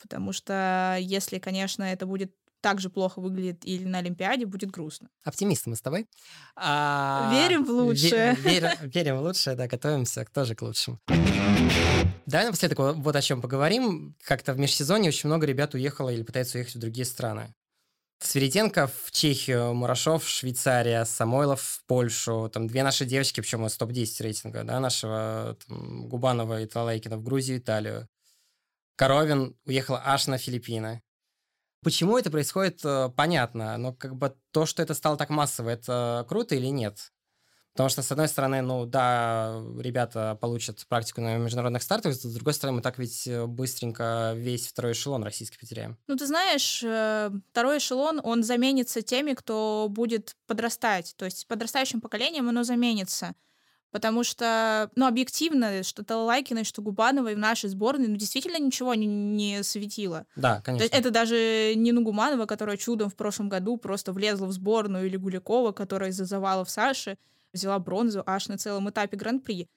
потому 0.00 0.32
что 0.32 0.96
если, 1.00 1.38
конечно, 1.38 1.82
это 1.82 2.06
будет 2.06 2.34
так 2.60 2.80
же 2.80 2.88
плохо 2.88 3.20
выглядит 3.20 3.64
или 3.64 3.84
на 3.84 3.98
Олимпиаде, 3.98 4.46
будет 4.46 4.70
грустно. 4.70 5.08
Оптимисты 5.24 5.68
мы 5.68 5.76
с 5.76 5.82
тобой. 5.82 6.06
А, 6.54 7.30
верим 7.32 7.64
в 7.64 7.70
лучшее. 7.70 8.36
Верим, 8.36 8.70
верим 8.82 9.16
в 9.18 9.22
лучшее, 9.22 9.56
да, 9.56 9.66
готовимся 9.66 10.24
тоже 10.32 10.54
к 10.54 10.62
лучшему. 10.62 11.00
Давай 12.24 12.46
напоследок 12.46 12.78
вот 12.78 13.16
о 13.16 13.20
чем 13.20 13.42
поговорим. 13.42 14.14
Как-то 14.22 14.54
в 14.54 14.58
межсезонье 14.58 15.08
очень 15.08 15.28
много 15.28 15.44
ребят 15.44 15.74
уехало 15.74 16.10
или 16.10 16.22
пытаются 16.22 16.58
уехать 16.58 16.76
в 16.76 16.78
другие 16.78 17.04
страны. 17.04 17.52
Свериденко 18.22 18.86
в 18.86 19.10
Чехию, 19.10 19.74
Мурашов 19.74 20.24
в 20.24 20.28
Швейцария, 20.28 21.04
Самойлов 21.04 21.60
в 21.60 21.84
Польшу, 21.86 22.48
там 22.52 22.68
две 22.68 22.82
наши 22.82 23.04
девочки, 23.04 23.40
причем 23.40 23.66
из 23.66 23.76
топ-10 23.76 24.22
рейтинга, 24.22 24.64
да, 24.64 24.80
нашего 24.80 25.56
там, 25.66 26.08
Губанова 26.08 26.62
и 26.62 26.66
Талайкина 26.66 27.16
в 27.18 27.22
Грузию, 27.22 27.58
Италию. 27.58 28.08
Коровин 28.96 29.56
уехал 29.66 29.98
аж 30.02 30.26
на 30.28 30.38
Филиппины. 30.38 31.02
Почему 31.82 32.16
это 32.16 32.30
происходит, 32.30 32.80
э, 32.84 33.10
понятно, 33.16 33.76
но 33.76 33.92
как 33.92 34.14
бы 34.14 34.36
то, 34.52 34.66
что 34.66 34.82
это 34.82 34.94
стало 34.94 35.16
так 35.16 35.30
массово, 35.30 35.70
это 35.70 36.24
круто 36.28 36.54
или 36.54 36.68
нет? 36.68 37.12
Потому 37.72 37.88
что, 37.88 38.02
с 38.02 38.12
одной 38.12 38.28
стороны, 38.28 38.60
ну 38.60 38.84
да, 38.84 39.62
ребята 39.78 40.36
получат 40.40 40.84
практику 40.88 41.22
на 41.22 41.38
международных 41.38 41.82
стартах, 41.82 42.14
с 42.14 42.22
другой 42.22 42.52
стороны, 42.52 42.76
мы 42.76 42.82
так 42.82 42.98
ведь 42.98 43.26
э, 43.26 43.46
быстренько 43.46 44.34
весь 44.36 44.66
второй 44.66 44.92
эшелон 44.92 45.22
российский 45.22 45.58
потеряем. 45.58 45.96
Ну, 46.06 46.16
ты 46.16 46.26
знаешь, 46.26 46.82
э, 46.84 47.30
второй 47.50 47.78
эшелон, 47.78 48.20
он 48.22 48.42
заменится 48.42 49.00
теми, 49.00 49.32
кто 49.32 49.86
будет 49.88 50.36
подрастать. 50.46 51.14
То 51.16 51.24
есть 51.24 51.46
подрастающим 51.48 52.02
поколением 52.02 52.48
оно 52.50 52.62
заменится. 52.62 53.34
Потому 53.90 54.24
что, 54.24 54.90
ну, 54.96 55.06
объективно, 55.06 55.82
что 55.82 56.02
Талалайкина, 56.02 56.64
что 56.64 56.80
Губанова 56.80 57.28
и 57.28 57.34
в 57.34 57.38
нашей 57.38 57.68
сборной, 57.68 58.08
ну, 58.08 58.16
действительно 58.16 58.58
ничего 58.58 58.94
не, 58.94 59.06
не 59.06 59.62
светило. 59.62 60.26
Да, 60.34 60.62
конечно. 60.62 60.96
Это 60.96 61.10
даже 61.10 61.74
не 61.76 61.92
Нугуманова, 61.92 62.46
которая 62.46 62.78
чудом 62.78 63.10
в 63.10 63.14
прошлом 63.14 63.50
году 63.50 63.76
просто 63.76 64.12
влезла 64.12 64.46
в 64.46 64.52
сборную, 64.52 65.06
или 65.06 65.16
Гулякова, 65.16 65.72
которая 65.72 66.08
из-за 66.10 66.24
завалов 66.24 66.70
Саши 66.70 67.18
взяла 67.52 67.78
бронзу 67.78 68.22
аж 68.26 68.48
на 68.48 68.58
целом 68.58 68.90
этапе 68.90 69.16
Гран-при. 69.16 69.68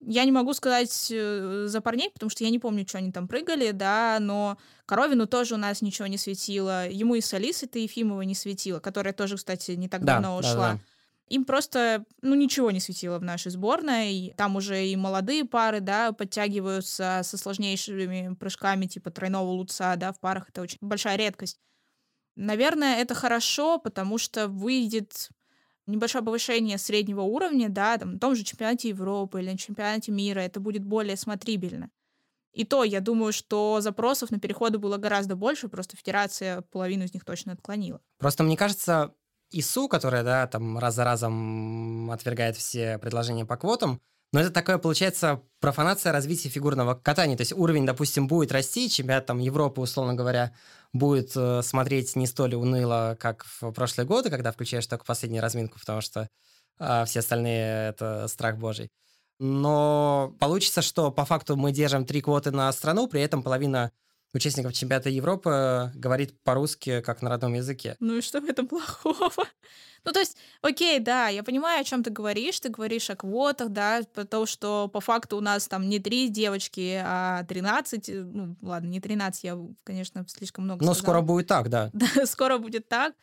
Я 0.00 0.24
не 0.24 0.30
могу 0.30 0.52
сказать 0.54 1.08
э, 1.10 1.64
за 1.66 1.80
парней, 1.80 2.10
потому 2.10 2.30
что 2.30 2.44
я 2.44 2.50
не 2.50 2.60
помню, 2.60 2.86
что 2.86 2.98
они 2.98 3.10
там 3.10 3.26
прыгали, 3.26 3.72
да, 3.72 4.18
но 4.20 4.56
Коровину 4.86 5.26
тоже 5.26 5.54
у 5.54 5.58
нас 5.58 5.82
ничего 5.82 6.06
не 6.06 6.18
светило. 6.18 6.88
Ему 6.88 7.16
и 7.16 7.20
с 7.20 7.34
Алисой-то 7.34 7.80
Ефимова 7.80 8.22
не 8.22 8.36
светило, 8.36 8.78
которая 8.78 9.12
тоже, 9.12 9.36
кстати, 9.36 9.72
не 9.72 9.88
так 9.88 10.04
да, 10.04 10.14
давно 10.14 10.36
ушла. 10.36 10.54
Да, 10.54 10.74
да. 10.74 10.80
Им 11.30 11.44
просто, 11.44 12.04
ну, 12.22 12.34
ничего 12.34 12.70
не 12.70 12.80
светило 12.80 13.18
в 13.18 13.22
нашей 13.22 13.50
сборной. 13.50 14.32
Там 14.36 14.56
уже 14.56 14.86
и 14.86 14.96
молодые 14.96 15.44
пары, 15.44 15.80
да, 15.80 16.12
подтягиваются 16.12 17.20
со 17.22 17.36
сложнейшими 17.36 18.34
прыжками, 18.34 18.86
типа 18.86 19.10
тройного 19.10 19.50
луца, 19.50 19.96
да, 19.96 20.12
в 20.12 20.20
парах. 20.20 20.48
Это 20.48 20.62
очень 20.62 20.78
большая 20.80 21.16
редкость. 21.16 21.58
Наверное, 22.36 23.00
это 23.02 23.14
хорошо, 23.14 23.78
потому 23.78 24.16
что 24.16 24.46
выйдет 24.48 25.28
небольшое 25.88 26.24
повышение 26.24 26.78
среднего 26.78 27.22
уровня, 27.22 27.68
да, 27.68 27.98
там, 27.98 28.12
на 28.12 28.18
том 28.18 28.34
же 28.34 28.44
чемпионате 28.44 28.90
Европы 28.90 29.40
или 29.40 29.50
на 29.50 29.58
чемпионате 29.58 30.12
мира, 30.12 30.40
это 30.40 30.60
будет 30.60 30.84
более 30.84 31.16
смотрибельно. 31.16 31.90
И 32.52 32.64
то, 32.64 32.82
я 32.82 33.00
думаю, 33.00 33.32
что 33.32 33.80
запросов 33.80 34.30
на 34.30 34.40
переходы 34.40 34.78
было 34.78 34.96
гораздо 34.96 35.36
больше, 35.36 35.68
просто 35.68 35.96
федерация 35.96 36.62
половину 36.62 37.04
из 37.04 37.14
них 37.14 37.24
точно 37.24 37.52
отклонила. 37.52 38.00
Просто 38.18 38.42
мне 38.42 38.56
кажется, 38.56 39.14
ИСУ, 39.50 39.88
которая, 39.88 40.24
да, 40.24 40.46
там 40.46 40.78
раз 40.78 40.94
за 40.94 41.04
разом 41.04 42.10
отвергает 42.10 42.56
все 42.56 42.98
предложения 42.98 43.44
по 43.44 43.56
квотам, 43.56 44.00
но 44.32 44.40
это 44.40 44.50
такое, 44.50 44.78
получается, 44.78 45.42
профанация 45.60 46.12
развития 46.12 46.50
фигурного 46.50 46.94
катания. 46.94 47.36
То 47.36 47.42
есть 47.42 47.52
уровень, 47.52 47.86
допустим, 47.86 48.28
будет 48.28 48.52
расти, 48.52 48.90
чемпионат 48.90 49.26
там 49.26 49.38
Европы, 49.38 49.80
условно 49.80 50.14
говоря, 50.14 50.52
будет 50.92 51.32
э, 51.34 51.62
смотреть 51.62 52.14
не 52.14 52.26
столь 52.26 52.54
уныло, 52.54 53.16
как 53.18 53.44
в 53.44 53.70
прошлые 53.72 54.06
годы, 54.06 54.28
когда 54.28 54.52
включаешь 54.52 54.86
только 54.86 55.04
последнюю 55.04 55.42
разминку, 55.42 55.78
потому 55.78 56.02
что 56.02 56.28
э, 56.78 57.04
все 57.06 57.20
остальные— 57.20 57.88
это 57.90 58.28
страх 58.28 58.58
божий. 58.58 58.90
Но 59.38 60.34
получится, 60.40 60.82
что 60.82 61.10
по 61.10 61.24
факту 61.24 61.56
мы 61.56 61.72
держим 61.72 62.04
три 62.04 62.20
квоты 62.20 62.50
на 62.50 62.70
страну, 62.72 63.06
при 63.08 63.22
этом 63.22 63.42
половина 63.42 63.92
участников 64.34 64.72
чемпионата 64.72 65.08
Европы 65.10 65.90
говорит 65.94 66.40
по-русски, 66.42 67.00
как 67.00 67.22
на 67.22 67.30
родном 67.30 67.54
языке. 67.54 67.96
Ну 68.00 68.16
и 68.16 68.20
что 68.20 68.40
в 68.40 68.44
этом 68.44 68.66
плохого? 68.68 69.46
Ну, 70.04 70.12
то 70.12 70.20
есть, 70.20 70.36
окей, 70.62 71.00
да, 71.00 71.28
я 71.28 71.42
понимаю, 71.42 71.80
о 71.80 71.84
чем 71.84 72.02
ты 72.02 72.10
говоришь. 72.10 72.60
Ты 72.60 72.68
говоришь 72.68 73.10
о 73.10 73.16
квотах, 73.16 73.70
да, 73.70 74.00
потому 74.14 74.46
что 74.46 74.88
по 74.88 75.00
факту 75.00 75.36
у 75.36 75.40
нас 75.40 75.66
там 75.68 75.88
не 75.88 75.98
три 75.98 76.28
девочки, 76.28 77.02
а 77.04 77.44
13. 77.44 78.08
Э, 78.08 78.12
ну, 78.22 78.56
ладно, 78.62 78.88
не 78.88 79.00
13, 79.00 79.44
я, 79.44 79.58
конечно, 79.84 80.24
слишком 80.28 80.64
много 80.64 80.84
Но 80.84 80.94
сказала. 80.94 81.04
скоро 81.04 81.20
будет 81.22 81.46
так, 81.48 81.68
да. 81.68 81.90
Да, 81.92 82.26
скоро 82.26 82.58
будет 82.58 82.88
так. 82.88 83.14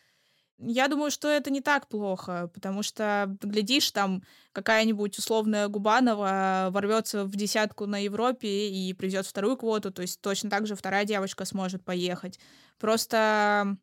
Я 0.58 0.88
думаю, 0.88 1.10
что 1.10 1.28
это 1.28 1.50
не 1.50 1.60
так 1.60 1.86
плохо, 1.88 2.50
потому 2.54 2.82
что, 2.82 3.36
глядишь, 3.42 3.90
там 3.90 4.22
какая-нибудь 4.52 5.18
условная 5.18 5.68
Губанова 5.68 6.68
ворвется 6.70 7.24
в 7.24 7.36
десятку 7.36 7.84
на 7.86 8.02
Европе 8.02 8.68
и 8.68 8.94
привезет 8.94 9.26
вторую 9.26 9.58
квоту, 9.58 9.90
то 9.90 10.00
есть 10.00 10.20
точно 10.22 10.48
так 10.48 10.66
же 10.66 10.74
вторая 10.74 11.04
девочка 11.04 11.44
сможет 11.44 11.84
поехать. 11.84 12.38
Просто 12.78 13.76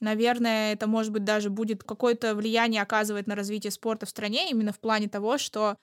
наверное, 0.00 0.72
это, 0.72 0.86
может 0.86 1.12
быть, 1.12 1.24
даже 1.24 1.50
будет 1.50 1.84
какое-то 1.84 2.34
влияние 2.34 2.82
оказывать 2.82 3.26
на 3.26 3.34
развитие 3.34 3.70
спорта 3.70 4.06
в 4.06 4.10
стране, 4.10 4.50
именно 4.50 4.72
в 4.72 4.80
плане 4.80 5.08
того, 5.08 5.38
что 5.38 5.76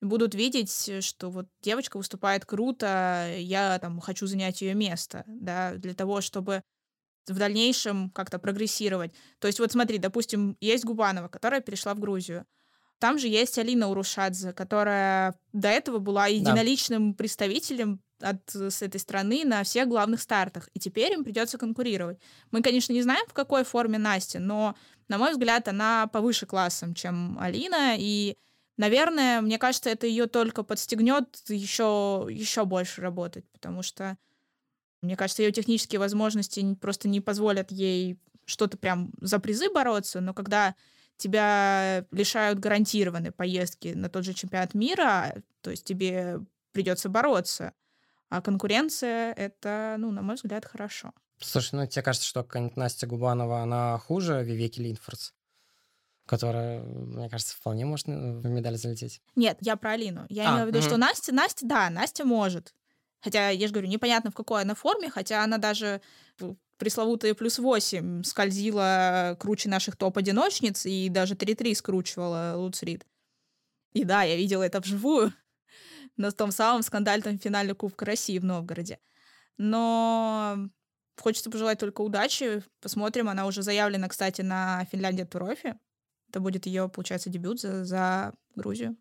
будут 0.00 0.34
видеть, 0.34 1.04
что 1.04 1.30
вот 1.30 1.48
девочка 1.62 1.96
выступает 1.96 2.46
круто, 2.46 3.34
я 3.36 3.78
там 3.80 4.00
хочу 4.00 4.26
занять 4.26 4.62
ее 4.62 4.74
место, 4.74 5.24
да, 5.26 5.74
для 5.74 5.94
того, 5.94 6.20
чтобы 6.20 6.62
в 7.30 7.38
дальнейшем 7.38 8.10
как-то 8.10 8.38
прогрессировать. 8.38 9.12
То 9.38 9.46
есть 9.46 9.60
вот 9.60 9.72
смотри, 9.72 9.98
допустим, 9.98 10.56
есть 10.60 10.84
Губанова, 10.84 11.28
которая 11.28 11.60
перешла 11.60 11.94
в 11.94 12.00
Грузию. 12.00 12.46
Там 12.98 13.18
же 13.18 13.28
есть 13.28 13.58
Алина 13.58 13.88
Урушадзе, 13.88 14.52
которая 14.52 15.34
до 15.52 15.68
этого 15.68 15.98
была 15.98 16.26
единоличным 16.26 17.12
да. 17.12 17.16
представителем 17.16 18.00
от, 18.20 18.50
с 18.50 18.82
этой 18.82 18.98
страны 18.98 19.44
на 19.44 19.62
всех 19.62 19.88
главных 19.88 20.20
стартах. 20.20 20.68
И 20.74 20.80
теперь 20.80 21.12
им 21.12 21.24
придется 21.24 21.58
конкурировать. 21.58 22.18
Мы, 22.50 22.62
конечно, 22.62 22.92
не 22.92 23.02
знаем, 23.02 23.24
в 23.28 23.32
какой 23.32 23.64
форме 23.64 23.98
Настя, 23.98 24.40
но, 24.40 24.74
на 25.08 25.18
мой 25.18 25.32
взгляд, 25.32 25.68
она 25.68 26.08
повыше 26.08 26.46
классом, 26.46 26.94
чем 26.94 27.38
Алина. 27.38 27.94
И, 27.96 28.36
наверное, 28.76 29.40
мне 29.40 29.58
кажется, 29.58 29.90
это 29.90 30.06
ее 30.06 30.26
только 30.26 30.64
подстегнет 30.64 31.28
еще, 31.48 32.26
еще 32.28 32.64
больше 32.64 33.00
работать, 33.00 33.44
потому 33.52 33.82
что, 33.82 34.18
мне 35.02 35.16
кажется, 35.16 35.42
ее 35.42 35.52
технические 35.52 35.98
возможности 35.98 36.74
просто 36.74 37.08
не 37.08 37.20
позволят 37.20 37.70
ей 37.70 38.18
что-то 38.44 38.76
прям 38.76 39.10
за 39.20 39.38
призы 39.38 39.70
бороться, 39.70 40.20
но 40.20 40.34
когда 40.34 40.74
тебя 41.16 42.06
лишают 42.10 42.58
гарантированной 42.58 43.32
поездки 43.32 43.88
на 43.88 44.08
тот 44.08 44.24
же 44.24 44.34
чемпионат 44.34 44.74
мира, 44.74 45.34
то 45.60 45.70
есть 45.70 45.84
тебе 45.84 46.40
придется 46.72 47.08
бороться. 47.08 47.72
А 48.30 48.40
конкуренция— 48.40 49.32
это, 49.36 49.96
ну, 49.98 50.10
на 50.10 50.22
мой 50.22 50.36
взгляд, 50.36 50.64
хорошо. 50.64 51.12
Слушай, 51.40 51.76
ну 51.76 51.86
тебе 51.86 52.02
кажется, 52.02 52.26
что 52.26 52.46
Настя 52.76 53.06
Губанова, 53.06 53.62
она 53.62 53.98
хуже 53.98 54.42
Вивеки 54.42 54.80
Линфордс? 54.80 55.32
которая, 56.28 56.82
мне 56.82 57.30
кажется, 57.30 57.56
вполне 57.56 57.86
может 57.86 58.06
в 58.06 58.46
медаль 58.46 58.76
залететь. 58.76 59.22
Нет, 59.34 59.56
я 59.62 59.76
про 59.76 59.92
Алину. 59.92 60.26
Я 60.28 60.50
а, 60.50 60.52
имею 60.52 60.66
в 60.66 60.68
виду, 60.68 60.80
угу. 60.80 60.86
что 60.86 60.96
Настя, 60.98 61.34
Настя, 61.34 61.66
да, 61.66 61.88
Настя 61.88 62.26
может. 62.26 62.74
Хотя, 63.20 63.50
я 63.50 63.66
же 63.66 63.72
говорю, 63.72 63.88
непонятно, 63.88 64.30
в 64.30 64.34
какой 64.34 64.62
она 64.62 64.74
форме, 64.74 65.10
хотя 65.10 65.42
она 65.42 65.58
даже 65.58 66.00
пресловутые 66.78 67.34
плюс 67.34 67.58
8 67.58 68.22
скользила 68.22 69.36
круче 69.40 69.68
наших 69.68 69.96
топ-одиночниц 69.96 70.86
и 70.86 71.08
даже 71.08 71.34
3-3 71.34 71.74
скручивала 71.74 72.54
Луцрид. 72.56 73.04
И 73.92 74.04
да, 74.04 74.22
я 74.22 74.36
видела 74.36 74.62
это 74.62 74.80
вживую 74.80 75.32
на 76.16 76.30
том 76.30 76.52
самом 76.52 76.82
скандальном 76.82 77.38
финале 77.38 77.74
Кубка 77.74 78.04
России 78.04 78.38
в 78.38 78.44
Новгороде. 78.44 79.00
Но 79.56 80.68
хочется 81.20 81.50
пожелать 81.50 81.80
только 81.80 82.00
удачи. 82.02 82.62
Посмотрим. 82.80 83.28
Она 83.28 83.46
уже 83.46 83.62
заявлена, 83.62 84.08
кстати, 84.08 84.42
на 84.42 84.84
Финляндия 84.92 85.24
Турофи. 85.24 85.74
Это 86.28 86.40
будет 86.40 86.66
ее, 86.66 86.88
получается, 86.88 87.30
дебют 87.30 87.60
за, 87.60 87.84
за 87.84 88.34
Грузию. 88.54 88.96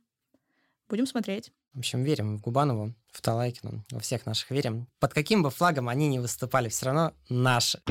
Будем 0.90 1.06
смотреть. 1.06 1.52
В 1.74 1.80
общем, 1.80 2.04
верим 2.04 2.38
в 2.38 2.42
Губанову, 2.42 2.96
в 3.18 3.22
Талайкину, 3.22 3.84
во 3.92 4.00
всех 4.00 4.28
наших 4.28 4.52
верим. 4.52 4.88
Под 5.00 5.14
каким 5.14 5.42
бы 5.42 5.50
флагом 5.50 5.90
они 5.90 6.08
ни 6.08 6.20
выступали, 6.20 6.70
все 6.70 6.86
равно 6.86 7.14
наши. 7.30 7.82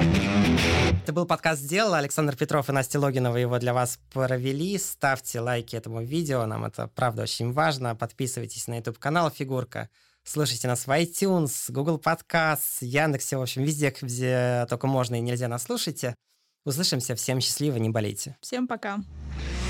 Это 1.02 1.12
был 1.12 1.26
подкаст 1.26 1.62
«Сделал». 1.62 1.94
Александр 1.94 2.36
Петров 2.36 2.68
и 2.68 2.72
Настя 2.72 3.00
Логинова 3.00 3.36
его 3.36 3.58
для 3.58 3.74
вас 3.74 3.98
провели. 4.12 4.78
Ставьте 4.78 5.40
лайки 5.40 5.74
этому 5.74 6.02
видео, 6.02 6.46
нам 6.46 6.64
это 6.64 6.88
правда 6.94 7.22
очень 7.22 7.52
важно. 7.52 7.96
Подписывайтесь 7.96 8.68
на 8.68 8.76
YouTube-канал 8.76 9.30
«Фигурка». 9.30 9.90
Слушайте 10.22 10.68
нас 10.68 10.86
в 10.86 10.90
iTunes, 10.90 11.52
Google 11.68 11.98
Podcast, 11.98 12.78
Яндексе, 12.80 13.36
в 13.36 13.42
общем, 13.42 13.62
везде, 13.62 13.94
где 14.00 14.66
только 14.68 14.86
можно 14.86 15.16
и 15.16 15.20
нельзя 15.20 15.48
нас 15.48 15.64
слушайте. 15.64 16.14
Услышимся. 16.64 17.14
Всем 17.14 17.40
счастливо, 17.40 17.76
не 17.76 17.90
болейте. 17.90 18.36
Всем 18.40 18.66
пока. 18.66 18.96
Пока. 18.96 19.65